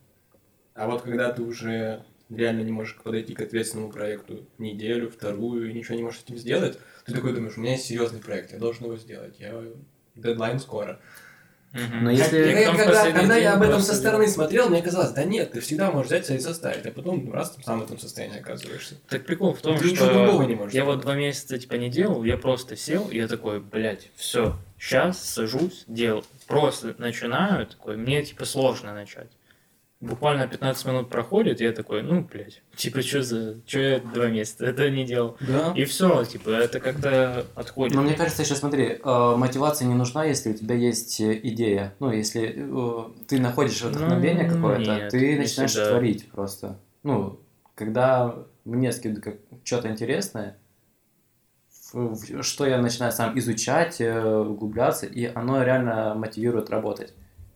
А 0.75 0.87
вот 0.87 1.03
когда 1.03 1.33
ты 1.33 1.43
уже 1.43 2.05
реально 2.31 2.63
не 2.63 2.73
можешь 2.73 2.97
подойти 2.97 3.35
к 3.35 3.41
ответственному 3.41 3.91
проекту 3.91 4.47
неделю, 4.59 5.09
вторую, 5.11 5.71
и 5.71 5.73
ничего 5.73 5.97
не 5.97 6.03
можешь 6.03 6.21
с 6.21 6.25
этим 6.25 6.37
сделать, 6.39 6.79
ты 7.07 7.15
такой 7.15 7.33
думаешь, 7.33 7.57
у 7.57 7.61
меня 7.61 7.73
есть 7.73 7.87
серьезный 7.87 8.21
проект, 8.21 8.53
я 8.53 8.59
должен 8.59 8.85
его 8.85 8.97
сделать, 8.97 9.37
я 9.39 9.63
дедлайн 10.15 10.59
скоро. 10.61 11.01
Но 12.01 12.11
если- 12.11 12.65
потом 12.65 12.77
в 12.77 12.79
когда, 12.79 13.13
когда 13.13 13.37
я 13.37 13.55
об 13.55 13.63
этом 13.63 13.81
со 13.81 13.95
стороны 13.95 14.27
смотрел, 14.27 14.71
мне 14.71 14.81
казалось, 14.81 15.11
да 15.13 15.25
нет, 15.25 15.53
ты 15.53 15.61
всегда 15.61 15.91
можешь 15.91 16.07
взять 16.07 16.31
и 16.31 16.39
составить, 16.39 16.87
а 16.87 16.91
потом 16.93 17.31
раз 17.33 17.51
там 17.51 17.63
сам 17.63 17.81
в 17.81 17.85
этом 17.85 17.99
состоянии 17.99 18.39
оказываешься. 18.41 18.95
Так 19.09 19.27
прикол 19.27 19.53
в 19.53 19.61
том, 19.61 19.77
Ты 19.79 19.91
ничего 19.91 20.07
другого 20.07 20.43
не 20.45 20.55
что 20.55 20.63
можешь 20.63 20.75
я 20.75 20.85
вот 20.85 20.93
сделать. 20.93 21.05
два 21.05 21.15
месяца 21.17 21.59
типа 21.59 21.75
не 21.75 21.91
делал, 21.91 22.25
я 22.25 22.39
просто 22.39 22.75
сел, 22.75 23.09
и 23.11 23.17
я 23.19 23.29
такой, 23.29 23.61
блядь, 23.61 24.11
все, 24.17 24.57
сейчас 24.79 25.23
сажусь, 25.23 25.85
делаю. 25.87 26.25
Просто 26.47 26.95
начинаю, 26.99 27.67
такой, 27.67 27.97
мне 27.97 28.23
типа 28.23 28.45
сложно 28.45 28.95
начать. 28.95 29.29
Буквально 30.01 30.47
15 30.47 30.87
минут 30.87 31.11
проходит, 31.11 31.61
и 31.61 31.65
я 31.65 31.73
такой, 31.73 32.03
ну, 32.03 32.21
блядь, 32.23 32.63
типа, 32.77 33.03
что 33.03 33.23
за, 33.25 33.57
что 33.67 33.81
я 33.81 33.99
два 33.99 34.27
месяца 34.29 34.65
это 34.67 34.89
не 34.91 35.05
делал. 35.05 35.37
Да. 35.41 35.73
И 35.75 35.85
все, 35.87 36.25
типа, 36.25 36.51
это 36.51 36.79
как-то 36.79 37.45
отходит. 37.57 37.97
Но 37.97 38.03
мне 38.03 38.15
кажется, 38.15 38.43
еще 38.43 38.55
смотри, 38.55 39.01
э, 39.05 39.35
мотивация 39.37 39.89
не 39.89 39.95
нужна, 39.95 40.25
если 40.25 40.51
у 40.53 40.55
тебя 40.55 40.77
есть 40.77 41.21
э, 41.21 41.41
идея. 41.43 41.95
Ну, 41.99 42.13
если 42.13 42.55
э, 42.57 43.25
ты 43.27 43.41
находишь 43.41 43.83
вдохновение 43.83 44.49
Ну, 44.49 44.55
какое-то, 44.55 45.09
ты 45.11 45.37
начинаешь 45.37 45.73
всегда. 45.73 45.91
творить 45.91 46.31
просто. 46.31 46.79
Ну, 47.03 47.41
когда 47.75 48.37
мне 48.65 48.93
скидывают 48.93 49.41
что-то 49.65 49.89
интересное, 49.89 50.59
что 52.43 52.67
я 52.67 52.81
начинаю 52.81 53.13
сам 53.13 53.39
изучать, 53.39 54.01
э, 54.01 54.39
углубляться, 54.41 55.07
и 55.07 55.27
оно 55.27 55.63
реально 55.63 56.15
мотивирует 56.15 56.71
работать. 56.71 57.15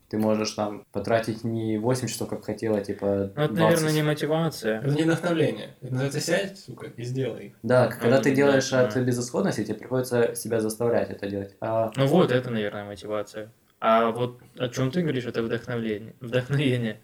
Ты 0.09 0.19
можешь 0.19 0.51
там 0.51 0.85
потратить 0.93 1.43
не 1.43 1.79
8 1.79 2.07
часов, 2.07 2.29
как 2.29 2.45
хотела, 2.45 2.83
типа 2.83 3.31
Ну, 3.35 3.43
это, 3.45 3.55
20. 3.55 3.59
наверное, 3.59 3.93
не 3.93 4.03
мотивация. 4.03 4.81
Это 4.81 4.95
не 4.95 5.05
вдохновление. 5.05 5.75
Это 5.81 5.93
называется 5.93 6.21
сядь, 6.21 6.59
сука, 6.59 6.89
и 6.95 7.03
сделай. 7.03 7.55
Да, 7.63 7.87
когда 7.89 8.21
ты 8.21 8.29
да, 8.31 8.37
делаешь 8.37 8.69
да. 8.71 8.87
от 8.87 8.97
безысходности, 8.97 9.65
тебе 9.65 9.77
приходится 9.77 10.35
себя 10.35 10.61
заставлять 10.61 11.11
это 11.11 11.27
делать. 11.29 11.57
А 11.61 11.91
Ну 11.97 12.07
вот, 12.07 12.31
это, 12.31 12.51
наверное, 12.51 12.85
мотивация. 12.85 13.51
А 13.85 14.13
вот 14.13 14.41
о 14.59 14.69
чем 14.69 14.93
ты 14.93 15.03
говоришь, 15.03 15.25
это 15.25 15.43
вдохновление. 15.43 16.15
Вдохновение. 16.21 17.01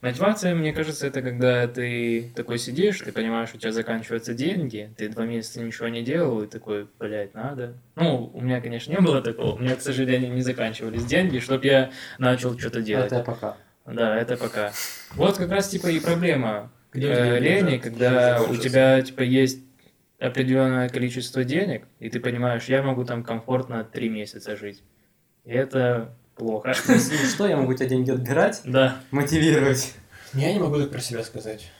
Мотивация, 0.00 0.54
мне 0.54 0.72
кажется, 0.72 1.06
это 1.06 1.20
когда 1.20 1.68
ты 1.68 2.32
такой 2.34 2.56
сидишь, 2.56 3.00
ты 3.00 3.12
понимаешь, 3.12 3.50
у 3.52 3.58
тебя 3.58 3.70
заканчиваются 3.70 4.32
деньги, 4.32 4.90
ты 4.96 5.10
два 5.10 5.26
месяца 5.26 5.60
ничего 5.60 5.88
не 5.88 6.02
делал, 6.02 6.42
и 6.42 6.46
такой, 6.46 6.88
блядь, 6.98 7.34
надо. 7.34 7.74
Ну, 7.96 8.30
у 8.32 8.40
меня, 8.40 8.62
конечно, 8.62 8.90
не 8.90 8.98
было 8.98 9.20
такого, 9.20 9.56
у 9.56 9.58
меня, 9.58 9.76
к 9.76 9.82
сожалению, 9.82 10.32
не 10.32 10.40
заканчивались 10.40 11.04
деньги, 11.04 11.38
чтобы 11.38 11.66
я 11.66 11.90
начал 12.16 12.58
что-то 12.58 12.80
делать. 12.80 13.12
это 13.12 13.22
пока. 13.22 13.58
Да, 13.84 14.16
это 14.16 14.38
пока. 14.38 14.72
Вот 15.16 15.36
как 15.36 15.50
раз, 15.50 15.68
типа, 15.68 15.88
и 15.88 16.00
проблема 16.00 16.72
э, 16.94 17.40
лени, 17.40 17.76
когда 17.76 18.40
у 18.40 18.56
тебя, 18.56 19.02
типа, 19.02 19.20
есть 19.20 19.58
определенное 20.18 20.88
количество 20.88 21.44
денег, 21.44 21.84
и 21.98 22.08
ты 22.08 22.20
понимаешь, 22.20 22.64
я 22.70 22.82
могу 22.82 23.04
там 23.04 23.22
комфортно 23.22 23.84
три 23.84 24.08
месяца 24.08 24.56
жить. 24.56 24.82
И 25.44 25.50
это 25.50 26.14
плохо. 26.36 26.74
Если 26.88 27.16
что, 27.26 27.46
я 27.46 27.56
могу 27.56 27.74
тебя 27.74 27.88
деньги 27.88 28.10
отбирать, 28.10 28.60
Да. 28.64 28.96
мотивировать. 29.10 29.94
Я 30.34 30.52
не 30.52 30.58
могу 30.58 30.76
так 30.78 30.90
про 30.90 31.00
себя 31.00 31.22
сказать. 31.24 31.70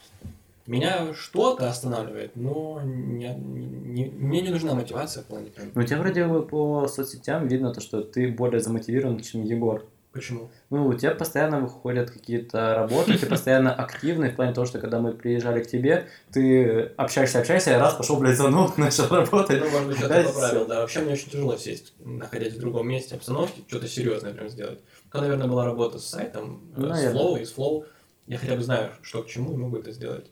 Меня 0.65 1.13
что-то 1.13 1.69
останавливает, 1.69 2.35
но 2.35 2.79
не- 2.85 3.35
не- 3.35 4.05
мне 4.05 4.41
не 4.41 4.49
нужна 4.49 4.73
мотивация 4.73 5.21
в 5.23 5.25
плане. 5.25 5.47
Ну, 5.75 5.81
у 5.81 5.83
тебя 5.83 5.97
вроде 5.99 6.25
бы 6.25 6.41
по 6.43 6.87
соцсетям 6.87 7.47
видно 7.49 7.73
то, 7.73 7.81
что 7.81 8.01
ты 8.01 8.31
более 8.31 8.61
замотивирован, 8.61 9.19
чем 9.19 9.43
Егор. 9.43 9.85
Почему? 10.13 10.51
Ну, 10.69 10.87
у 10.87 10.93
тебя 10.93 11.15
постоянно 11.15 11.59
выходят 11.59 12.11
какие-то 12.11 12.75
работы, 12.75 13.17
ты 13.17 13.25
постоянно 13.25 13.73
активный 13.73 14.29
в 14.29 14.35
плане 14.35 14.53
того, 14.53 14.67
что 14.67 14.77
когда 14.77 14.99
мы 14.99 15.11
приезжали 15.13 15.63
к 15.63 15.67
тебе, 15.67 16.07
ты 16.31 16.91
общаешься, 16.97 17.39
общаешься, 17.39 17.71
и 17.71 17.73
раз 17.77 17.95
пошел, 17.95 18.17
блядь, 18.17 18.37
за 18.37 18.49
ноут, 18.49 18.77
начал 18.77 19.07
работать. 19.07 19.59
Ну, 19.59 19.69
может 19.71 19.87
быть, 19.87 19.97
что-то 19.97 20.13
Опять 20.13 20.33
поправил, 20.33 20.67
да. 20.67 20.81
Вообще, 20.81 20.99
мне 21.01 21.13
очень 21.13 21.31
тяжело 21.31 21.57
сесть, 21.57 21.93
находясь 21.99 22.53
в 22.53 22.59
другом 22.59 22.87
месте 22.87 23.15
обстановки, 23.15 23.63
что-то 23.67 23.87
серьезное 23.87 24.33
прям 24.33 24.49
сделать. 24.49 24.79
Когда, 25.09 25.27
наверное, 25.27 25.49
была 25.49 25.65
работа 25.65 25.97
с 25.97 26.05
сайтом, 26.05 26.61
э, 26.77 26.79
Ну, 26.79 26.93
с. 26.93 27.05
Flow 27.05 27.41
и 27.41 27.45
с 27.45 27.55
Flow, 27.55 27.85
я 28.27 28.37
хотя 28.37 28.55
бы 28.55 28.61
знаю, 28.61 28.91
что 29.01 29.23
к 29.23 29.27
чему, 29.27 29.51
и 29.53 29.57
могу 29.57 29.77
это 29.77 29.91
сделать. 29.91 30.27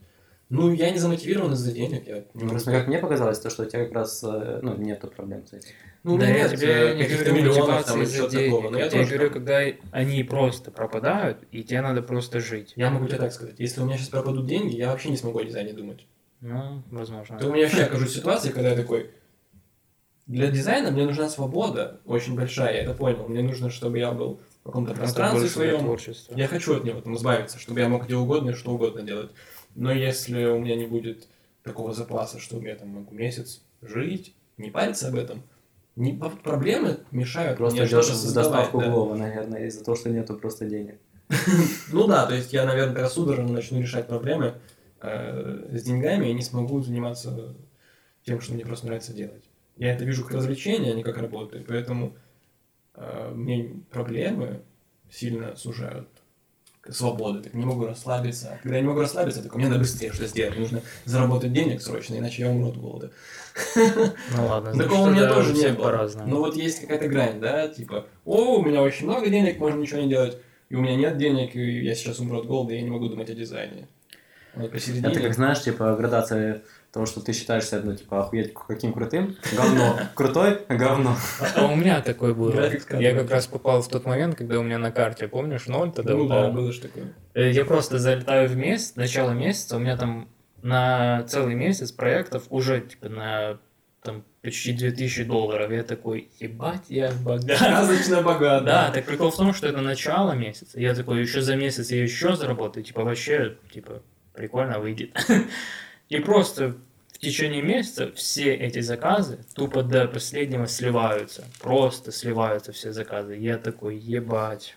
Ну, 0.51 0.69
я 0.73 0.91
не 0.91 0.99
замотивирован 0.99 1.53
из-за 1.53 1.71
денег, 1.71 2.05
я 2.07 2.23
Просто 2.47 2.71
как 2.71 2.87
мне 2.87 2.99
показалось, 2.99 3.39
то, 3.39 3.49
что 3.49 3.63
у 3.63 3.65
тебя 3.65 3.85
как 3.85 3.93
раз, 3.93 4.21
э, 4.21 4.59
ну, 4.61 4.75
нету 4.75 5.07
проблем 5.07 5.47
с 5.47 5.53
этим. 5.53 5.69
Ну, 6.03 6.17
да, 6.17 6.25
меня 6.25 6.37
я 6.39 6.47
нет 6.49 6.59
тебе 6.59 6.73
э, 6.73 6.95
не 6.95 7.03
каких-то 7.03 7.25
говорю 7.25 7.41
миллионов 7.41 7.57
мотивации 7.67 7.91
там 7.91 8.01
из-за 8.03 8.15
что-то 8.17 8.31
денег. 8.31 8.51
такого, 8.51 8.69
но 8.69 8.77
я 8.77 8.83
я 8.83 8.89
тебе 8.89 8.99
тоже 8.99 9.13
говорю, 9.13 9.29
там- 9.29 9.33
когда 9.33 9.77
они 9.91 10.23
просто 10.23 10.71
пропадают, 10.71 11.37
и 11.51 11.63
тебе 11.63 11.81
надо 11.81 12.01
просто 12.01 12.41
жить. 12.41 12.73
Я 12.75 12.89
могу 12.89 13.07
тебе 13.07 13.17
так 13.17 13.31
сказать, 13.31 13.55
если 13.59 13.79
у 13.79 13.85
меня 13.85 13.97
сейчас 13.97 14.09
пропадут 14.09 14.45
деньги, 14.45 14.75
я 14.75 14.89
вообще 14.89 15.09
не 15.09 15.15
смогу 15.15 15.39
о 15.39 15.43
дизайне 15.45 15.71
думать. 15.71 16.05
Ну, 16.41 16.81
возможно. 16.91 17.39
То 17.39 17.47
у 17.47 17.53
меня 17.53 17.63
вообще 17.63 17.83
окажусь 17.83 18.09
в 18.11 18.15
ситуации, 18.15 18.49
когда 18.49 18.71
я 18.71 18.75
такой, 18.75 19.09
для 20.27 20.47
дизайна 20.47 20.91
мне 20.91 21.05
нужна 21.05 21.29
свобода 21.29 22.01
очень 22.05 22.35
большая, 22.35 22.73
я 22.73 22.81
это 22.83 22.93
понял. 22.93 23.25
Мне 23.29 23.41
нужно, 23.41 23.69
чтобы 23.69 23.99
я 23.99 24.11
был 24.11 24.41
в 24.63 24.65
каком-то 24.65 24.93
пространстве 24.93 25.47
своем. 25.47 25.97
Я 26.35 26.47
хочу 26.47 26.75
от 26.75 26.83
него 26.83 26.99
там 26.99 27.15
избавиться, 27.15 27.57
чтобы 27.57 27.79
я 27.79 27.87
мог 27.87 28.05
где 28.05 28.15
угодно 28.15 28.49
и 28.49 28.53
что 28.53 28.71
угодно 28.71 29.01
делать. 29.01 29.31
Но 29.75 29.91
если 29.91 30.45
у 30.45 30.59
меня 30.59 30.75
не 30.75 30.85
будет 30.85 31.27
такого 31.63 31.93
запаса, 31.93 32.39
что 32.39 32.59
я 32.61 32.75
там 32.75 32.89
могу 32.89 33.13
месяц 33.13 33.61
жить, 33.81 34.33
не 34.57 34.69
париться 34.69 35.07
об 35.07 35.15
этом, 35.15 35.43
не, 35.95 36.13
проблемы 36.13 36.99
мешают 37.11 37.57
Просто 37.57 37.85
идешь 37.85 38.07
доставку 38.33 38.79
да. 38.79 38.89
Глова, 38.89 39.15
наверное, 39.15 39.67
из-за 39.67 39.83
того, 39.83 39.97
что 39.97 40.09
нету 40.09 40.35
просто 40.35 40.65
денег. 40.65 40.95
Ну 41.91 42.07
да, 42.07 42.25
то 42.25 42.33
есть 42.33 42.53
я, 42.53 42.65
наверное, 42.65 43.07
судорожно 43.07 43.53
начну 43.53 43.79
решать 43.81 44.07
проблемы 44.07 44.55
э, 45.01 45.77
с 45.77 45.83
деньгами, 45.83 46.27
я 46.27 46.33
не 46.33 46.41
смогу 46.41 46.81
заниматься 46.81 47.55
тем, 48.25 48.39
что 48.39 48.53
мне 48.53 48.65
просто 48.65 48.85
нравится 48.85 49.13
делать. 49.13 49.43
Я 49.77 49.93
это 49.93 50.05
вижу 50.05 50.23
как 50.23 50.35
развлечение, 50.35 50.93
а 50.93 50.95
не 50.95 51.03
как 51.03 51.17
работу, 51.17 51.59
и 51.59 51.63
поэтому 51.63 52.15
э, 52.95 53.31
мне 53.33 53.81
проблемы 53.89 54.61
сильно 55.09 55.55
сужают 55.55 56.07
свободу, 56.89 57.41
так 57.41 57.53
не 57.53 57.65
могу 57.65 57.85
расслабиться. 57.85 58.59
Когда 58.63 58.77
я 58.77 58.81
не 58.81 58.87
могу 58.87 59.01
расслабиться, 59.01 59.43
так 59.43 59.55
мне 59.55 59.67
надо 59.67 59.79
быстрее 59.79 60.11
что 60.11 60.25
сделать, 60.25 60.53
мне 60.53 60.61
нужно 60.61 60.81
заработать 61.05 61.53
денег 61.53 61.81
срочно, 61.81 62.15
иначе 62.15 62.43
я 62.43 62.49
умру 62.49 62.69
от 62.69 62.77
голода. 62.77 63.11
Ну 63.75 64.47
ладно, 64.47 64.73
Такого 64.83 65.07
у 65.07 65.11
меня 65.11 65.27
тоже 65.27 65.53
не 65.53 65.69
было. 65.69 66.09
Но 66.25 66.39
вот 66.39 66.55
есть 66.55 66.81
какая-то 66.81 67.07
грань, 67.07 67.39
да, 67.39 67.67
типа, 67.67 68.07
о, 68.25 68.57
у 68.57 68.65
меня 68.65 68.81
очень 68.81 69.05
много 69.05 69.29
денег, 69.29 69.59
можно 69.59 69.79
ничего 69.79 70.01
не 70.01 70.09
делать, 70.09 70.37
и 70.69 70.75
у 70.75 70.81
меня 70.81 70.95
нет 70.95 71.17
денег, 71.17 71.55
и 71.55 71.83
я 71.83 71.93
сейчас 71.95 72.19
умру 72.19 72.39
от 72.39 72.47
голода, 72.47 72.73
и 72.73 72.77
я 72.77 72.81
не 72.81 72.89
могу 72.89 73.09
думать 73.09 73.29
о 73.29 73.33
дизайне. 73.33 73.87
Вот 74.55 74.71
посередине. 74.71 75.07
Это 75.07 75.21
как, 75.21 75.33
знаешь, 75.33 75.61
типа, 75.61 75.95
градация 75.95 76.63
того, 76.91 77.05
что 77.05 77.21
ты 77.21 77.31
считаешься, 77.33 77.81
ну, 77.81 77.95
типа, 77.95 78.19
охуеть 78.21 78.53
каким 78.53 78.91
крутым, 78.93 79.37
говно, 79.55 79.97
крутой, 80.13 80.59
говно. 80.67 81.15
А 81.55 81.67
у 81.67 81.75
меня 81.75 82.01
такое 82.01 82.33
было. 82.33 82.69
Я 82.99 83.15
как 83.15 83.31
раз 83.31 83.47
попал 83.47 83.81
в 83.81 83.87
тот 83.87 84.05
момент, 84.05 84.35
когда 84.35 84.59
у 84.59 84.63
меня 84.63 84.77
на 84.77 84.91
карте, 84.91 85.27
помнишь, 85.27 85.67
ноль 85.67 85.91
тогда 85.91 86.13
ну 86.13 86.27
да, 86.27 86.49
было 86.49 86.71
же 86.71 86.81
такое. 86.81 87.13
Э, 87.33 87.49
Я 87.51 87.63
просто 87.65 87.97
залетаю 87.97 88.49
в 88.49 88.55
месяц, 88.55 88.95
начало 88.95 89.31
месяца, 89.31 89.77
у 89.77 89.79
меня 89.79 89.95
там 89.95 90.27
на 90.61 91.23
целый 91.23 91.55
месяц 91.55 91.91
проектов 91.91 92.43
уже 92.49 92.81
типа 92.81 93.09
на 93.09 93.57
там 94.03 94.23
почти 94.41 94.73
2000 94.73 95.23
долларов. 95.23 95.71
Я 95.71 95.83
такой, 95.83 96.29
ебать, 96.39 96.85
я 96.89 97.11
богат. 97.23 97.57
Сказочно 97.57 98.21
богато. 98.21 98.65
Да, 98.65 98.91
так 98.91 99.05
прикол 99.05 99.31
в 99.31 99.37
том, 99.37 99.53
что 99.53 99.67
это 99.67 99.81
начало 99.81 100.33
месяца. 100.33 100.79
Я 100.79 100.95
такой, 100.95 101.21
еще 101.21 101.41
за 101.41 101.55
месяц 101.55 101.91
я 101.91 102.01
еще 102.01 102.35
заработаю, 102.35 102.83
типа 102.83 103.03
вообще, 103.03 103.57
типа, 103.71 104.01
прикольно 104.33 104.79
выйдет. 104.79 105.11
И 106.11 106.19
просто 106.19 106.75
в 107.13 107.19
течение 107.19 107.61
месяца 107.61 108.11
все 108.11 108.53
эти 108.53 108.81
заказы 108.81 109.39
тупо 109.55 109.81
до 109.81 110.07
последнего 110.07 110.67
сливаются. 110.67 111.45
Просто 111.61 112.11
сливаются 112.11 112.73
все 112.73 112.91
заказы. 112.91 113.37
Я 113.37 113.57
такой, 113.57 113.95
ебать. 113.97 114.75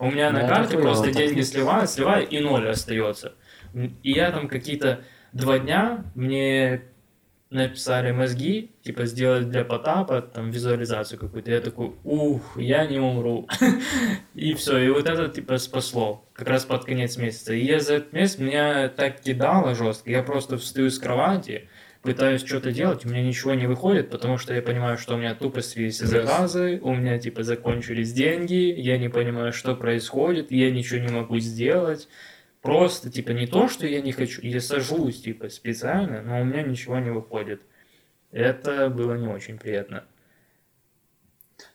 У 0.00 0.10
меня 0.10 0.32
на 0.32 0.40
Да, 0.40 0.48
карте 0.48 0.70
такое 0.70 0.82
просто 0.86 1.06
вот. 1.06 1.14
деньги 1.16 1.40
сливают, 1.42 1.88
сливают, 1.88 2.32
и 2.32 2.40
ноль 2.40 2.68
остается. 2.68 3.34
И 4.02 4.10
я 4.10 4.32
там 4.32 4.48
какие-то 4.48 5.04
два 5.32 5.60
дня 5.60 6.04
мне 6.16 6.82
написали 7.50 8.10
мозги, 8.10 8.72
типа 8.82 9.06
сделать 9.06 9.48
для 9.48 9.64
Потапа 9.64 10.20
там 10.20 10.50
визуализацию 10.50 11.20
какую-то. 11.20 11.52
Я 11.52 11.60
такой, 11.60 11.92
ух, 12.02 12.58
я 12.58 12.86
не 12.86 12.98
умру. 12.98 13.48
И 14.34 14.52
все, 14.54 14.78
и 14.78 14.88
вот 14.90 15.08
это 15.08 15.28
типа 15.28 15.58
спасло. 15.58 16.25
Как 16.36 16.48
раз 16.48 16.66
под 16.66 16.84
конец 16.84 17.16
месяца. 17.16 17.54
И 17.54 17.64
я 17.64 17.80
за 17.80 17.94
этот 17.94 18.12
месяц 18.12 18.38
меня 18.38 18.88
так 18.88 19.20
кидало 19.20 19.74
жестко. 19.74 20.10
Я 20.10 20.22
просто 20.22 20.58
встаю 20.58 20.90
с 20.90 20.98
кровати, 20.98 21.68
пытаюсь 22.02 22.44
что-то 22.44 22.72
делать, 22.72 23.06
у 23.06 23.08
меня 23.08 23.22
ничего 23.22 23.54
не 23.54 23.66
выходит, 23.66 24.10
потому 24.10 24.36
что 24.36 24.52
я 24.52 24.60
понимаю, 24.60 24.98
что 24.98 25.14
у 25.14 25.18
меня 25.18 25.34
тупо 25.34 25.62
Стресс. 25.62 25.98
заказы, 25.98 26.78
у 26.82 26.94
меня 26.94 27.18
типа 27.18 27.42
закончились 27.42 28.12
деньги, 28.12 28.74
я 28.78 28.98
не 28.98 29.08
понимаю, 29.08 29.52
что 29.52 29.74
происходит, 29.74 30.50
я 30.50 30.70
ничего 30.70 31.00
не 31.00 31.08
могу 31.08 31.38
сделать. 31.38 32.06
Просто, 32.60 33.10
типа, 33.10 33.30
не 33.30 33.46
то, 33.46 33.68
что 33.68 33.86
я 33.86 34.02
не 34.02 34.10
хочу, 34.10 34.42
я 34.42 34.60
сажусь, 34.60 35.22
типа, 35.22 35.48
специально, 35.50 36.20
но 36.20 36.40
у 36.40 36.44
меня 36.44 36.62
ничего 36.62 36.98
не 36.98 37.10
выходит. 37.10 37.62
Это 38.32 38.90
было 38.90 39.14
не 39.14 39.28
очень 39.28 39.56
приятно. 39.56 40.04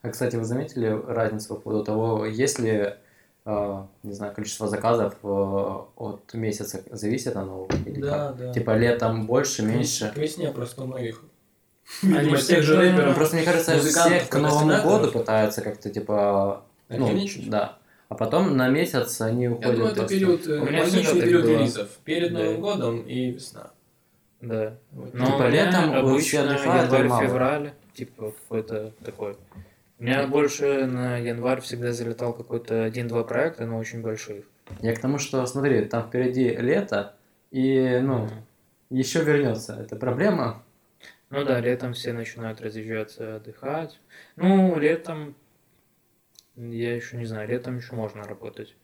А, 0.01 0.09
кстати, 0.09 0.36
вы 0.36 0.43
заметили 0.43 0.88
разницу 0.88 1.55
по 1.55 1.62
поводу 1.62 1.86
того, 1.86 2.26
если, 2.26 2.72
э, 2.72 2.97
не 4.04 4.14
знаю, 4.14 4.34
количество 4.34 4.68
заказов 4.68 5.16
э, 5.24 5.28
от 5.97 6.34
месяца 6.34 6.82
зависит 6.91 7.36
оно 7.36 7.68
или 7.86 8.02
Да, 8.02 8.28
как? 8.30 8.38
да. 8.38 8.54
Типа 8.54 8.78
летом 8.78 9.26
больше, 9.26 9.64
меньше? 9.64 10.12
К 10.14 10.18
весне 10.18 10.49
просто 10.52 10.84
многих. 10.84 11.24
Они 12.04 12.14
Видимо, 12.14 12.38
все 12.38 12.56
тех 12.56 12.64
же 12.64 12.78
рэперов. 12.78 13.16
Просто 13.16 13.36
мне 13.36 13.45
кажется, 13.45 13.78
все 13.80 14.20
к 14.22 14.36
Новому 14.39 14.82
году 14.84 15.12
пытаются 15.12 15.62
как-то 15.62 15.89
типа, 15.89 16.64
ну, 16.89 17.10
да. 17.47 17.78
А 18.10 18.16
потом 18.16 18.58
на 18.58 18.68
месяц 18.68 19.22
они 19.22 19.43
Я 19.45 19.52
уходят. 19.52 19.76
думаю, 19.76 19.91
это 19.93 20.08
период, 20.08 20.45
э, 20.45 20.60
У 20.60 20.66
меня 20.66 20.80
логичный 20.80 21.04
всегда 21.04 21.22
период 21.22 21.43
было. 21.45 21.52
релизов. 21.60 21.89
Перед 22.04 22.34
Да. 22.34 22.39
Новым 22.39 22.62
годом 22.62 23.02
и 23.04 23.32
весна. 23.32 23.72
Да. 24.41 24.74
Вот. 24.91 25.14
Но 25.14 25.26
Типа 25.28 25.36
у 25.36 25.39
меня 25.39 25.49
летом 25.49 25.93
обычно 25.93 26.38
январь-февраль, 26.38 27.72
типа 27.93 28.32
какой-то 28.32 28.91
такой. 29.06 29.38
У 30.02 30.04
меня 30.04 30.26
больше 30.26 30.88
на 30.88 31.18
январь 31.18 31.62
всегда 31.62 31.91
залетал 31.91 32.34
какой-то 32.34 32.84
один-два 32.86 33.24
проекта, 33.24 33.68
но 33.68 33.78
очень 33.78 34.02
больших. 34.02 34.45
Я 34.82 34.95
к 34.95 34.99
тому, 34.99 35.20
что, 35.20 35.45
смотри, 35.45 35.86
там 35.86 36.08
впереди 36.08 36.49
лето, 36.56 37.16
и, 37.52 37.99
ну, 38.02 38.24
Мгм. 38.24 38.47
еще 38.89 39.24
вернется. 39.24 39.76
Это 39.80 39.95
проблема. 39.95 40.64
Ну 41.30 41.45
да, 41.45 41.60
летом 41.60 41.93
все 41.93 42.14
начинают 42.14 42.62
разъезжаться 42.62 43.36
отдыхать. 43.36 43.99
Ну, 44.38 44.80
летом, 44.80 45.36
я 46.56 46.95
еще 46.95 47.18
не 47.18 47.26
знаю, 47.26 47.47
летом 47.47 47.78
еще 47.78 47.93
можно 47.93 48.24
работать. 48.24 48.76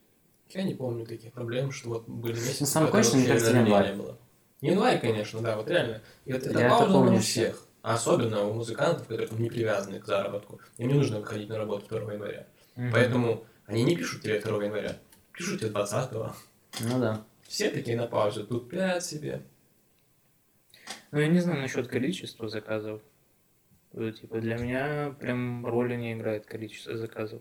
Я 0.50 0.62
не 0.62 0.74
помню 0.76 1.04
таких 1.04 1.32
проблем, 1.32 1.72
что 1.72 1.88
вот 1.88 2.08
были 2.08 2.36
месяцы, 2.36 2.60
Ну, 2.60 2.66
самое 2.66 2.92
когда 2.92 3.02
конченное, 3.02 3.24
мне 3.24 3.32
вообще 3.32 3.44
кажется, 3.52 3.70
январь. 3.72 3.96
было. 3.96 4.18
Январь, 4.60 5.00
конечно, 5.00 5.40
да, 5.40 5.56
вот 5.56 5.68
реально. 5.68 6.00
И 6.26 6.32
вот 6.32 6.46
это 6.46 6.56
Я 6.56 6.66
это 6.68 6.78
пауза 6.78 6.92
помню 6.92 7.16
у 7.16 7.20
всех. 7.20 7.67
Особенно 7.82 8.44
у 8.44 8.54
музыкантов, 8.54 9.06
которые 9.06 9.28
не 9.38 9.50
привязаны 9.50 10.00
к 10.00 10.06
заработку. 10.06 10.60
Им 10.78 10.88
не 10.88 10.94
нужно 10.94 11.20
выходить 11.20 11.48
на 11.48 11.58
работу 11.58 11.86
2 11.88 12.12
января. 12.12 12.46
Мгм. 12.76 12.92
Поэтому 12.92 13.44
они 13.66 13.84
не 13.84 13.96
пишут 13.96 14.22
тебе 14.22 14.40
2 14.40 14.64
января. 14.64 14.96
Пишут 15.32 15.60
тебе 15.60 15.70
20 15.70 16.12
Ну 16.80 17.00
да. 17.00 17.24
Все 17.46 17.70
такие 17.70 17.96
на 17.96 18.06
паузе, 18.06 18.42
тупят 18.44 19.04
себе. 19.04 19.42
Ну, 21.10 21.20
я 21.20 21.28
не 21.28 21.40
знаю 21.40 21.60
насчет 21.60 21.88
количества 21.88 22.48
заказов. 22.48 23.00
Э, 23.94 24.12
Типа, 24.12 24.40
для 24.40 24.56
меня 24.58 25.14
прям 25.18 25.66
роли 25.66 25.96
не 25.96 26.12
играет 26.12 26.44
количество 26.44 26.96
заказов. 26.96 27.40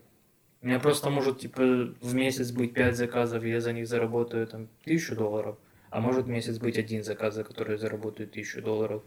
У 0.61 0.67
меня 0.67 0.79
просто 0.79 1.09
может, 1.09 1.39
типа, 1.39 1.61
в 2.01 2.13
месяц 2.15 2.51
быть 2.51 2.73
5 2.73 2.95
заказов, 2.95 3.43
и 3.43 3.49
я 3.49 3.61
за 3.61 3.73
них 3.73 3.87
заработаю, 3.87 4.47
там, 4.47 4.69
тысячу 4.83 5.15
долларов. 5.15 5.57
А 5.89 5.99
может 5.99 6.25
в 6.25 6.29
месяц 6.29 6.57
быть 6.57 6.77
один 6.77 7.03
заказ, 7.03 7.35
за 7.35 7.43
который 7.43 7.73
я 7.73 7.77
заработаю 7.77 8.27
тысячу 8.27 8.61
долларов. 8.61 9.03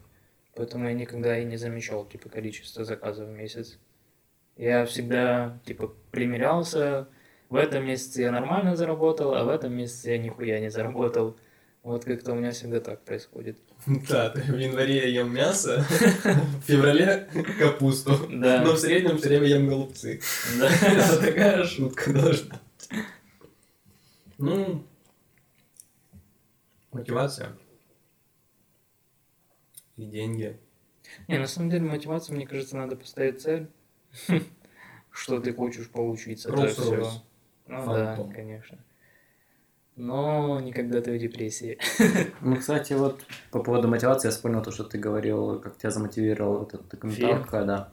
Поэтому 0.55 0.88
я 0.88 0.94
никогда 0.94 1.38
и 1.38 1.44
не 1.44 1.57
замечал, 1.57 2.05
типа, 2.05 2.28
количество 2.28 2.84
заказов 2.84 3.28
в 3.28 3.32
месяц. 3.32 3.78
Я 4.57 4.84
всегда, 4.84 5.59
типа, 5.64 5.92
примерялся. 6.11 7.09
В 7.48 7.57
этом 7.57 7.84
месяце 7.86 8.22
я 8.22 8.30
нормально 8.30 8.76
заработал, 8.76 9.34
а 9.34 9.44
в 9.44 9.48
этом 9.48 9.72
месяце 9.72 10.11
я 10.11 10.18
нихуя 10.18 10.61
не 10.61 10.70
заработал. 10.70 11.36
Вот 11.82 12.05
как-то 12.05 12.32
у 12.32 12.34
меня 12.34 12.51
всегда 12.51 12.80
так 12.80 13.03
происходит. 13.05 13.59
Да, 14.09 14.28
ты 14.28 14.42
в 14.42 14.59
январе 14.59 14.98
я 14.98 15.20
ем 15.22 15.32
мясо, 15.32 15.82
в 15.88 16.66
феврале 16.66 17.28
капусту. 17.59 18.12
Да. 18.30 18.62
Но 18.62 18.72
в 18.74 18.78
среднем 18.78 19.16
все 19.16 19.28
время 19.28 19.46
ем 19.46 19.68
голубцы. 19.68 20.20
Да. 20.59 20.68
Это 20.82 21.20
такая 21.20 21.64
шутка 21.64 22.12
должна 22.12 22.55
быть. 22.55 23.01
Ну, 24.36 24.84
мотивация. 26.92 27.57
И 30.01 30.07
деньги. 30.07 30.59
Не, 31.28 31.38
на 31.38 31.46
самом 31.46 31.70
деле 31.70 31.84
мотивация, 31.84 32.34
мне 32.34 32.46
кажется, 32.46 32.76
надо 32.76 32.96
поставить 32.96 33.40
цель, 33.42 33.68
что 35.11 35.40
ты 35.40 35.53
хочешь 35.53 35.88
получить 35.88 36.44
Rolls-Royce. 36.46 37.20
Ну 37.66 37.86
да, 37.86 38.18
конечно. 38.34 38.78
Но 39.96 40.61
никогда 40.61 41.01
ты 41.01 41.12
в 41.12 41.18
депрессии. 41.18 41.78
Ну, 42.40 42.57
кстати, 42.57 42.94
вот 42.94 43.20
по 43.51 43.62
поводу 43.62 43.88
мотивации 43.88 44.28
я 44.28 44.32
вспомнил 44.32 44.62
то, 44.62 44.70
что 44.72 44.84
ты 44.84 44.96
говорил, 44.98 45.61
как 45.61 45.76
тебя 45.76 45.90
замотивировал 45.90 46.62
этот 46.62 46.88
документалка, 46.88 47.64
да. 47.64 47.88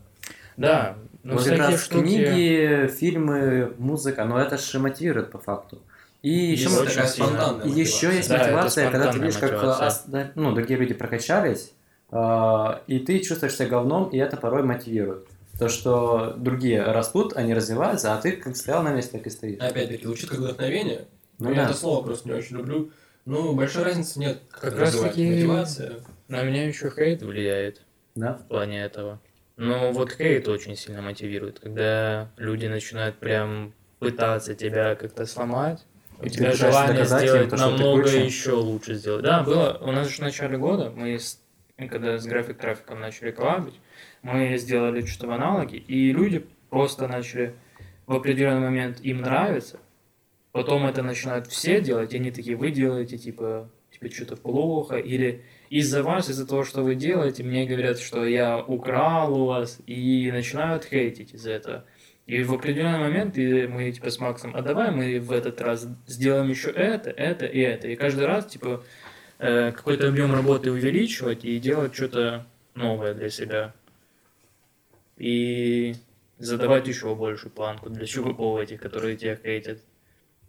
Да, 0.56 0.98
но 1.24 1.36
вот 1.36 1.44
как 1.44 1.58
раз 1.58 1.84
штуки... 1.84 2.04
книги, 2.04 2.88
фильмы, 2.88 3.76
музыка, 3.78 4.26
но 4.26 4.40
это 4.40 4.58
же 4.58 4.80
мотивирует 4.80 5.32
по 5.32 5.38
факту. 5.38 5.84
И 6.24 6.30
еще, 6.30 6.70
еще 6.70 8.16
есть 8.16 8.30
Да, 8.30 8.38
это 8.38 8.52
мотивация, 8.52 8.92
когда 8.92 9.12
ты 9.12 9.20
видишь, 9.20 9.38
как 9.38 9.52
мотивация. 9.52 9.88
ас- 9.88 10.06
да, 10.08 10.32
ну, 10.36 10.54
другие 10.54 10.80
люди 10.80 10.94
прокачались, 10.94 11.74
и 12.12 13.00
ты 13.00 13.20
чувствуешь 13.20 13.56
себя 13.56 13.68
говном, 13.70 14.10
и 14.10 14.18
это 14.18 14.38
порой 14.38 14.64
мотивирует. 14.64 15.28
То, 15.60 15.70
что 15.70 16.34
другие 16.38 16.84
растут, 16.84 17.36
они 17.36 17.54
развиваются, 17.54 18.14
а 18.14 18.22
ты 18.22 18.34
как 18.34 18.56
стоял 18.56 18.84
на 18.84 18.94
месте, 18.94 19.18
так 19.18 19.28
и 19.28 19.30
стоишь. 19.30 19.60
Опять-таки, 19.60 20.06
звучит 20.06 20.30
как 20.30 20.40
вдохновение. 20.40 21.06
Ну 21.40 21.50
я 21.50 21.56
да. 21.56 21.64
это 21.66 21.74
слово 21.74 22.04
просто 22.06 22.30
не 22.30 22.36
очень 22.36 22.58
люблю. 22.58 22.92
Ну, 23.26 23.54
большой 23.54 23.84
разницы 23.84 24.20
нет. 24.20 24.40
Как 24.50 24.74
это 24.74 24.80
раз 24.82 24.96
таки- 24.96 25.30
Мотивация. 25.30 25.94
На 26.28 26.44
меня 26.44 26.66
еще 26.66 26.90
хейт 26.90 27.22
влияет 27.24 27.82
Да? 28.16 28.34
в 28.36 28.48
плане 28.48 28.84
этого. 28.84 29.20
Но 29.58 29.92
вот 29.92 30.12
хейт 30.12 30.48
очень 30.48 30.76
сильно 30.78 31.02
мотивирует, 31.02 31.60
когда 31.60 32.30
люди 32.38 32.68
начинают 32.68 33.18
прям 33.18 33.74
пытаться 34.00 34.54
тебя 34.56 34.96
как-то 34.96 35.26
сломать. 35.26 35.84
У 36.20 36.28
тебя 36.30 36.52
желание 36.54 37.00
им 37.00 37.06
сделать 37.06 37.50
ты 37.50 37.56
намного 37.58 38.08
еще 38.10 38.52
лучше 38.54 38.94
сделать. 38.96 39.24
Да, 39.24 39.44
было. 39.44 39.78
У 39.82 39.92
нас 39.92 40.08
же 40.08 40.18
в 40.18 40.20
начале 40.20 40.58
года 40.58 40.92
мы 40.96 41.18
с- 41.20 41.40
когда 41.86 42.18
с 42.18 42.26
график 42.26 42.58
трафиком 42.58 43.00
начали 43.00 43.32
коллабить, 43.32 43.80
мы 44.24 44.58
сделали 44.58 45.06
что-то 45.06 45.28
в 45.28 45.32
аналоге, 45.32 45.78
и 45.78 46.12
люди 46.12 46.44
просто 46.70 47.08
начали 47.08 47.54
в 48.08 48.14
определенный 48.14 48.62
момент 48.62 49.00
им 49.02 49.22
нравится, 49.22 49.80
потом 50.52 50.88
это 50.88 51.04
начинают 51.04 51.48
все 51.48 51.80
делать, 51.80 52.14
и 52.14 52.18
они 52.18 52.32
такие, 52.32 52.58
вы 52.58 52.72
делаете, 52.72 53.18
типа, 53.18 53.70
типа 53.92 54.10
что-то 54.10 54.38
плохо, 54.38 54.96
или 54.96 55.44
из-за 55.70 56.02
вас, 56.02 56.30
из-за 56.30 56.48
того, 56.48 56.64
что 56.64 56.82
вы 56.82 56.96
делаете, 56.96 57.44
мне 57.44 57.68
говорят, 57.68 58.00
что 58.00 58.26
я 58.26 58.58
украл 58.58 59.40
у 59.40 59.46
вас, 59.46 59.80
и 59.86 60.32
начинают 60.32 60.86
хейтить 60.86 61.34
из-за 61.34 61.52
этого. 61.52 61.86
И 62.26 62.44
в 62.44 62.54
определенный 62.54 63.00
момент 63.00 63.38
и 63.38 63.68
мы 63.68 63.90
типа 63.92 64.10
с 64.10 64.20
Максом, 64.20 64.54
а 64.54 64.62
давай 64.62 64.92
мы 64.92 65.20
в 65.20 65.32
этот 65.32 65.62
раз 65.62 65.88
сделаем 66.08 66.50
еще 66.50 66.70
это, 66.70 67.10
это 67.10 67.46
и 67.46 67.60
это. 67.60 67.88
И 67.88 67.96
каждый 67.96 68.26
раз 68.26 68.48
типа 68.48 68.84
э, 69.40 69.72
какой-то 69.72 70.08
объем 70.08 70.34
работы 70.34 70.72
увеличивать 70.72 71.46
и 71.46 71.60
делать 71.60 71.96
что-то 71.96 72.46
новое 72.76 73.14
для 73.14 73.30
себя. 73.30 73.74
И 75.18 75.96
задавать 76.38 76.88
еще 76.88 77.14
большую 77.16 77.52
планку 77.52 77.90
для 77.90 78.06
чуваков 78.06 78.60
этих, 78.60 78.80
которые 78.82 79.18
тебя 79.18 79.36
хейтят. 79.36 79.80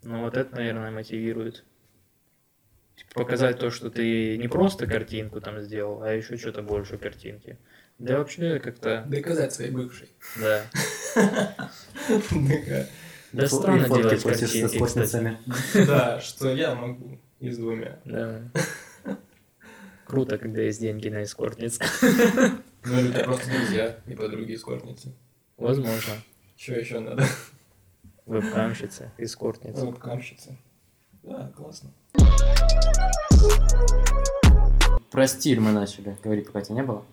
Ну 0.02 0.22
вот 0.22 0.36
это, 0.36 0.54
наверное, 0.54 0.90
мотивирует. 0.90 1.64
Типа, 2.96 3.20
показать 3.20 3.58
то, 3.58 3.70
что 3.70 3.90
ты 3.90 4.36
не 4.36 4.48
просто 4.48 4.86
картинку 4.86 5.40
там 5.40 5.60
сделал, 5.60 6.02
а 6.02 6.12
еще 6.12 6.36
что-то 6.36 6.62
больше 6.62 6.98
картинки. 6.98 7.56
Да 7.98 8.18
вообще 8.18 8.58
как-то, 8.58 9.04
Доказать 9.08 9.52
своей 9.52 9.70
бывшей. 9.70 10.08
да. 10.36 10.64
Да 13.30 13.46
странно 13.46 13.86
делать 13.88 14.22
картинки. 14.22 15.86
Да, 15.86 16.18
что 16.20 16.48
я 16.48 16.74
могу 16.74 17.18
и 17.40 17.50
с 17.50 17.58
двумя. 17.58 17.98
Да. 18.04 18.42
Круто, 20.06 20.38
когда 20.38 20.62
есть 20.62 20.80
деньги 20.80 21.08
на 21.08 21.22
эскортниц. 21.22 21.78
Ну 22.84 22.94
это 22.94 23.24
просто 23.24 23.50
друзья 23.50 23.96
и 24.06 24.14
подруги 24.14 24.54
эскортницы. 24.54 25.12
Возможно. 25.58 26.14
Что 26.56 26.74
еще 26.74 27.00
надо? 27.00 27.24
Вебкамщица, 28.24 29.12
эскортница. 29.18 29.84
Вебкамщица. 29.84 30.56
Да, 31.24 31.52
классно. 31.56 31.90
Про 35.10 35.26
стиль 35.26 35.58
мы 35.60 35.72
начали 35.72 36.16
говорить, 36.22 36.46
пока 36.46 36.62
тебя 36.62 36.76
не 36.76 36.82
было. 36.82 37.04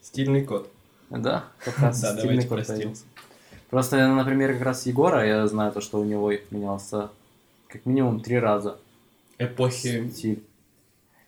Стильный 0.00 0.44
код. 0.44 0.72
Да, 1.10 1.44
как 1.62 1.78
раз 1.78 2.00
Да, 2.00 2.16
стильный 2.16 2.42
код 2.48 2.58
про 2.58 2.64
стиль. 2.64 2.76
появился. 2.76 3.04
Просто, 3.70 4.08
например, 4.08 4.54
как 4.54 4.62
раз 4.62 4.86
Егора, 4.86 5.24
я 5.26 5.46
знаю 5.46 5.72
то, 5.72 5.80
что 5.80 6.00
у 6.00 6.04
него 6.04 6.32
менялся 6.50 7.10
как 7.68 7.84
минимум 7.86 8.20
три 8.20 8.38
раза 8.38 8.78
Эпохи. 9.44 10.08
стиль. 10.10 10.42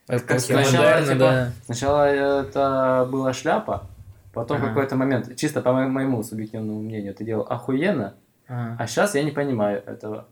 Эпохи 0.07 0.39
сначала, 0.39 0.83
модерна, 0.83 1.05
типа, 1.07 1.19
да. 1.19 1.51
Сначала 1.65 2.03
это 2.05 3.07
была 3.11 3.33
шляпа, 3.33 3.87
потом 4.33 4.57
Ага. 4.57 4.67
какой-то 4.67 4.95
момент, 4.95 5.35
чисто 5.35 5.61
по 5.61 5.73
мо- 5.73 5.87
моему 5.87 6.21
субъективному 6.23 6.81
мнению, 6.81 7.13
ты 7.15 7.23
делал 7.23 7.45
охуенно, 7.49 8.13
Ага. 8.47 8.75
а 8.79 8.87
сейчас 8.87 9.15
я 9.15 9.23
не 9.23 9.31
понимаю 9.31 9.81
этого. 9.85 10.27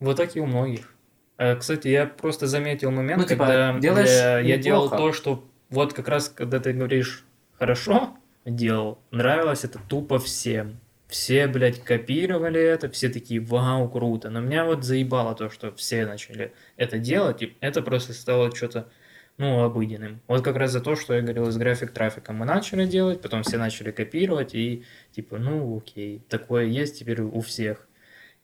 Вот 0.00 0.16
так 0.16 0.36
и 0.36 0.40
у 0.40 0.46
многих. 0.46 0.94
Э, 1.38 1.56
Кстати, 1.56 1.88
я 1.88 2.06
просто 2.06 2.46
заметил 2.46 2.90
момент, 2.90 3.22
Ну, 3.22 3.26
типа, 3.28 3.46
когда 3.46 3.78
делаешь 3.78 4.08
я, 4.08 4.38
я 4.38 4.56
делал 4.58 4.88
то, 4.88 5.12
что 5.12 5.44
вот 5.70 5.92
как 5.92 6.08
раз, 6.08 6.28
когда 6.28 6.60
ты 6.60 6.72
говоришь 6.72 7.24
хорошо 7.58 8.10
делал, 8.44 8.98
нравилось 9.10 9.64
это 9.64 9.78
тупо 9.88 10.18
всем. 10.18 10.78
Все, 11.12 11.46
блядь, 11.46 11.84
копировали 11.84 12.58
это, 12.58 12.88
все 12.88 13.10
такие, 13.10 13.38
вау, 13.38 13.86
круто. 13.90 14.30
Но 14.30 14.40
меня 14.40 14.64
вот 14.64 14.82
заебало 14.82 15.34
то, 15.34 15.50
что 15.50 15.70
все 15.76 16.06
начали 16.06 16.54
это 16.78 16.98
делать, 16.98 17.42
и 17.42 17.54
это 17.60 17.82
просто 17.82 18.14
стало 18.14 18.50
что-то, 18.56 18.88
ну, 19.36 19.62
обыденным. 19.62 20.22
Вот 20.26 20.42
как 20.42 20.56
раз 20.56 20.70
за 20.72 20.80
то, 20.80 20.96
что 20.96 21.12
я 21.12 21.20
говорил 21.20 21.50
с 21.50 21.56
график 21.58 21.92
трафика. 21.92 22.32
Мы 22.32 22.46
начали 22.46 22.86
делать, 22.86 23.20
потом 23.20 23.42
все 23.42 23.58
начали 23.58 23.90
копировать, 23.90 24.54
и 24.54 24.84
типа, 25.14 25.36
ну, 25.36 25.76
окей, 25.76 26.24
такое 26.30 26.64
есть 26.64 26.98
теперь 27.00 27.20
у 27.20 27.42
всех. 27.42 27.86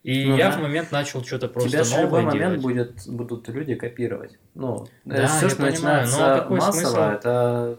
И 0.03 0.27
Ну 0.27 0.37
я 0.37 0.51
да. 0.51 0.59
в 0.59 0.61
момент 0.61 0.93
начал 0.93 1.25
что-то 1.25 1.49
просто 1.49 1.71
Тебя 1.71 1.85
же 1.85 1.95
в 1.97 2.01
любой 2.03 2.23
новое 2.23 2.35
момент 2.35 2.61
делать. 2.61 2.63
будет, 2.63 3.09
будут 3.09 3.49
люди 3.49 3.75
копировать. 3.77 4.39
Ну, 4.55 4.87
Да, 5.07 5.27
все, 5.27 5.47
я 5.47 5.51
что 5.51 5.57
понимаю, 5.57 5.73
начинается 6.03 6.19
но 6.19 6.35
какой 6.43 6.59
массово, 6.59 6.81
смысл? 6.83 7.01
это 7.01 7.79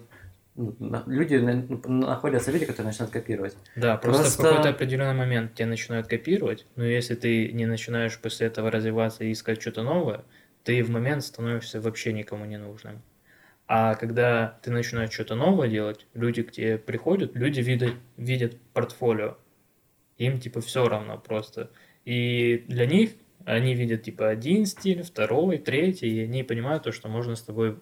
люди 1.07 1.36
на- 1.36 1.66
находятся 1.88 2.51
люди, 2.51 2.66
которые 2.66 2.88
начинают 2.88 3.14
копировать. 3.14 3.55
Да, 3.76 3.97
просто, 3.97 4.24
Просто- 4.24 4.41
в 4.41 4.45
какой-то 4.45 4.70
определенный 4.70 5.14
момент 5.14 5.53
тебя 5.55 5.68
начинают 5.68 6.07
копировать, 6.07 6.66
но 6.76 6.84
если 6.86 7.16
ты 7.16 7.51
не 7.51 7.66
начинаешь 7.66 8.20
после 8.20 8.47
этого 8.47 8.70
развиваться 8.72 9.24
и 9.24 9.32
искать 9.32 9.62
что-то 9.62 9.84
новое, 9.84 10.24
ты 10.64 10.84
в 10.84 10.89
момент 10.89 11.24
становишься 11.24 11.80
вообще 11.80 12.14
никому 12.14 12.45
не 12.45 12.57
нужным. 12.57 13.01
А 13.68 13.95
когда 13.95 14.60
ты 14.64 14.72
начинаешь 14.72 15.12
что-то 15.12 15.36
новое 15.36 15.68
делать, 15.70 16.07
люди 16.14 16.41
к 16.43 16.51
тебе 16.51 16.78
приходят, 16.78 17.36
люди 17.36 17.60
видят, 17.62 17.93
видят 18.18 18.57
портфолио, 18.74 19.38
им 20.18 20.39
типа 20.39 20.60
все 20.62 20.88
равно 20.88 21.18
просто. 21.18 21.70
И 22.03 22.66
для 22.68 22.86
них 22.86 23.12
они 23.45 23.76
видят 23.76 24.03
типа 24.03 24.30
один 24.30 24.66
стиль, 24.66 25.03
второй, 25.03 25.60
третий, 25.60 26.10
и 26.10 26.24
они 26.24 26.43
понимают 26.43 26.84
то, 26.84 26.91
что 26.91 27.07
можно 27.10 27.36
с 27.36 27.41
тобой 27.41 27.78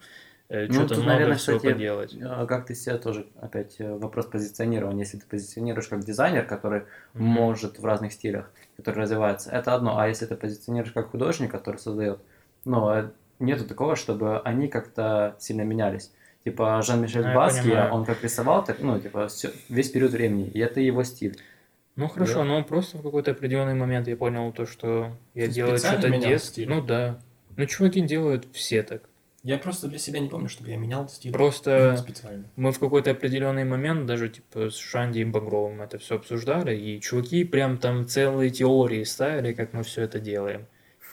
э, 0.49 0.67
Ну, 0.67 0.73
что-то 0.73 0.89
тут, 0.89 0.97
новое 0.99 1.13
наверное, 1.13 1.37
всё 1.37 1.57
кстати, 1.57 1.73
поделать. 1.73 2.15
А 2.23 2.45
как 2.45 2.65
ты 2.65 2.75
себя 2.75 2.97
тоже, 2.97 3.27
опять, 3.41 3.75
э, 3.79 3.93
вопрос 3.97 4.25
позиционирования. 4.27 5.03
Если 5.03 5.17
ты 5.17 5.25
позиционируешь 5.25 5.87
как 5.87 6.03
дизайнер, 6.05 6.45
который 6.45 6.83
Мгм. 7.13 7.23
может 7.25 7.79
в 7.79 7.85
разных 7.85 8.13
стилях, 8.13 8.49
который 8.77 9.01
развивается, 9.03 9.49
это 9.51 9.73
одно. 9.75 9.97
А 9.99 10.07
если 10.07 10.25
ты 10.25 10.35
позиционируешь 10.35 10.93
как 10.93 11.11
художник, 11.11 11.51
который 11.51 11.77
создает, 11.77 12.19
ну, 12.65 12.89
э, 12.91 13.09
нету 13.39 13.65
такого, 13.65 13.95
чтобы 13.95 14.39
они 14.41 14.67
как-то 14.67 15.35
сильно 15.39 15.61
менялись. 15.63 16.11
Типа 16.43 16.81
Жан-Мишель 16.81 17.23
Ну, 17.23 17.29
я 17.29 17.35
Баски, 17.35 17.89
он 17.91 18.05
как 18.05 18.23
рисовал, 18.23 18.63
так, 18.63 18.79
ну, 18.79 18.99
типа, 18.99 19.27
всё- 19.27 19.49
весь 19.69 19.89
период 19.89 20.11
времени, 20.11 20.47
и 20.47 20.59
это 20.59 20.79
его 20.79 21.03
стиль. 21.03 21.37
Ну 21.97 22.07
хорошо, 22.07 22.35
Да. 22.39 22.43
но 22.45 22.63
просто 22.63 22.97
в 22.99 23.01
какой-то 23.01 23.31
определенный 23.31 23.73
момент 23.73 24.07
я 24.07 24.15
понял 24.15 24.51
то, 24.53 24.65
что 24.65 25.11
я 25.33 25.47
Ты 25.47 25.51
делаю 25.51 25.77
что-то 25.79 26.37
стиль? 26.39 26.69
Ну 26.69 26.81
да. 26.81 27.17
Ну 27.57 27.65
чуваки 27.65 28.01
делают 28.01 28.45
все 28.53 28.83
так. 28.83 29.01
Я 29.43 29.57
просто 29.57 29.88
для 29.88 29.99
себя 29.99 30.19
не 30.19 30.29
помню, 30.29 30.49
чтобы 30.49 30.69
я 30.71 30.77
менял 30.77 31.07
стиль. 31.07 31.31
Просто 31.31 31.95
специально. 31.97 32.45
мы 32.55 32.71
в 32.71 32.79
какой-то 32.79 33.11
определенный 33.11 33.63
момент 33.63 34.05
даже 34.05 34.29
типа 34.29 34.69
с 34.69 34.77
Шанди 34.77 35.19
и 35.19 35.25
Багровым 35.25 35.81
это 35.81 35.99
все 35.99 36.15
обсуждали, 36.15 36.75
и 36.75 36.99
чуваки 36.99 37.43
прям 37.43 37.77
там 37.77 38.07
целые 38.07 38.49
теории 38.49 39.03
ставили, 39.03 39.53
как 39.53 39.73
мы 39.73 39.83
все 39.83 40.01
это 40.01 40.19
делаем. 40.19 40.65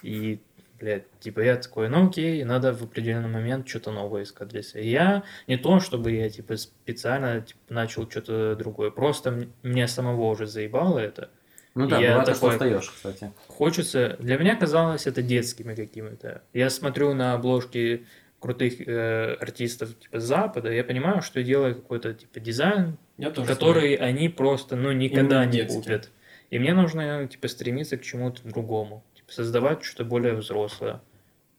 И, 0.03 0.41
блядь, 0.81 1.05
типа 1.20 1.41
я 1.41 1.57
такой, 1.57 1.89
ну 1.89 2.09
окей, 2.09 2.43
надо 2.45 2.72
в 2.72 2.83
определенный 2.83 3.29
момент 3.29 3.68
что-то 3.68 3.93
новое 3.93 4.22
искать 4.25 4.49
для 4.49 4.62
себя. 4.62 4.81
И 4.81 4.89
Я 4.89 5.22
не 5.47 5.57
то, 5.57 5.79
чтобы 5.79 6.12
я 6.12 6.29
типа 6.29 6.57
специально 6.57 7.43
типа, 7.43 7.61
начал 7.68 8.11
что-то 8.11 8.57
другое, 8.57 8.91
просто 8.91 9.49
мне 9.62 9.87
самого 9.87 10.31
уже 10.31 10.47
заебало 10.47 10.99
это. 10.99 11.31
Ну 11.75 11.89
да, 11.89 11.99
Я 12.01 12.11
бывает, 12.18 12.29
что 12.29 12.35
такой- 12.35 12.55
устаешь, 12.55 12.91
кстати. 12.91 13.33
хочется... 13.49 14.16
Для 14.20 14.39
меня 14.39 14.55
казалось 14.57 15.07
это 15.07 15.22
детскими 15.22 15.75
какими-то. 15.75 16.43
Я 16.53 16.70
смотрю 16.70 17.14
на 17.14 17.35
обложки 17.35 18.07
крутых 18.39 18.81
э, 18.87 19.35
артистов 19.41 19.99
типа 19.99 20.20
Запада, 20.20 20.70
я 20.70 20.85
понимаю, 20.85 21.22
что 21.22 21.41
я 21.41 21.47
делаю 21.47 21.75
какой-то 21.75 22.12
типа 22.14 22.41
дизайн, 22.41 22.97
Я 23.16 23.31
тоже 23.31 23.49
который 23.49 23.95
они 23.95 24.29
просто 24.29 24.77
ну 24.77 24.93
никогда 24.93 25.43
Именно 25.43 25.51
не 25.51 25.59
детский. 25.62 25.79
купят. 25.81 26.11
И 26.51 26.59
мне 26.59 26.75
нужно 26.75 27.27
типа 27.27 27.49
стремиться 27.49 27.97
к 27.97 28.03
чему-то 28.03 28.47
другому, 28.47 29.03
типа 29.16 29.33
создавать 29.33 29.83
что-то 29.83 30.05
более 30.05 30.35
взрослое. 30.35 31.01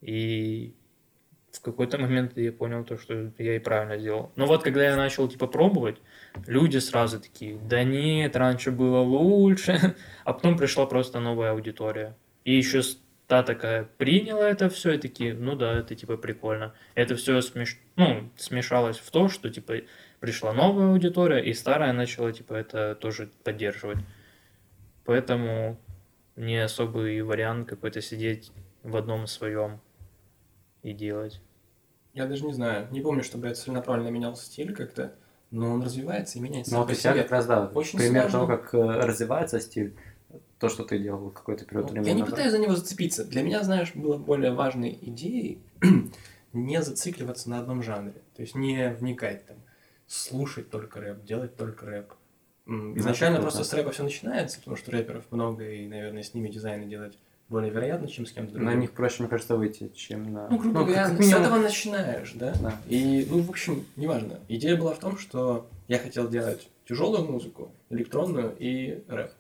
И 0.02 0.76
в 1.56 1.62
какой-то 1.62 1.98
момент 1.98 2.38
я 2.38 2.52
понял 2.52 2.84
то, 2.84 2.98
что 2.98 3.32
я 3.38 3.56
и 3.56 3.60
правильно 3.60 3.98
сделал. 3.98 4.32
Но 4.36 4.46
вот 4.46 4.64
когда 4.64 4.84
я 4.84 4.96
начал 4.96 5.28
типа 5.28 5.48
пробовать, 5.48 5.98
люди 6.48 6.78
сразу 6.78 7.20
такие, 7.20 7.58
да 7.58 7.84
нет, 7.84 8.36
раньше 8.36 8.72
было 8.72 9.00
лучше, 9.00 9.96
а 10.24 10.34
потом 10.34 10.58
пришла 10.58 10.86
просто 10.86 11.20
новая 11.20 11.52
аудитория. 11.52 12.16
И 12.44 12.56
еще 12.56 12.82
та 13.28 13.44
такая 13.44 13.88
приняла 13.98 14.50
это 14.50 14.70
все 14.70 14.94
и 14.94 14.98
такие, 14.98 15.34
ну 15.34 15.56
да, 15.56 15.80
это 15.80 15.96
типа 15.96 16.18
прикольно. 16.18 16.74
Это 16.94 17.16
все 17.16 17.42
смеш... 17.42 17.80
ну, 17.96 18.30
смешалось 18.36 18.98
в 18.98 19.10
то, 19.12 19.30
что 19.30 19.50
типа 19.50 19.76
пришла 20.20 20.54
новая 20.54 20.92
аудитория, 20.92 21.40
и 21.44 21.54
старая 21.54 21.94
начала 21.94 22.32
типа 22.32 22.54
это 22.54 22.96
тоже 22.96 23.30
поддерживать. 23.44 24.00
Поэтому 25.06 25.80
не 26.36 26.58
особый 26.58 27.22
вариант 27.22 27.70
какой-то 27.70 28.02
сидеть 28.02 28.52
в 28.84 28.96
одном 28.98 29.28
своем 29.28 29.80
и 30.86 30.94
делать. 30.94 31.42
Я 32.14 32.28
даже 32.28 32.46
не 32.46 32.54
знаю, 32.54 32.88
не 32.92 33.02
помню, 33.02 33.24
чтобы 33.24 33.48
я 33.48 33.56
целенаправленно 33.56 34.10
менял 34.10 34.36
стиль 34.36 34.74
как-то, 34.74 35.16
но 35.52 35.72
он 35.74 35.84
развивается 35.84 36.38
и 36.38 36.42
меняется. 36.42 36.74
Ну, 36.74 36.80
вот 36.80 36.92
у 36.92 36.94
тебя 36.94 37.14
как 37.14 37.32
раз, 37.32 37.46
да, 37.48 37.66
Очень 37.74 38.00
пример 38.00 38.30
сложно. 38.30 38.40
того, 38.40 38.48
как 38.48 38.74
э, 38.74 39.06
развивается 39.06 39.60
стиль, 39.60 39.96
то, 40.60 40.70
что 40.70 40.84
ты 40.84 41.00
делал 41.00 41.30
в 41.30 41.34
какой-то 41.34 41.66
период 41.66 41.90
времени 41.92 42.08
Я 42.08 42.14
не 42.14 42.22
назад. 42.22 42.36
пытаюсь 42.36 42.52
за 42.52 42.60
него 42.60 42.76
зацепиться. 42.76 43.26
Для 43.26 43.42
меня, 43.42 43.64
знаешь, 43.64 43.94
было 43.96 44.18
более 44.18 44.54
важной 44.54 44.98
идеей 45.02 45.62
не 46.54 46.82
зацикливаться 46.82 47.50
на 47.50 47.60
одном 47.60 47.82
жанре. 47.84 48.22
То 48.36 48.44
есть 48.44 48.56
не 48.56 48.90
вникать 48.90 49.46
там, 49.48 49.58
слушать 50.08 50.70
только 50.70 51.02
рэп, 51.02 51.26
делать 51.26 51.58
только 51.58 51.86
рэп. 51.86 52.14
Ну, 52.66 52.96
Изначально 52.98 53.36
это 53.36 53.44
просто 53.44 53.64
с 53.64 53.74
рэпа 53.74 53.92
все 53.92 54.04
начинается, 54.04 54.60
потому 54.60 54.78
что 54.78 54.92
рэперов 54.92 55.32
много, 55.32 55.70
и, 55.70 55.88
наверное, 55.88 56.24
с 56.24 56.34
ними 56.34 56.50
дизайны 56.50 56.86
делать 56.86 57.18
более 57.50 57.72
вероятно, 57.72 58.08
чем 58.08 58.26
с 58.26 58.32
кем-то 58.32 58.54
другим. 58.54 58.68
На 58.70 58.76
них 58.76 58.92
проще, 58.92 59.22
мне 59.22 59.30
кажется, 59.30 59.56
выйти, 59.56 59.90
чем 59.96 60.34
на... 60.34 60.50
Ну, 60.50 60.58
грубо 60.58 60.80
как- 60.80 60.88
говоря, 60.88 61.10
как 61.10 61.18
с 61.18 61.20
минимум- 61.20 61.42
этого 61.44 61.58
начинаешь, 61.58 62.32
да? 62.34 62.54
Да. 62.62 62.80
И, 62.88 63.28
ну, 63.30 63.42
в 63.42 63.50
общем, 63.50 63.86
неважно. 63.96 64.40
Идея 64.48 64.76
была 64.78 64.94
в 64.94 65.00
том, 65.00 65.18
что 65.18 65.68
я 65.88 66.00
хотел 66.00 66.28
делать 66.28 66.68
тяжелую 66.88 67.30
музыку, 67.30 67.72
электронную 67.90 68.56
и 68.58 69.04
рэп. 69.08 69.32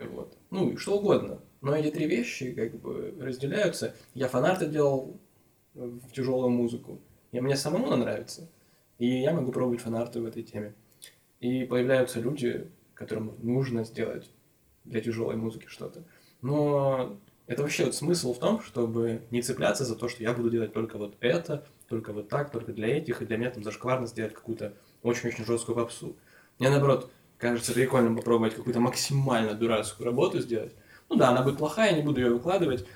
Вот. 0.00 0.36
Ну, 0.50 0.70
и 0.70 0.76
что 0.76 0.98
угодно. 0.98 1.40
Но 1.60 1.74
эти 1.74 1.90
три 1.90 2.06
вещи 2.06 2.52
как 2.52 2.78
бы 2.80 3.14
разделяются. 3.20 3.94
Я 4.14 4.28
фанарты 4.28 4.66
делал 4.66 5.16
в 5.74 6.12
тяжелую 6.12 6.50
музыку. 6.50 7.00
И 7.32 7.40
мне 7.40 7.56
самому 7.56 7.86
она 7.88 7.96
нравится. 7.96 8.48
И 8.98 9.06
я 9.20 9.32
могу 9.32 9.50
пробовать 9.50 9.80
фанарты 9.80 10.20
в 10.20 10.26
этой 10.26 10.42
теме. 10.42 10.74
И 11.40 11.64
появляются 11.64 12.20
люди, 12.20 12.68
которым 12.94 13.34
нужно 13.42 13.84
сделать 13.84 14.30
для 14.84 15.00
тяжелой 15.00 15.36
музыки 15.36 15.66
что-то. 15.68 16.04
Но 16.40 17.18
это 17.46 17.62
вообще 17.62 17.86
вот 17.86 17.94
смысл 17.94 18.34
в 18.34 18.38
том, 18.38 18.60
чтобы 18.62 19.22
не 19.30 19.42
цепляться 19.42 19.84
за 19.84 19.96
то, 19.96 20.08
что 20.08 20.22
я 20.22 20.32
буду 20.32 20.50
делать 20.50 20.72
только 20.72 20.98
вот 20.98 21.16
это, 21.20 21.64
только 21.88 22.12
вот 22.12 22.28
так, 22.28 22.50
только 22.50 22.72
для 22.72 22.88
этих, 22.96 23.22
и 23.22 23.26
для 23.26 23.36
меня 23.36 23.50
там 23.50 23.64
зашкварно 23.64 24.06
сделать 24.06 24.34
какую-то 24.34 24.74
очень-очень 25.02 25.44
жесткую 25.44 25.76
попсу. 25.76 26.16
Мне 26.58 26.70
наоборот 26.70 27.10
кажется 27.38 27.72
прикольным 27.72 28.16
попробовать 28.16 28.54
какую-то 28.54 28.80
максимально 28.80 29.54
дурацкую 29.54 30.06
работу 30.06 30.40
сделать. 30.40 30.74
Ну 31.08 31.16
да, 31.16 31.30
она 31.30 31.42
будет 31.42 31.58
плохая, 31.58 31.92
я 31.92 31.96
не 31.96 32.02
буду 32.02 32.20
ее 32.20 32.30
выкладывать, 32.30 32.86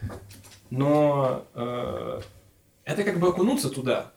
но 0.69 1.47
э, 1.55 2.21
это 2.85 3.05
как 3.05 3.19
бы 3.19 3.29
окунуться 3.29 3.71
туда, 3.71 4.13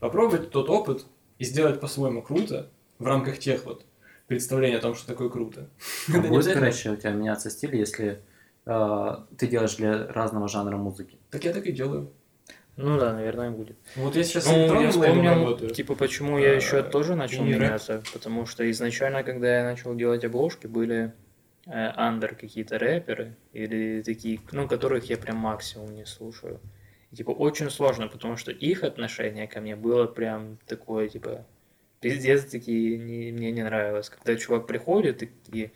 попробовать 0.00 0.50
тот 0.50 0.68
опыт 0.70 1.06
и 1.38 1.44
сделать 1.44 1.78
по-своему 1.80 2.22
круто 2.22 2.68
в 2.98 3.06
рамках 3.06 3.38
тех 3.38 3.64
вот 3.64 3.84
представлений 4.26 4.76
о 4.76 4.80
том, 4.80 4.94
что 4.94 5.06
такое 5.06 5.28
круто. 5.28 5.68
А 6.12 6.18
будет, 6.18 6.54
короче, 6.54 6.90
у 6.90 6.96
тебя 6.96 7.12
меняться 7.12 7.50
стиль, 7.50 7.76
если 7.76 8.20
э, 8.66 9.16
ты 9.38 9.46
делаешь 9.46 9.76
для 9.76 10.06
разного 10.06 10.48
жанра 10.48 10.76
музыки? 10.76 11.16
Так 11.30 11.44
я 11.44 11.52
так 11.52 11.66
и 11.66 11.72
делаю. 11.72 12.12
Ну 12.76 12.98
да, 12.98 13.12
наверное, 13.12 13.50
будет. 13.50 13.76
Вот 13.96 14.16
я 14.16 14.24
сейчас 14.24 14.46
Ну, 14.46 14.80
я 14.80 14.90
вспомнил, 14.90 15.30
работаю. 15.34 15.70
типа, 15.70 15.94
почему 15.94 16.38
я 16.38 16.54
еще 16.54 16.78
Э, 16.78 16.82
тоже 16.82 17.14
начал 17.14 17.44
меняться. 17.44 18.02
Потому 18.14 18.46
что 18.46 18.68
изначально, 18.70 19.22
когда 19.22 19.58
я 19.58 19.64
начал 19.64 19.94
делать 19.94 20.24
обложки, 20.24 20.66
были 20.68 21.12
э, 21.66 21.70
андер 21.96 22.34
какие-то 22.34 22.78
рэперы, 22.78 23.36
или 23.52 24.02
такие, 24.02 24.40
ну, 24.52 24.66
которых 24.66 25.04
я 25.10 25.16
прям 25.18 25.36
максимум 25.36 25.94
не 25.94 26.06
слушаю. 26.06 26.60
И, 27.10 27.16
типа, 27.16 27.30
очень 27.30 27.68
сложно, 27.70 28.08
потому 28.08 28.36
что 28.38 28.50
их 28.50 28.84
отношение 28.84 29.46
ко 29.46 29.60
мне 29.60 29.76
было 29.76 30.06
прям 30.06 30.56
такое, 30.66 31.08
типа, 31.08 31.44
пиздец, 32.00 32.46
такие, 32.46 32.96
не- 32.98 33.32
мне 33.32 33.52
не 33.52 33.62
нравилось. 33.62 34.08
Когда 34.08 34.34
чувак 34.36 34.66
приходит, 34.66 35.22
и 35.22 35.26
такие, 35.26 35.72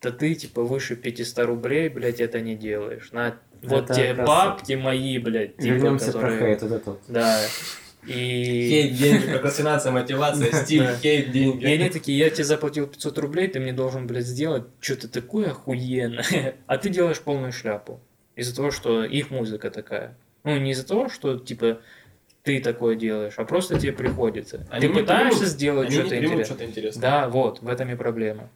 да 0.00 0.10
ты, 0.10 0.34
типа, 0.34 0.62
выше 0.62 0.96
500 0.96 1.44
рублей, 1.46 1.88
блядь, 1.88 2.20
это 2.20 2.40
не 2.40 2.54
делаешь. 2.54 3.10
На, 3.12 3.36
вот 3.62 3.90
Это 3.90 4.14
раз- 4.14 4.26
бабки 4.26 4.74
мои, 4.74 5.18
блядь, 5.18 5.56
типа, 5.56 5.74
Вернемся 5.74 6.06
которые... 6.12 6.38
про 6.38 6.46
хейт, 6.46 6.62
вот 6.62 6.72
это 6.72 6.90
вот. 6.90 7.00
Да. 7.08 7.40
И... 8.06 8.68
Хейт, 8.70 8.94
деньги, 8.96 9.26
прокрастинация, 9.32 9.90
мотивация, 9.92 10.52
стиль, 10.64 10.84
Да. 10.84 10.96
хейт, 10.96 11.32
деньги. 11.32 11.64
И 11.64 11.66
они 11.66 11.90
такие, 11.90 12.16
я 12.16 12.30
тебе 12.30 12.44
заплатил 12.44 12.86
500 12.86 13.18
рублей, 13.18 13.48
ты 13.48 13.58
мне 13.60 13.72
должен, 13.72 14.06
блядь, 14.06 14.26
сделать 14.26 14.64
что-то 14.80 15.08
такое 15.08 15.50
охуенное. 15.50 16.54
А 16.66 16.78
ты 16.78 16.88
делаешь 16.90 17.20
полную 17.20 17.52
шляпу. 17.52 18.00
Из-за 18.36 18.54
того, 18.54 18.70
что 18.70 19.04
их 19.04 19.30
музыка 19.30 19.70
такая. 19.70 20.14
Ну, 20.44 20.56
не 20.58 20.70
из-за 20.70 20.86
того, 20.86 21.08
что, 21.08 21.38
типа, 21.38 21.80
ты 22.44 22.60
такое 22.60 22.94
делаешь, 22.94 23.34
а 23.36 23.44
просто 23.44 23.78
тебе 23.78 23.92
приходится. 23.92 24.64
Они 24.70 24.86
ты 24.86 24.94
пытаешься 24.94 25.44
сделать 25.46 25.92
что-то 25.92 26.16
интересное. 26.16 26.44
что-то 26.44 26.64
интересное. 26.64 27.02
Да, 27.02 27.28
вот, 27.28 27.60
в 27.60 27.68
этом 27.68 27.90
и 27.90 27.96
проблема. 27.96 28.48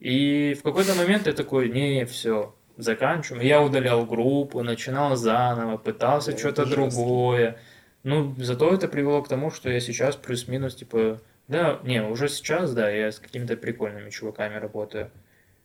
И 0.00 0.54
в 0.58 0.62
какой-то 0.62 0.94
момент 0.94 1.26
я 1.26 1.32
такой, 1.32 1.68
не, 1.68 2.04
все, 2.06 2.54
заканчиваем. 2.76 3.42
Я 3.42 3.62
удалял 3.62 4.06
группу, 4.06 4.62
начинал 4.62 5.16
заново, 5.16 5.76
пытался 5.76 6.32
Да, 6.32 6.38
что-то 6.38 6.66
другое. 6.66 7.58
Ну, 8.04 8.34
зато 8.38 8.72
это 8.72 8.86
привело 8.88 9.22
к 9.22 9.28
тому, 9.28 9.50
что 9.50 9.68
я 9.70 9.80
сейчас 9.80 10.14
плюс-минус, 10.16 10.76
типа, 10.76 11.20
да, 11.48 11.80
не, 11.82 12.02
уже 12.02 12.28
сейчас, 12.28 12.72
да, 12.72 12.88
я 12.90 13.10
с 13.10 13.18
какими-то 13.18 13.56
прикольными 13.56 14.10
чуваками 14.10 14.54
работаю. 14.54 15.10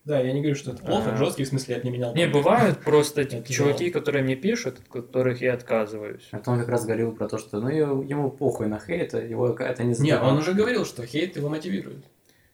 Да, 0.04 0.20
я 0.20 0.34
не 0.34 0.42
говорю, 0.42 0.56
что 0.56 0.72
это 0.72 0.84
плохо, 0.84 1.12
А. 1.14 1.16
жесткий 1.16 1.46
в 1.46 1.48
смысле 1.48 1.76
я 1.76 1.82
не 1.82 1.90
менял. 1.90 2.14
Не, 2.14 2.28
бывают 2.28 2.80
просто 2.80 3.24
чуваки, 3.50 3.90
которые 3.90 4.24
мне 4.24 4.36
пишут, 4.36 4.80
от 4.80 4.88
которых 4.90 5.42
я 5.42 5.54
отказываюсь. 5.54 6.28
А 6.32 6.40
то 6.40 6.52
он 6.52 6.60
как 6.60 6.68
раз 6.68 6.84
говорил 6.86 7.14
про 7.14 7.30
то, 7.30 7.38
что 7.38 7.62
ну 7.62 7.70
ему 7.70 8.30
похуй 8.30 8.68
на 8.68 8.80
хейт, 8.80 9.14
его 9.14 9.50
это 9.50 9.84
не 9.84 9.90
Не, 9.90 9.94
задевает. 9.96 10.24
он 10.24 10.38
уже 10.40 10.54
говорил, 10.54 10.86
что 10.86 11.06
хейт 11.06 11.38
его 11.38 11.48
мотивирует. 11.48 12.04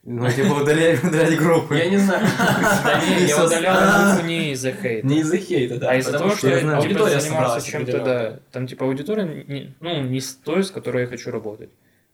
Ну, 0.03 0.29
типа, 0.31 0.53
удалять, 0.53 1.03
удалять 1.03 1.37
группы. 1.37 1.75
Я 1.77 1.89
не 1.89 1.97
знаю. 1.97 2.25
Да 2.37 3.01
не, 3.05 3.25
я 3.27 3.45
удалял 3.45 4.13
группу 4.13 4.27
не 4.27 4.51
из-за 4.53 4.71
хейта. 4.71 5.05
Не 5.05 5.19
из-за 5.19 5.37
хейта, 5.37 5.77
да. 5.77 5.89
А 5.91 5.95
из-за 5.97 6.17
того, 6.17 6.31
что 6.31 6.59
типа, 6.59 6.77
аудитория 6.77 7.19
занимался 7.19 7.69
чем-то, 7.69 7.99
да. 8.03 8.39
Там, 8.51 8.67
типа, 8.67 8.85
аудитория, 8.85 9.23
не, 9.25 9.75
ну, 9.79 10.01
не 10.01 10.21
с 10.21 10.35
той, 10.35 10.63
с 10.63 10.71
которой 10.71 11.01
я 11.01 11.07
хочу 11.07 11.31
работать. 11.31 11.69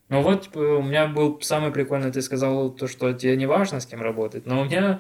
Но 0.10 0.22
вот, 0.22 0.44
типа, 0.44 0.60
у 0.60 0.84
меня 0.84 1.08
был 1.08 1.40
самый 1.42 1.72
прикольный, 1.72 2.12
ты 2.12 2.22
сказал, 2.22 2.70
то, 2.70 2.88
что 2.88 3.12
тебе 3.14 3.36
не 3.38 3.48
важно, 3.48 3.80
с 3.80 3.86
кем 3.86 4.02
работать, 4.02 4.46
но 4.46 4.62
у 4.62 4.66
меня 4.66 5.00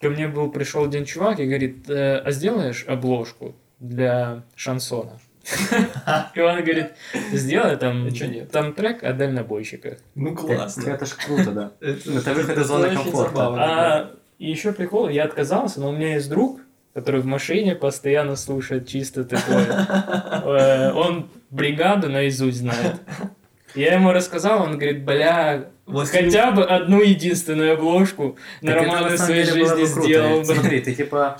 ко 0.00 0.10
мне 0.10 0.28
был, 0.28 0.50
пришел 0.50 0.84
один 0.84 1.04
чувак 1.04 1.40
и 1.40 1.46
говорит, 1.46 1.88
«Э, 1.88 2.18
а 2.18 2.30
сделаешь 2.30 2.84
обложку 2.86 3.54
для 3.78 4.42
шансона? 4.56 5.18
И 6.34 6.40
он 6.40 6.56
говорит, 6.62 6.92
сделай 7.32 7.76
там, 7.76 8.06
А 8.08 8.46
там 8.46 8.72
трек 8.72 9.02
о 9.02 9.12
дальнобойщиках. 9.12 9.98
Ну 10.14 10.34
классно. 10.34 10.90
Это 10.90 11.06
ж 11.06 11.10
круто, 11.10 11.50
да. 11.52 11.72
Это 11.80 12.34
выход 12.34 12.58
из 12.58 12.66
зоны 12.66 12.94
комфорта. 12.94 13.46
А 13.56 14.10
еще 14.38 14.72
прикол, 14.72 15.08
я 15.08 15.24
отказался, 15.24 15.80
но 15.80 15.90
у 15.90 15.92
меня 15.92 16.14
есть 16.14 16.28
друг, 16.28 16.60
который 16.94 17.20
в 17.20 17.26
машине 17.26 17.74
постоянно 17.74 18.36
слушает 18.36 18.88
чисто 18.88 19.24
такое. 19.24 19.66
Э, 20.42 20.92
Он 20.92 21.28
бригаду 21.50 22.08
наизусть 22.08 22.58
знает. 22.58 22.96
Я 23.74 23.94
ему 23.94 24.12
рассказал, 24.12 24.62
он 24.62 24.72
говорит, 24.78 25.04
бля, 25.04 25.66
Властелин- 25.86 26.24
хотя 26.24 26.50
бы 26.50 26.64
одну 26.64 27.02
единственную 27.02 27.74
обложку 27.74 28.36
нормально 28.62 29.10
на 29.10 29.16
в 29.16 29.18
своей 29.18 29.44
жизни 29.44 29.82
бы 29.84 29.88
круто. 29.88 30.02
сделал 30.02 30.38
бы. 30.40 30.44
Смотри, 30.44 30.80
ты 30.80 30.94
типа 30.94 31.38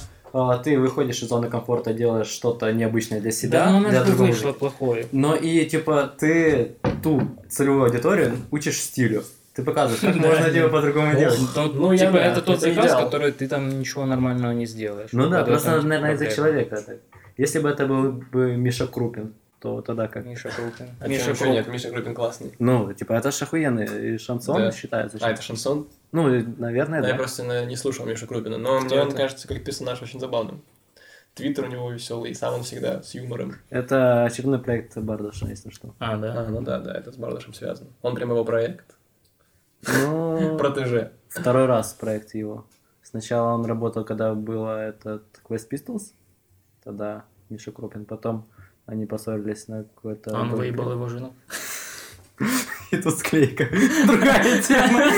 ты 0.65 0.79
выходишь 0.79 1.23
из 1.23 1.29
зоны 1.29 1.49
комфорта, 1.49 1.93
делаешь 1.93 2.29
что-то 2.29 2.73
необычное 2.73 3.21
для 3.21 3.31
себя, 3.31 3.67
Да, 3.67 3.81
но 3.81 3.89
для 3.91 4.05
другого 4.05 4.29
вышло 4.29 4.53
плохое. 4.53 5.07
Но 5.13 5.35
и 5.35 5.65
типа 5.67 6.13
ты 6.19 6.77
ту 7.03 7.23
целевую 7.49 7.85
аудиторию 7.85 8.37
учишь 8.51 8.81
стилю. 8.81 9.25
Ты 9.55 9.65
показываешь, 9.65 10.01
как 10.01 10.15
можно 10.27 10.51
делать 10.51 10.73
по-другому 10.73 11.17
делать. 11.17 11.41
Ну, 11.57 11.73
Ну, 11.73 11.93
я 11.93 12.07
типа, 12.07 12.17
это 12.17 12.41
тот 12.41 12.61
заказ, 12.61 12.95
который 12.95 13.33
ты 13.33 13.49
там 13.49 13.81
ничего 13.81 14.07
нормального 14.07 14.53
не 14.53 14.67
сделаешь. 14.67 15.11
Ну 15.13 15.29
да, 15.29 15.45
просто, 15.45 15.83
наверное, 15.83 16.15
из-за 16.15 16.27
человека. 16.27 16.77
это. 16.77 16.99
Если 17.37 17.59
бы 17.59 17.69
это 17.69 17.87
был 17.87 18.13
бы 18.33 18.57
Миша 18.57 18.87
Крупин, 18.87 19.33
то 19.61 19.81
тогда 19.81 20.09
как? 20.09 20.25
Миша 20.27 20.51
Крупин. 20.51 20.95
А 21.01 21.09
Миша 21.09 21.35
Крупин. 21.35 21.53
нет, 21.53 21.69
Миша 21.69 21.91
Крупин 21.91 22.15
классный. 22.15 22.53
Ну, 22.59 22.93
типа, 22.93 23.15
это 23.15 23.31
ж 23.31 23.43
охуенный 23.43 24.15
и 24.15 24.19
шансон 24.19 24.73
считается. 24.73 25.19
А, 25.21 25.31
это 25.31 25.43
шансон? 25.43 25.87
Ну, 26.13 26.29
наверное, 26.59 27.01
Да, 27.01 27.07
да. 27.07 27.13
я 27.13 27.15
просто 27.15 27.65
не 27.67 27.77
слушал 27.77 28.05
Мишу 28.07 28.27
Крупина, 28.27 28.59
но 28.59 28.79
Кто 28.79 28.87
мне 28.87 29.01
он 29.03 29.09
это? 29.09 29.17
кажется 29.17 29.47
как 29.49 29.63
персонаж 29.65 30.03
очень 30.03 30.19
забавным. 30.21 30.63
Твиттер 31.35 31.65
у 31.65 31.69
него 31.69 31.91
веселый, 31.93 32.33
и 32.33 32.35
сам 32.35 32.55
он 32.55 32.63
всегда 32.65 33.03
с 33.03 33.15
юмором. 33.15 33.55
Это 33.71 34.25
очередной 34.25 34.59
проект 34.59 34.97
Бардаша, 34.99 35.47
если 35.47 35.71
что. 35.71 35.95
А, 36.01 36.17
да. 36.17 36.35
А, 36.41 36.49
ну 36.49 36.61
да, 36.63 36.81
да, 36.81 36.93
это 36.93 37.13
с 37.13 37.17
Бардашем 37.17 37.55
связано. 37.55 37.91
Он 38.03 38.17
прям 38.17 38.31
его 38.31 38.45
проект. 38.45 38.97
Ну, 39.87 40.57
Протеже. 40.59 41.13
второй 41.29 41.67
раз 41.67 41.93
проект 41.95 42.35
его. 42.35 42.67
Сначала 43.03 43.55
он 43.55 43.65
работал, 43.65 44.05
когда 44.05 44.35
было 44.35 44.81
этот 44.89 45.23
Quest 45.49 45.69
Pistols, 45.71 46.13
тогда 46.83 47.25
Миша 47.49 47.71
Крупин, 47.73 48.05
потом 48.05 48.47
Они 48.87 49.07
поссорились 49.07 49.69
на 49.69 49.85
какой-то... 49.85 50.37
А 50.37 50.41
он 50.43 50.51
выебал 50.57 50.91
его 50.91 51.09
жену. 51.09 51.33
И 52.91 52.97
тут 52.97 53.19
склейка. 53.19 53.69
Другая 54.07 54.63
тема. 54.63 55.13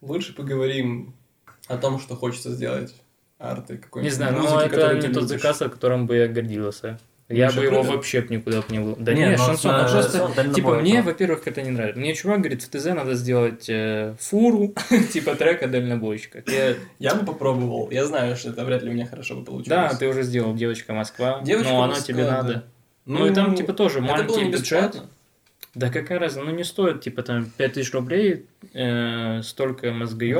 Лучше 0.00 0.34
поговорим 0.34 1.14
о 1.68 1.76
том, 1.76 2.00
что 2.00 2.16
хочется 2.16 2.50
сделать 2.50 2.94
арты 3.38 3.76
какой-нибудь 3.78 4.10
Не 4.12 4.16
знаю, 4.16 4.34
музыки, 4.38 4.74
но 4.74 4.80
это 4.80 4.94
не 4.96 5.02
тот 5.14 5.22
любишь. 5.24 5.28
заказ, 5.28 5.62
о 5.62 5.68
котором 5.68 6.06
бы 6.06 6.16
я 6.16 6.26
гордился. 6.28 6.98
Я 7.28 7.46
Миша 7.46 7.58
бы 7.60 7.64
его 7.66 7.82
вообще 7.82 8.22
б 8.22 8.34
никуда 8.34 8.58
б 8.60 8.64
не... 8.70 8.80
вы- 8.80 8.96
Да 8.98 9.14
Не, 9.14 9.20
нет, 9.20 9.38
ну, 9.38 9.44
шансон. 9.46 9.70
а 9.72 9.88
просто, 9.88 10.52
типа, 10.52 10.74
мне, 10.80 11.00
во-первых, 11.00 11.46
это 11.46 11.62
не 11.62 11.70
нравится. 11.70 12.00
Мне 12.00 12.12
чувак 12.14 12.40
говорит, 12.40 12.62
в 12.64 12.68
ТЗ 12.68 12.86
надо 12.86 13.14
сделать 13.14 13.66
э, 13.68 14.16
фуру, 14.18 14.74
типа 15.12 15.36
трека 15.36 15.68
дальнобойщика. 15.68 16.42
Я- 16.50 16.74
Я 16.98 17.14
бы 17.14 17.24
попробовал. 17.24 17.88
Я 17.92 18.04
знаю, 18.06 18.34
что 18.36 18.50
это 18.50 18.64
вряд 18.64 18.82
ли 18.82 18.90
у 18.90 18.92
меня 18.94 19.06
хорошо 19.06 19.36
бы 19.36 19.44
получилось. 19.44 19.68
Да, 19.68 19.96
ты 19.96 20.08
уже 20.08 20.24
сделал 20.24 20.54
«Девочка 20.56 20.92
Москва», 20.92 21.40
Девочка 21.44 21.70
но 21.70 21.84
оно 21.84 21.94
тебе 22.00 22.24
надо. 22.28 22.64
Ну, 23.18 23.26
и 23.26 23.34
там, 23.34 23.54
типа, 23.54 23.72
тоже 23.72 24.00
маленький 24.00 24.44
бюджет. 24.50 24.60
бесплатно. 24.92 25.10
Да 25.72 25.88
какая 25.88 26.18
разница, 26.18 26.44
ну 26.44 26.50
не 26.50 26.64
стоит, 26.64 27.00
типа, 27.00 27.22
там, 27.22 27.44
5000 27.56 27.92
рублей, 27.94 28.46
э, 28.74 29.40
столько 29.42 29.92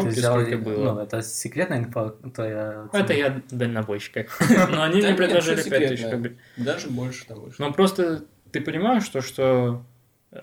взял 0.08 0.32
сколько 0.34 0.50
и- 0.52 0.56
было. 0.56 0.94
Ну, 0.94 1.00
это 1.00 1.22
секретная 1.22 1.78
инфа 1.78 2.14
твоя. 2.34 2.88
Это 2.92 3.12
я 3.12 3.40
дальнобойщик. 3.50 4.28
Но 4.72 4.82
они 4.82 5.00
мне 5.00 5.14
предложили 5.14 5.60
всё 5.60 5.70
5000 5.70 5.90
секретно. 5.98 6.16
рублей. 6.16 6.36
Даже 6.56 6.88
больше 6.88 7.26
там 7.26 7.40
вышло. 7.40 7.64
Но 7.64 7.72
просто 7.72 8.24
ты 8.50 8.60
понимаешь, 8.60 9.04
что, 9.04 9.20
что 9.20 9.84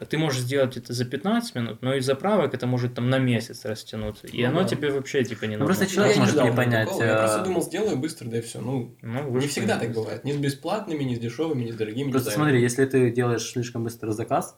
ты 0.10 0.18
можешь 0.18 0.42
сделать 0.42 0.76
это 0.76 0.92
за 0.94 1.06
15 1.06 1.56
минут, 1.56 1.82
но 1.82 1.94
из 1.96 2.06
заправок 2.06 2.54
это 2.54 2.68
может 2.68 2.94
там 2.96 3.10
на 3.10 3.20
месяц 3.20 3.64
растянуться. 3.64 4.28
И 4.28 4.42
Ну 4.44 4.50
оно 4.50 4.62
да. 4.64 4.68
тебе 4.68 4.92
вообще 4.92 5.24
типа 5.24 5.46
не 5.46 5.56
Ну, 5.56 5.66
нужно. 5.66 5.66
просто 5.68 5.84
Ну, 5.86 5.90
человек 5.90 6.16
я 6.16 6.22
может 6.22 6.44
не 6.44 6.52
понять, 6.52 6.88
такого. 6.90 7.04
Я 7.04 7.16
а- 7.16 7.20
просто 7.20 7.44
думал, 7.44 7.62
сделаю 7.62 7.98
быстро, 7.98 8.28
да 8.28 8.38
и 8.38 8.42
все. 8.42 8.60
Ну, 8.60 8.96
Ну, 9.02 9.38
не 9.38 9.48
всегда 9.48 9.78
так 9.78 9.88
быстро. 9.88 10.02
бывает. 10.04 10.24
Ни 10.26 10.34
с 10.34 10.38
бесплатными, 10.38 11.04
ни 11.04 11.16
с 11.16 11.20
дешевыми, 11.20 11.64
ни 11.64 11.72
с 11.72 11.76
дорогими. 11.76 12.12
Просто 12.12 12.32
дизайнами. 12.32 12.50
смотри, 12.52 12.62
если 12.62 12.86
ты 12.86 13.12
делаешь 13.12 13.44
слишком 13.50 13.84
быстро 13.86 14.12
заказ, 14.12 14.58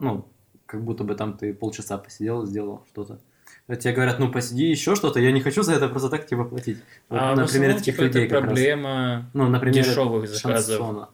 ну, 0.00 0.28
как 0.66 0.82
будто 0.82 1.04
бы 1.04 1.14
там 1.14 1.36
ты 1.38 1.54
полчаса 1.54 1.96
посидел, 1.98 2.44
сделал 2.46 2.84
что-то. 2.90 3.20
А 3.66 3.76
Тебе 3.76 3.94
говорят, 3.94 4.18
ну 4.18 4.30
посиди 4.30 4.64
еще 4.68 4.94
что-то, 4.94 5.20
я 5.20 5.32
не 5.32 5.40
хочу 5.40 5.62
за 5.62 5.72
это 5.72 5.88
просто 5.88 6.10
так 6.10 6.26
тебе 6.26 6.44
платить. 6.44 6.78
Вот 7.08 7.18
А 7.18 7.34
на 7.34 7.46
в 7.46 7.50
примере 7.50 7.72
основном, 7.74 7.78
таких 7.78 7.94
типа, 7.94 8.02
людей 8.04 8.24
это 8.26 8.34
как 8.34 8.42
раз. 8.44 8.52
проблема 8.52 9.30
Ну, 9.32 9.48
например, 9.48 9.74
дешевых 9.84 10.28
заказов. 10.28 10.76
шансона. 10.78 11.08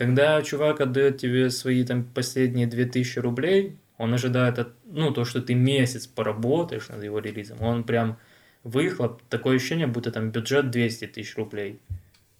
Когда 0.00 0.40
чувак 0.40 0.80
отдает 0.80 1.18
тебе 1.18 1.50
свои 1.50 1.84
там 1.84 2.04
последние 2.04 2.66
2000 2.66 3.18
рублей, 3.18 3.76
он 3.98 4.14
ожидает, 4.14 4.58
от, 4.58 4.68
ну, 4.86 5.10
то, 5.10 5.26
что 5.26 5.42
ты 5.42 5.52
месяц 5.52 6.06
поработаешь 6.06 6.88
над 6.88 7.04
его 7.04 7.18
релизом, 7.18 7.60
он 7.60 7.84
прям 7.84 8.16
выхлоп, 8.64 9.20
такое 9.28 9.56
ощущение, 9.56 9.86
будто 9.86 10.10
там 10.10 10.30
бюджет 10.30 10.70
200 10.70 11.08
тысяч 11.08 11.36
рублей. 11.36 11.80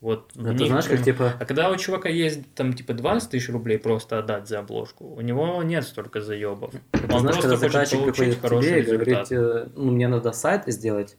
Вот 0.00 0.30
Это 0.34 0.54
них 0.54 0.68
знаешь, 0.68 0.86
как 0.86 1.02
типа... 1.02 1.34
А 1.38 1.44
когда 1.44 1.68
у 1.68 1.76
чувака 1.76 2.08
есть 2.08 2.50
там 2.54 2.72
типа 2.72 2.94
20 2.94 3.28
тысяч 3.28 3.50
рублей 3.50 3.78
просто 3.78 4.18
отдать 4.20 4.48
за 4.48 4.60
обложку, 4.60 5.04
у 5.04 5.20
него 5.20 5.62
нет 5.62 5.84
столько 5.84 6.22
заебов. 6.22 6.72
Это 6.92 7.14
Он 7.14 7.20
знаешь, 7.20 7.36
просто 7.36 7.58
когда 7.58 7.68
заказчик 7.68 8.04
приходит 8.06 8.38
к 8.38 8.40
хороший 8.40 8.68
тебе 8.68 8.80
и 8.80 8.96
говорит, 8.96 9.32
э, 9.32 9.68
ну, 9.76 9.90
мне 9.90 10.08
надо 10.08 10.32
сайт 10.32 10.62
сделать. 10.66 11.18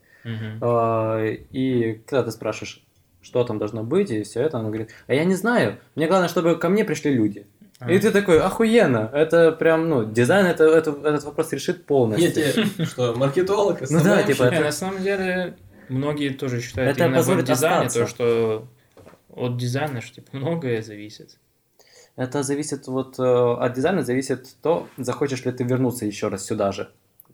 А, 0.59 1.23
И 1.51 2.01
когда 2.07 2.23
ты 2.23 2.31
спрашиваешь, 2.31 2.81
что 3.21 3.43
там 3.43 3.59
должно 3.59 3.83
быть, 3.83 4.11
и 4.11 4.23
все 4.23 4.41
это, 4.41 4.59
она 4.59 4.67
говорит, 4.69 4.89
а 5.07 5.13
я 5.13 5.23
не 5.25 5.35
знаю, 5.35 5.77
мне 5.95 6.07
главное, 6.07 6.29
чтобы 6.29 6.57
ко 6.57 6.69
мне 6.69 6.83
пришли 6.85 7.13
люди. 7.13 7.45
А. 7.79 7.91
И 7.91 7.97
ты 7.97 8.11
такой, 8.11 8.39
охуенно, 8.39 9.09
это 9.11 9.51
прям, 9.51 9.89
ну, 9.89 10.05
дизайн 10.05 10.45
это, 10.45 10.65
это- 10.65 10.91
этот 11.03 11.23
вопрос 11.23 11.51
решит 11.51 11.77
Я 11.77 11.83
полностью. 11.83 12.31
тебе, 12.31 12.85
что, 12.85 13.15
маркетолог, 13.15 13.81
Ну 13.89 14.03
да, 14.03 14.21
типа, 14.23 14.43
Не, 14.51 14.59
на 14.59 14.71
самом 14.71 15.01
деле, 15.01 15.55
многие 15.89 16.29
тоже 16.29 16.61
считают 16.61 16.91
Это 16.91 17.05
именно 17.05 17.17
в 17.17 17.19
позволит 17.21 17.45
дизайне 17.45 17.89
то, 17.89 18.07
что 18.07 18.67
от 19.35 19.57
дизайна 19.57 20.01
ж, 20.01 20.11
типа, 20.11 20.37
многое 20.37 20.81
зависит. 20.81 21.37
Это 22.15 22.43
зависит 22.43 22.87
вот 22.87 23.17
э, 23.19 23.23
от 23.23 23.73
дизайна, 23.73 24.03
зависит 24.03 24.47
то, 24.61 24.87
захочешь 24.97 25.45
ли 25.45 25.51
ты 25.51 25.63
вернуться 25.63 26.05
еще 26.05 26.27
раз 26.27 26.45
сюда 26.45 26.71
же. 26.71 26.91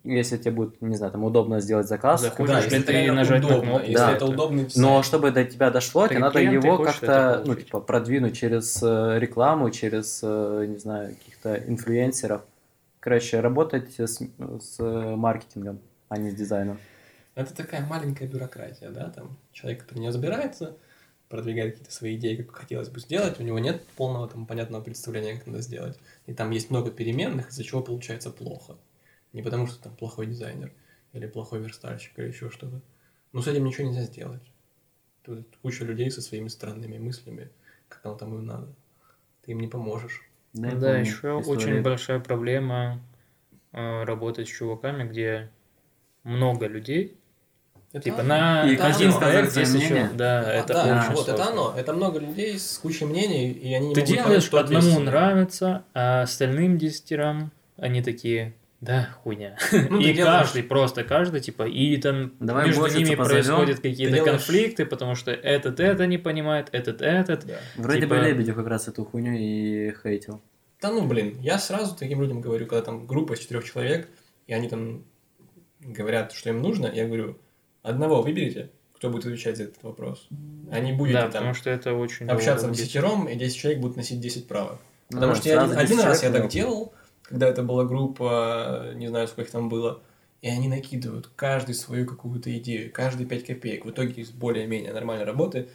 Если 0.07 0.37
тебе 0.37 0.51
будет, 0.51 0.81
не 0.81 0.95
знаю, 0.95 1.11
там 1.11 1.23
удобно 1.25 1.59
сделать 1.59 1.87
заказ, 1.87 2.21
Да, 2.21 2.29
ли 2.29 2.53
если 2.63 2.91
реально 2.91 3.13
нажать 3.15 3.41
на 3.41 3.47
удобно, 3.47 3.69
кнопку? 3.71 3.85
если 3.87 3.95
Да. 3.97 4.11
это 4.13 4.25
удобный 4.25 4.65
дизайн. 4.65 4.87
но 4.87 5.03
чтобы 5.03 5.31
до 5.31 5.43
тебя 5.43 5.69
дошло, 5.69 6.07
тебе 6.07 6.17
и 6.17 6.19
надо 6.19 6.39
его 6.39 6.77
как-то, 6.77 7.43
ну, 7.45 7.55
типа, 7.55 7.81
продвинуть 7.81 8.37
через 8.37 8.81
э, 8.81 9.19
рекламу, 9.19 9.69
через, 9.69 10.21
э, 10.23 10.65
не 10.69 10.77
знаю, 10.77 11.13
каких-то 11.15 11.55
инфлюенсеров. 11.55 12.41
Короче, 13.01 13.41
работать 13.41 13.99
с, 13.99 14.21
с 14.61 14.79
маркетингом, 14.79 15.79
а 16.07 16.17
не 16.17 16.31
с 16.31 16.35
дизайном. 16.35 16.79
Это 17.35 17.53
такая 17.53 17.85
маленькая 17.85 18.27
бюрократия, 18.27 18.89
да, 18.89 19.09
там 19.09 19.37
человек, 19.51 19.81
который 19.83 19.99
не 19.99 20.07
разбирается, 20.07 20.75
продвигает 21.29 21.73
какие-то 21.73 21.93
свои 21.93 22.15
идеи, 22.15 22.37
как 22.37 22.55
хотелось 22.55 22.89
бы 22.89 22.99
сделать, 22.99 23.39
у 23.39 23.43
него 23.43 23.59
нет 23.59 23.85
полного 23.97 24.27
там 24.27 24.45
понятного 24.45 24.81
представления, 24.81 25.35
как 25.35 25.47
надо 25.47 25.61
сделать. 25.61 25.99
И 26.25 26.33
там 26.33 26.51
есть 26.51 26.69
много 26.71 26.91
переменных, 26.91 27.49
из-за 27.49 27.63
чего 27.63 27.81
получается 27.81 28.31
плохо. 28.31 28.75
Не 29.33 29.41
потому, 29.41 29.67
что 29.67 29.81
там 29.81 29.95
плохой 29.95 30.27
дизайнер 30.27 30.71
или 31.13 31.27
плохой 31.27 31.59
верстальщик 31.59 32.17
или 32.17 32.27
еще 32.27 32.49
что-то. 32.49 32.81
Но 33.33 33.41
с 33.41 33.47
этим 33.47 33.65
ничего 33.65 33.87
нельзя 33.87 34.03
сделать. 34.03 34.41
Тут 35.23 35.45
куча 35.61 35.83
людей 35.83 36.09
со 36.09 36.21
своими 36.21 36.47
странными 36.47 36.97
мыслями, 36.97 37.49
как 37.89 38.05
оно 38.05 38.15
там 38.15 38.33
им 38.33 38.45
надо. 38.45 38.67
Ты 39.43 39.51
им 39.51 39.59
не 39.59 39.67
поможешь. 39.67 40.23
Да, 40.53 40.69
помню 40.69 40.87
еще 40.99 41.39
историю. 41.39 41.47
очень 41.47 41.81
большая 41.81 42.19
проблема 42.19 43.01
э, 43.73 44.03
работать 44.03 44.47
с 44.47 44.51
чуваками, 44.51 45.07
где 45.07 45.51
много 46.23 46.67
людей. 46.67 47.17
Это 47.91 48.03
Типа 48.03 48.19
оно. 48.19 48.27
на 48.29 48.69
И 48.69 48.75
один 48.75 49.13
проект 49.13 49.51
здесь 49.51 49.73
еще. 49.73 50.09
Да, 50.13 50.41
А, 50.41 50.53
это 50.53 50.73
да, 50.73 50.99
очень 50.99 51.15
вот 51.15 51.29
это 51.29 51.47
оно. 51.47 51.73
Это 51.75 51.93
много 51.93 52.19
людей 52.19 52.59
с 52.59 52.77
кучей 52.77 53.05
мнений, 53.05 53.51
и 53.51 53.73
они 53.73 53.89
не 53.89 53.95
Ты 53.95 54.01
делаешь, 54.01 54.43
что 54.43 54.59
одному 54.59 54.99
нравится, 54.99 55.85
а 55.93 56.23
остальным 56.23 56.77
десятерам 56.77 57.51
они 57.77 58.01
такие, 58.01 58.55
да, 58.81 59.09
хуйня. 59.23 59.57
Ну, 59.89 59.99
и 59.99 60.13
делаешь- 60.13 60.43
каждый, 60.45 60.63
просто 60.63 61.03
каждый, 61.03 61.39
типа, 61.41 61.63
и 61.63 61.97
там 61.97 62.33
Давай 62.39 62.67
между 62.67 62.85
ними 62.87 63.15
позовем. 63.15 63.43
происходят 63.45 63.79
какие-то 63.79 64.13
делаешь- 64.15 64.31
конфликты, 64.31 64.85
потому 64.85 65.15
что 65.15 65.31
этот 65.31 65.79
это 65.79 66.05
не 66.05 66.17
понимает, 66.17 66.69
этот 66.71 67.01
этот. 67.01 67.45
Да. 67.45 67.55
Вроде 67.75 68.01
типа- 68.01 68.15
бы 68.15 68.21
Лебедев 68.21 68.55
как 68.55 68.67
раз 68.67 68.87
эту 68.87 69.03
хуйню 69.05 69.33
и 69.33 69.93
хейтил. 70.03 70.41
Да 70.81 70.91
ну, 70.91 71.07
блин, 71.07 71.37
я 71.41 71.57
сразу 71.57 71.95
таким 71.95 72.21
людям 72.21 72.39
говорю, 72.39 72.67
когда 72.67 72.83
там 72.83 73.07
группа 73.07 73.33
из 73.33 73.39
четырех 73.39 73.63
человек, 73.65 74.07
и 74.45 74.53
они 74.53 74.69
там 74.69 75.03
говорят, 75.81 76.31
что 76.33 76.49
им 76.49 76.61
нужно, 76.61 76.87
я 76.93 77.05
говорю, 77.07 77.37
одного 77.81 78.21
выберите, 78.21 78.69
кто 78.95 79.09
будет 79.09 79.25
отвечать 79.25 79.57
за 79.57 79.63
этот 79.63 79.81
вопрос. 79.83 80.27
Не 80.29 80.93
будете 80.93 81.15
Да, 81.15 81.21
там 81.23 81.31
потому 81.31 81.53
что 81.53 81.69
это 81.69 81.93
очень 81.93 82.27
общаться 82.27 82.65
долго. 82.67 82.77
десятером, 82.77 83.25
и 83.27 83.35
10 83.35 83.55
человек 83.57 83.81
будут 83.81 83.97
носить 83.97 84.19
10 84.19 84.47
правок. 84.47 84.79
Ну 85.09 85.17
Потому 85.17 85.33
да, 85.33 85.39
что 85.39 85.49
я 85.49 85.61
один, 85.63 85.77
один 85.77 85.97
10 85.97 86.05
раз 86.05 86.23
я 86.23 86.31
так 86.31 86.47
делал, 86.49 86.93
когда 87.27 87.47
это 87.47 87.63
была 87.63 87.83
группа, 87.85 88.91
не 88.95 89.07
знаю, 89.07 89.27
сколько 89.27 89.43
их 89.43 89.51
там 89.51 89.69
было, 89.69 90.01
и 90.41 90.47
они 90.49 90.67
накидывают 90.67 91.29
каждый 91.35 91.75
свою 91.75 92.05
какую-то 92.05 92.55
идею, 92.57 92.91
каждый 92.91 93.25
5 93.25 93.45
копеек. 93.45 93.85
В 93.85 93.91
итоге 93.91 94.21
из 94.21 94.31
более-менее 94.31 94.93
нормальной 94.93 95.25
работы 95.25 95.69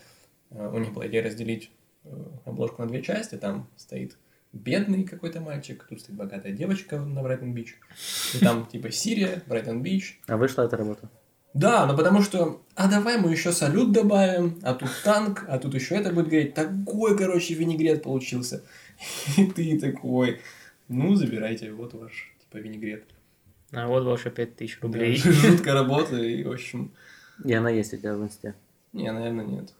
э, 0.50 0.70
у 0.72 0.78
них 0.78 0.92
была 0.92 1.06
идея 1.08 1.24
разделить 1.24 1.70
э, 2.04 2.10
обложку 2.46 2.82
на 2.82 2.88
две 2.88 3.02
части, 3.02 3.36
там 3.36 3.68
стоит 3.76 4.16
бедный 4.52 5.04
какой-то 5.04 5.40
мальчик, 5.40 5.84
тут 5.88 6.00
стоит 6.00 6.16
богатая 6.16 6.52
девочка 6.52 6.98
на 7.00 7.22
Брайтон-Бич, 7.22 7.78
и 8.34 8.38
там 8.38 8.66
типа 8.72 8.90
Сирия, 8.90 9.42
Брайтон-Бич. 9.46 10.20
А 10.26 10.36
вышла 10.36 10.62
эта 10.62 10.76
работа? 10.76 11.10
Да, 11.54 11.84
но 11.84 11.94
потому 11.94 12.22
что, 12.22 12.62
а 12.76 12.88
давай 12.88 13.18
мы 13.18 13.30
еще 13.30 13.52
салют 13.52 13.92
добавим, 13.92 14.58
а 14.62 14.72
тут 14.72 14.88
танк, 15.04 15.44
а 15.48 15.58
тут 15.58 15.74
еще 15.74 15.96
это 15.96 16.10
будет 16.10 16.28
гореть. 16.28 16.54
Такой, 16.54 17.16
короче, 17.16 17.52
винегрет 17.52 18.02
получился. 18.02 18.62
И 19.36 19.44
ты 19.44 19.78
такой, 19.78 20.40
ну, 20.88 21.14
забирайте, 21.14 21.72
вот 21.72 21.94
ваш, 21.94 22.34
типа, 22.40 22.58
винегрет. 22.62 23.04
А 23.72 23.86
вот 23.88 24.04
ваши 24.04 24.30
5000 24.30 24.80
рублей. 24.82 25.20
Да, 25.24 25.30
Жуткая 25.32 25.74
работа, 25.74 26.16
и, 26.16 26.44
в 26.44 26.50
общем, 26.52 26.92
И 27.44 27.52
она 27.52 27.70
есть 27.70 27.94
у 27.94 27.96
тебя 27.96 28.14
в 28.14 28.22
инсте. 28.22 28.54
не, 28.92 29.10
наверное, 29.10 29.44
нет. 29.46 29.72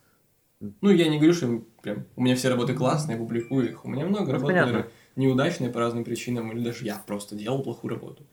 Ну, 0.80 0.90
я 0.90 1.09
не 1.09 1.16
говорю, 1.18 1.34
что 1.34 1.62
прям 1.82 2.05
у 2.16 2.22
меня 2.22 2.36
все 2.36 2.48
работы 2.48 2.72
классные, 2.74 3.16
я 3.16 3.20
публикую 3.20 3.68
их. 3.70 3.84
У 3.84 3.88
меня 3.88 4.07
много 4.07 4.26
Ну, 4.26 4.32
работ, 4.32 4.46
понятно. 4.48 4.72
которые 4.72 4.90
неудачные 5.16 5.70
по 5.70 5.80
разным 5.80 6.05
причинам, 6.05 6.53
или 6.53 6.64
даже 6.64 6.84
я 6.84 6.96
просто 7.05 7.34
делал 7.34 7.62
плохую 7.62 7.94
работу. 7.94 8.24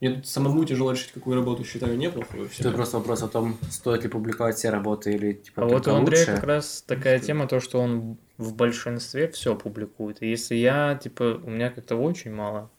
Мне 0.00 0.14
тут 0.14 0.26
самому 0.26 0.64
тяжело 0.64 0.92
решить, 0.92 1.12
какую 1.12 1.36
работу 1.36 1.62
считаю 1.62 1.98
неплохую. 1.98 2.48
Тут 2.48 2.74
просто 2.74 2.98
вопрос 2.98 3.22
о 3.22 3.28
том, 3.28 3.58
стоит 3.70 4.02
ли 4.02 4.08
публиковать 4.08 4.56
все 4.56 4.70
работы 4.70 5.12
или 5.12 5.34
типа 5.34 5.62
А 5.62 5.66
вот 5.66 5.86
у 5.86 5.94
Андрея 5.94 6.20
лучшие. 6.20 6.36
как 6.36 6.44
раз 6.44 6.82
такая 6.86 7.18
тема, 7.18 7.46
то, 7.46 7.60
что 7.60 7.80
он 7.80 8.16
в 8.38 8.54
большинстве 8.54 9.28
все 9.28 9.54
публикует. 9.54 10.22
И 10.22 10.28
если 10.30 10.54
я, 10.54 10.98
типа, 11.00 11.40
у 11.44 11.50
меня 11.50 11.68
как-то 11.68 11.96
очень 11.96 12.32
мало. 12.32 12.70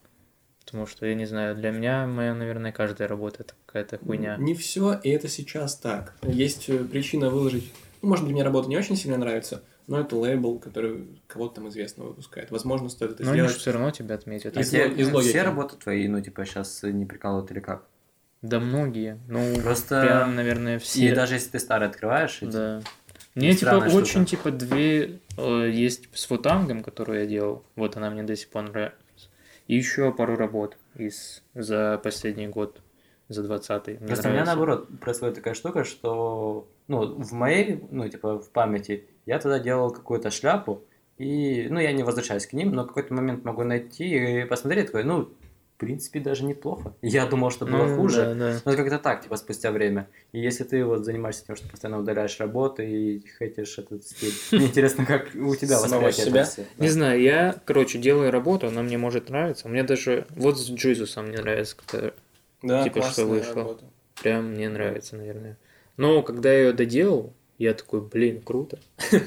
Потому 0.65 0.87
что, 0.87 1.05
я 1.05 1.15
не 1.15 1.25
знаю, 1.25 1.55
для 1.55 1.71
меня, 1.71 2.07
моя, 2.07 2.33
наверное, 2.33 2.71
каждая 2.71 3.07
работа 3.07 3.43
это 3.43 3.53
какая-то 3.65 3.99
хуйня. 3.99 4.37
Не 4.37 4.55
все, 4.55 4.99
и 5.03 5.09
это 5.09 5.27
сейчас 5.27 5.75
так. 5.75 6.15
Есть 6.23 6.69
э, 6.69 6.77
причина 6.79 7.29
выложить. 7.29 7.71
Ну, 8.01 8.09
может 8.09 8.25
быть, 8.25 8.33
мне 8.33 8.43
работа 8.43 8.69
не 8.69 8.77
очень 8.77 8.95
сильно 8.95 9.17
нравится, 9.17 9.63
но 9.91 10.01
это 10.01 10.15
лейбл, 10.15 10.59
который 10.59 11.07
кого-то 11.27 11.55
там 11.55 11.69
известного 11.69 12.07
выпускает. 12.09 12.49
Возможно, 12.51 12.89
стоит 12.89 13.11
это 13.11 13.23
Но 13.23 13.33
сделать. 13.33 13.51
все 13.55 13.71
равно 13.71 13.91
тебя 13.91 14.15
отметят. 14.15 14.57
А 14.57 14.61
Из 14.61 14.69
те- 14.69 14.85
ло- 14.85 14.93
из 14.93 15.11
логики. 15.11 15.29
все 15.29 15.43
работы 15.43 15.75
твои, 15.75 16.07
ну, 16.07 16.21
типа, 16.21 16.45
сейчас 16.45 16.81
не 16.83 17.05
прикалывают 17.05 17.51
или 17.51 17.59
как? 17.59 17.83
Да 18.41 18.59
многие. 18.59 19.19
Ну, 19.27 19.55
Просто... 19.61 20.01
прям, 20.01 20.35
наверное, 20.35 20.79
все. 20.79 21.09
И 21.09 21.11
даже 21.13 21.35
если 21.35 21.51
ты 21.51 21.59
старый 21.59 21.87
открываешь, 21.87 22.39
эти- 22.41 22.51
Да. 22.51 22.81
Мне 23.35 23.53
типа 23.55 23.79
штука. 23.81 23.95
очень 23.95 24.25
типа 24.25 24.51
две 24.51 25.19
э, 25.37 25.69
есть 25.71 26.09
с 26.13 26.25
футангом, 26.25 26.83
которую 26.83 27.19
я 27.21 27.25
делал. 27.25 27.63
Вот 27.77 27.95
она 27.95 28.09
мне 28.09 28.23
до 28.23 28.35
сих 28.35 28.49
пор 28.49 28.63
нравится. 28.63 28.97
И 29.67 29.75
еще 29.77 30.11
пару 30.11 30.35
работ 30.35 30.75
из 30.95 31.41
за 31.55 31.97
последний 32.03 32.47
год, 32.47 32.81
за 33.29 33.43
20-й. 33.43 33.99
Мне 33.99 34.07
Просто 34.07 34.27
у 34.27 34.31
меня 34.33 34.43
наоборот 34.43 34.89
происходит 34.99 35.35
такая 35.35 35.53
штука, 35.53 35.85
что 35.85 36.67
ну, 36.91 37.15
в 37.23 37.31
моей, 37.33 37.81
ну, 37.89 38.07
типа, 38.09 38.39
в 38.39 38.49
памяти 38.51 39.05
я 39.25 39.39
тогда 39.39 39.59
делал 39.59 39.91
какую-то 39.91 40.29
шляпу, 40.31 40.83
и, 41.17 41.67
ну, 41.69 41.79
я 41.79 41.91
не 41.93 42.03
возвращаюсь 42.03 42.45
к 42.47 42.53
ним, 42.53 42.71
но 42.71 42.83
в 42.83 42.87
какой-то 42.87 43.13
момент 43.13 43.45
могу 43.45 43.63
найти 43.63 44.41
и 44.41 44.45
посмотреть, 44.45 44.87
такой, 44.87 45.03
ну, 45.03 45.29
в 45.75 45.83
принципе, 45.83 46.19
даже 46.19 46.45
неплохо. 46.45 46.93
Я 47.01 47.25
думал, 47.25 47.49
что 47.49 47.65
было 47.65 47.85
Ну, 47.87 47.95
хуже, 47.95 48.21
да, 48.21 48.33
да. 48.35 48.59
но 48.65 48.75
как-то 48.75 48.99
так, 48.99 49.23
типа, 49.23 49.35
спустя 49.35 49.71
время. 49.71 50.07
И 50.31 50.39
если 50.39 50.63
ты 50.63 50.85
вот 50.85 51.05
занимаешься 51.05 51.45
тем, 51.47 51.55
что 51.55 51.67
постоянно 51.69 51.99
удаляешь 51.99 52.39
работы 52.39 52.87
и 52.87 53.25
хейтишь 53.39 53.79
этот 53.79 54.03
стиль, 54.03 54.33
мне 54.51 54.67
интересно, 54.67 55.05
как 55.05 55.29
у 55.33 55.55
тебя 55.55 55.79
восприятие 55.79 56.25
себя? 56.45 56.45
Не 56.77 56.89
знаю, 56.89 57.19
я, 57.21 57.55
короче, 57.65 57.97
делаю 57.97 58.29
работу, 58.31 58.67
она 58.67 58.83
мне 58.83 58.97
может 58.99 59.29
нравиться. 59.29 59.67
Мне 59.69 59.83
даже 59.83 60.27
вот 60.35 60.59
с 60.59 60.69
Джизусом 60.69 61.27
мне 61.29 61.37
нравится, 61.39 61.75
когда 61.85 62.11
Да, 62.61 62.83
Типа, 62.83 63.01
что 63.01 63.25
вышло. 63.25 63.55
работа. 63.55 63.85
прям 64.21 64.51
мне 64.51 64.69
нравится, 64.69 65.15
наверное. 65.15 65.57
Но 66.01 66.23
когда 66.23 66.51
я 66.51 66.59
ее 66.61 66.73
доделал, 66.73 67.31
я 67.59 67.75
такой, 67.75 68.01
блин, 68.01 68.41
круто. 68.41 68.79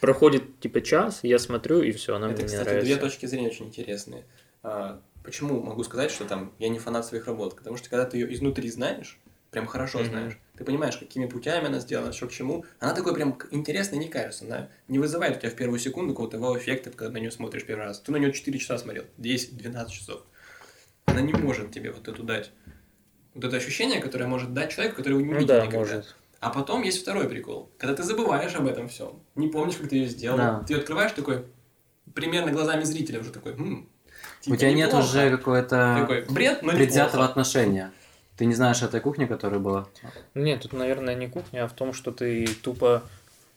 Проходит 0.00 0.58
типа 0.58 0.80
час, 0.80 1.20
я 1.22 1.38
смотрю, 1.38 1.80
и 1.80 1.92
все, 1.92 2.16
она 2.16 2.26
Это, 2.26 2.42
мне 2.42 2.42
не 2.42 2.46
кстати, 2.48 2.64
нравится. 2.70 2.86
две 2.86 2.96
точки 2.96 3.26
зрения 3.26 3.46
очень 3.46 3.66
интересные. 3.66 4.24
А, 4.64 5.00
почему 5.22 5.62
могу 5.62 5.84
сказать, 5.84 6.10
что 6.10 6.24
там 6.24 6.52
я 6.58 6.70
не 6.70 6.80
фанат 6.80 7.06
своих 7.06 7.28
работ? 7.28 7.54
Потому 7.54 7.76
что 7.76 7.88
когда 7.88 8.04
ты 8.04 8.16
ее 8.16 8.34
изнутри 8.34 8.68
знаешь, 8.68 9.16
прям 9.52 9.68
хорошо 9.68 10.00
Мгм. 10.00 10.08
знаешь, 10.08 10.38
ты 10.56 10.64
понимаешь, 10.64 10.96
какими 10.96 11.26
путями 11.26 11.68
она 11.68 11.78
сделана, 11.78 12.12
что 12.12 12.26
к 12.26 12.32
чему, 12.32 12.64
она 12.80 12.94
такой 12.94 13.14
прям 13.14 13.38
интересной 13.52 13.98
не 14.00 14.08
кажется. 14.08 14.44
Она 14.44 14.70
не 14.88 14.98
вызывает 14.98 15.36
у 15.36 15.38
тебя 15.38 15.50
в 15.50 15.54
первую 15.54 15.78
секунду 15.78 16.14
какого-то 16.14 16.40
вау-эффекта, 16.40 16.90
когда 16.90 17.12
на 17.12 17.18
нее 17.18 17.30
смотришь 17.30 17.64
первый 17.64 17.84
раз. 17.84 18.00
Ты 18.00 18.10
на 18.10 18.16
нее 18.16 18.32
4 18.32 18.58
часа 18.58 18.76
смотрел, 18.76 19.04
10-12 19.18 19.90
часов. 19.90 20.22
Она 21.04 21.20
не 21.20 21.32
может 21.32 21.70
тебе 21.70 21.92
вот 21.92 22.08
эту 22.08 22.24
дать. 22.24 22.50
Вот 23.38 23.44
это 23.44 23.56
ощущение, 23.56 24.00
которое 24.00 24.26
может 24.26 24.52
дать 24.52 24.72
человеку, 24.72 24.96
который 24.96 25.12
его 25.12 25.20
не 25.20 25.26
Ну 25.28 25.36
увидит 25.36 25.46
да, 25.48 25.60
никогда. 25.66 25.78
может. 25.78 26.16
А 26.40 26.50
потом 26.50 26.82
есть 26.82 27.00
второй 27.02 27.28
прикол. 27.28 27.70
Когда 27.78 27.94
ты 27.94 28.02
забываешь 28.02 28.52
об 28.56 28.66
этом 28.66 28.88
всем, 28.88 29.20
не 29.36 29.46
помнишь, 29.46 29.76
как 29.76 29.88
ты 29.90 29.96
ее 29.96 30.08
сделал, 30.08 30.36
Да. 30.36 30.64
ты 30.66 30.74
открываешь 30.74 31.12
такой, 31.12 31.44
примерно 32.14 32.50
глазами 32.50 32.82
зрителя 32.82 33.20
уже 33.20 33.30
такой, 33.30 33.52
«М, 33.52 33.88
У 34.40 34.44
типа 34.44 34.56
тебя 34.56 34.72
нет 34.72 34.88
неплохо». 34.88 35.04
уже 35.04 35.30
какого-то 35.30 35.96
Такой, 36.00 36.24
бред, 36.28 36.62
но 36.62 36.72
предвзятого 36.72 37.12
неплохо. 37.22 37.30
отношения. 37.30 37.92
Ты 38.36 38.46
не 38.46 38.54
знаешь 38.54 38.82
этой 38.82 39.00
кухни, 39.00 39.26
которая 39.26 39.60
была? 39.60 39.86
Нет, 40.34 40.62
тут, 40.62 40.72
наверное, 40.72 41.14
не 41.14 41.28
кухня, 41.28 41.62
а 41.64 41.68
в 41.68 41.72
том, 41.74 41.92
что 41.92 42.10
ты 42.10 42.44
тупо 42.62 43.04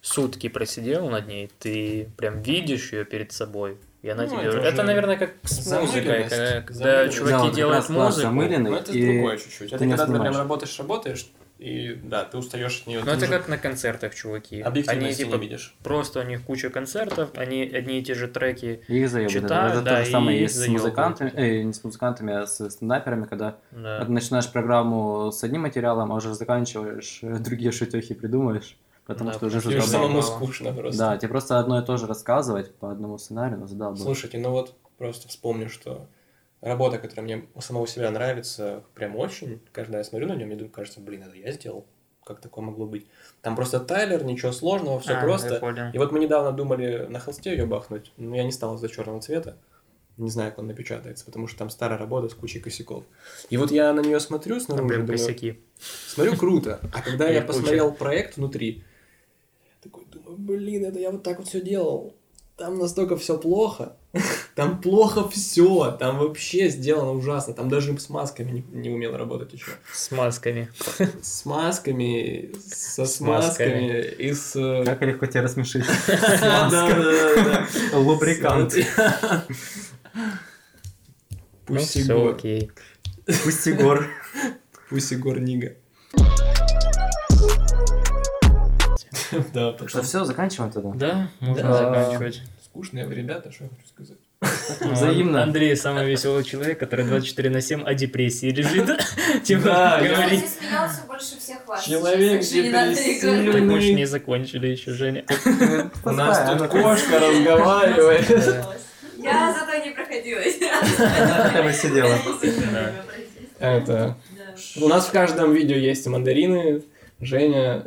сутки 0.01 0.47
просидел 0.47 1.09
над 1.09 1.27
ней, 1.27 1.49
ты 1.59 2.07
прям 2.17 2.41
видишь 2.43 2.93
ее 2.93 3.03
перед 3.05 3.31
собой. 3.31 3.77
И 4.01 4.09
она 4.09 4.23
Ну, 4.23 4.29
тебе... 4.29 4.49
это 4.49 4.57
Это, 4.57 4.83
наверное, 4.83 5.17
как 5.17 5.31
с 5.43 5.71
музыкой. 5.71 6.23
Когда, 6.65 7.07
чуваки 7.09 7.49
Да, 7.49 7.55
делают 7.55 7.89
музыку. 7.89 8.21
замыленный, 8.21 8.71
Ну, 8.71 8.75
это 8.77 8.91
и 8.91 9.05
другое 9.05 9.37
чуть-чуть. 9.37 9.71
Это 9.71 9.85
не 9.85 9.95
когда 9.95 10.05
ты 10.13 10.19
прям 10.19 10.35
работаешь, 10.35 10.79
работаешь, 10.79 11.27
и 11.59 11.93
да, 12.03 12.23
ты 12.23 12.37
устаешь 12.39 12.81
от 12.81 12.87
нее. 12.87 13.01
Ну, 13.05 13.11
это 13.11 13.27
как 13.27 13.47
на 13.47 13.59
концертах, 13.59 14.15
чуваки. 14.15 14.55
Они, 14.55 14.63
объективности 14.63 15.23
типа, 15.25 15.35
не 15.35 15.41
видишь. 15.41 15.75
просто 15.83 16.21
у 16.21 16.23
них 16.23 16.41
куча 16.41 16.71
концертов, 16.71 17.29
они 17.35 17.61
одни 17.61 17.99
и 17.99 18.03
те 18.03 18.15
же 18.15 18.27
треки. 18.27 18.81
Их 18.87 19.07
заебывают. 19.07 19.31
Читают, 19.43 19.73
это 19.75 19.81
да, 19.83 19.97
то 19.97 20.05
же 20.05 20.11
самое 20.11 20.43
и 20.43 20.47
с 20.47 20.67
музыкантами, 20.67 21.31
э, 21.35 21.61
не 21.61 21.71
с 21.73 21.83
музыкантами, 21.83 22.33
а 22.33 22.47
с 22.47 22.67
стендаперами, 22.71 23.25
когда 23.25 23.57
Да. 23.69 24.03
начинаешь 24.07 24.51
программу 24.51 25.31
с 25.31 25.43
одним 25.43 25.61
материалом, 25.61 26.11
а 26.11 26.15
уже 26.15 26.33
заканчиваешь, 26.33 27.19
э, 27.21 27.35
другие 27.37 27.71
шутехи 27.71 28.15
придумаешь, 28.15 28.75
потому 29.05 29.31
Да, 29.31 29.37
что 29.37 29.45
уже 29.47 29.61
Тебе 29.61 29.81
самому 29.81 30.09
мало. 30.19 30.21
скучно 30.21 30.73
просто. 30.73 30.97
Да, 30.99 31.17
тебе 31.17 31.29
просто 31.29 31.59
одно 31.59 31.79
и 31.81 31.85
то 31.85 31.97
же 31.97 32.07
рассказывать 32.07 32.73
по 32.75 32.91
одному 32.91 33.17
сценарию, 33.17 33.59
но 33.59 33.67
задалбывает. 33.67 34.03
Слушайте, 34.03 34.37
ну 34.37 34.51
вот 34.51 34.75
просто 34.97 35.27
вспомню, 35.27 35.69
что 35.69 36.07
работа, 36.61 36.97
которая 36.97 37.23
мне 37.23 37.45
у 37.55 37.61
самого 37.61 37.87
себя 37.87 38.11
нравится, 38.11 38.83
прям 38.93 39.15
очень, 39.15 39.59
когда 39.71 39.97
я 39.97 40.03
смотрю 40.03 40.27
на 40.27 40.33
нее, 40.33 40.45
мне 40.45 40.55
думаю, 40.55 40.71
кажется, 40.71 40.99
блин, 40.99 41.23
это 41.23 41.35
я 41.35 41.51
сделал. 41.51 41.85
Как 42.23 42.39
такое 42.39 42.63
могло 42.63 42.85
быть? 42.85 43.07
Там 43.41 43.55
просто 43.55 43.79
тайлер, 43.79 44.23
ничего 44.23 44.51
сложного, 44.51 44.99
все 44.99 45.13
А, 45.13 45.21
просто. 45.21 45.89
И 45.93 45.97
вот 45.97 46.11
мы 46.11 46.19
недавно 46.19 46.51
думали 46.51 47.07
на 47.09 47.19
холсте 47.19 47.49
ее 47.51 47.65
бахнуть, 47.65 48.11
но 48.17 48.35
я 48.35 48.43
не 48.43 48.51
стал 48.51 48.75
из-за 48.75 48.89
черного 48.89 49.19
цвета. 49.21 49.57
Не 50.17 50.29
знаю, 50.29 50.51
как 50.51 50.59
он 50.59 50.67
напечатается, 50.67 51.25
потому 51.25 51.47
что 51.47 51.57
там 51.57 51.71
старая 51.71 51.97
работа 51.97 52.29
с 52.29 52.35
кучей 52.35 52.59
косяков. 52.59 53.05
И 53.49 53.57
вот 53.57 53.71
я 53.71 53.91
на 53.91 54.01
нее 54.01 54.19
смотрю 54.19 54.57
Там 54.57 54.65
снаружи, 54.65 54.87
прям 54.89 55.05
думаю, 55.07 55.17
косяки. 55.17 55.59
смотрю 55.79 56.37
круто. 56.37 56.79
А 56.93 57.01
когда 57.01 57.27
я 57.29 57.41
посмотрел 57.41 57.91
проект 57.91 58.37
внутри, 58.37 58.83
такой 59.81 60.05
думаю, 60.05 60.37
блин, 60.37 60.85
это 60.85 60.99
я 60.99 61.11
вот 61.11 61.23
так 61.23 61.39
вот 61.39 61.47
все 61.47 61.61
делал. 61.61 62.15
Там 62.57 62.77
настолько 62.77 63.15
все 63.17 63.37
плохо. 63.39 63.95
Там 64.55 64.81
плохо 64.81 65.27
все. 65.29 65.95
Там 65.99 66.19
вообще 66.19 66.69
сделано 66.69 67.13
ужасно. 67.13 67.53
Там 67.53 67.69
даже 67.69 67.97
с 67.97 68.09
масками 68.09 68.51
не, 68.51 68.61
не 68.81 68.89
умел 68.89 69.15
работать 69.17 69.53
еще. 69.53 69.71
С 69.91 70.11
масками. 70.11 70.69
С 71.23 71.45
масками, 71.45 72.53
со 72.61 73.05
С 73.05 73.19
масками. 73.21 73.79
смазками 73.89 74.05
и 74.19 74.33
с... 74.33 74.55
э, 74.55 74.83
Как 74.85 75.01
легко 75.01 75.25
тебя 75.25 75.43
рассмешить. 75.43 75.85
Да, 76.07 76.69
да, 76.69 77.67
да. 77.91 77.97
Лубрикант. 77.97 78.75
Ну, 81.67 81.77
Пусть 81.77 81.95
Егор. 81.95 82.35
окей. 82.35 82.69
Пусть 83.43 83.65
Егор. 83.65 84.05
Пусть 84.89 85.11
Егор 85.11 85.39
Нига. 85.39 85.77
Да, 89.53 89.73
Так 89.73 89.89
что 89.89 90.03
все, 90.03 90.23
заканчиваем 90.25 90.71
тогда. 90.71 90.91
Да, 90.95 91.27
можно 91.39 91.73
заканчивать. 91.73 92.41
скучные 92.63 93.05
вы 93.05 93.15
ребята, 93.15 93.51
что 93.51 93.65
я 93.65 93.69
хочу 93.69 93.87
сказать. 93.87 94.17
Взаимно. 94.93 95.43
Андрей 95.43 95.75
самый 95.75 96.09
веселый 96.09 96.43
человек, 96.43 96.79
который 96.79 97.05
24 97.05 97.49
на 97.49 97.61
7 97.61 97.83
о 97.83 97.93
депрессии 97.93 98.49
лежит. 98.49 98.89
Типа 99.43 99.99
я- 100.01 100.13
говорит. 100.15 100.43
Ты 100.43 100.47
смеялся 100.49 101.01
больше 101.07 101.37
всех 101.39 101.67
вас. 101.67 101.83
Человек 101.83 102.41
депрессивный. 102.41 103.51
Так 103.51 103.61
мы 103.61 103.81
ж 103.81 103.91
не 103.91 104.05
закончили 104.05 104.67
еще, 104.67 104.93
Женя. 104.93 105.25
У 106.03 106.09
нас 106.11 106.49
тут 106.49 106.67
кошка 106.69 107.19
разговаривает. 107.19 108.29
Я 109.17 109.53
зато 109.53 109.85
не 109.85 109.91
проходилась. 109.91 110.57
Бы 110.57 111.73
сидела. 111.73 112.17
Это... 113.59 114.17
У 114.77 114.87
нас 114.87 115.05
в 115.07 115.11
каждом 115.11 115.53
видео 115.53 115.75
есть 115.75 116.07
мандарины, 116.07 116.81
Женя. 117.19 117.83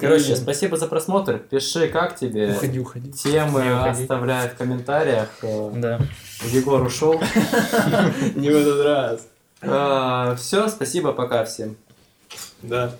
Короче, 0.00 0.32
И- 0.32 0.36
спасибо 0.36 0.76
за 0.76 0.86
просмотр. 0.86 1.38
Пиши, 1.38 1.88
как 1.88 2.16
тебе. 2.16 2.52
Уходи, 2.52 2.80
уходи. 2.80 3.12
Темы 3.12 3.62
Не 3.62 3.70
уходи. 3.74 4.02
оставляй 4.02 4.48
в 4.48 4.54
комментариях. 4.56 5.28
Э, 5.42 5.70
Да. 5.74 6.00
Егор 6.46 6.82
ушел. 6.82 7.14
Не 8.34 8.50
в 8.50 8.56
этот 8.56 9.20
раз. 9.62 10.38
Все, 10.40 10.68
спасибо, 10.68 11.12
пока 11.12 11.44
всем. 11.44 11.76
Да. 12.62 12.94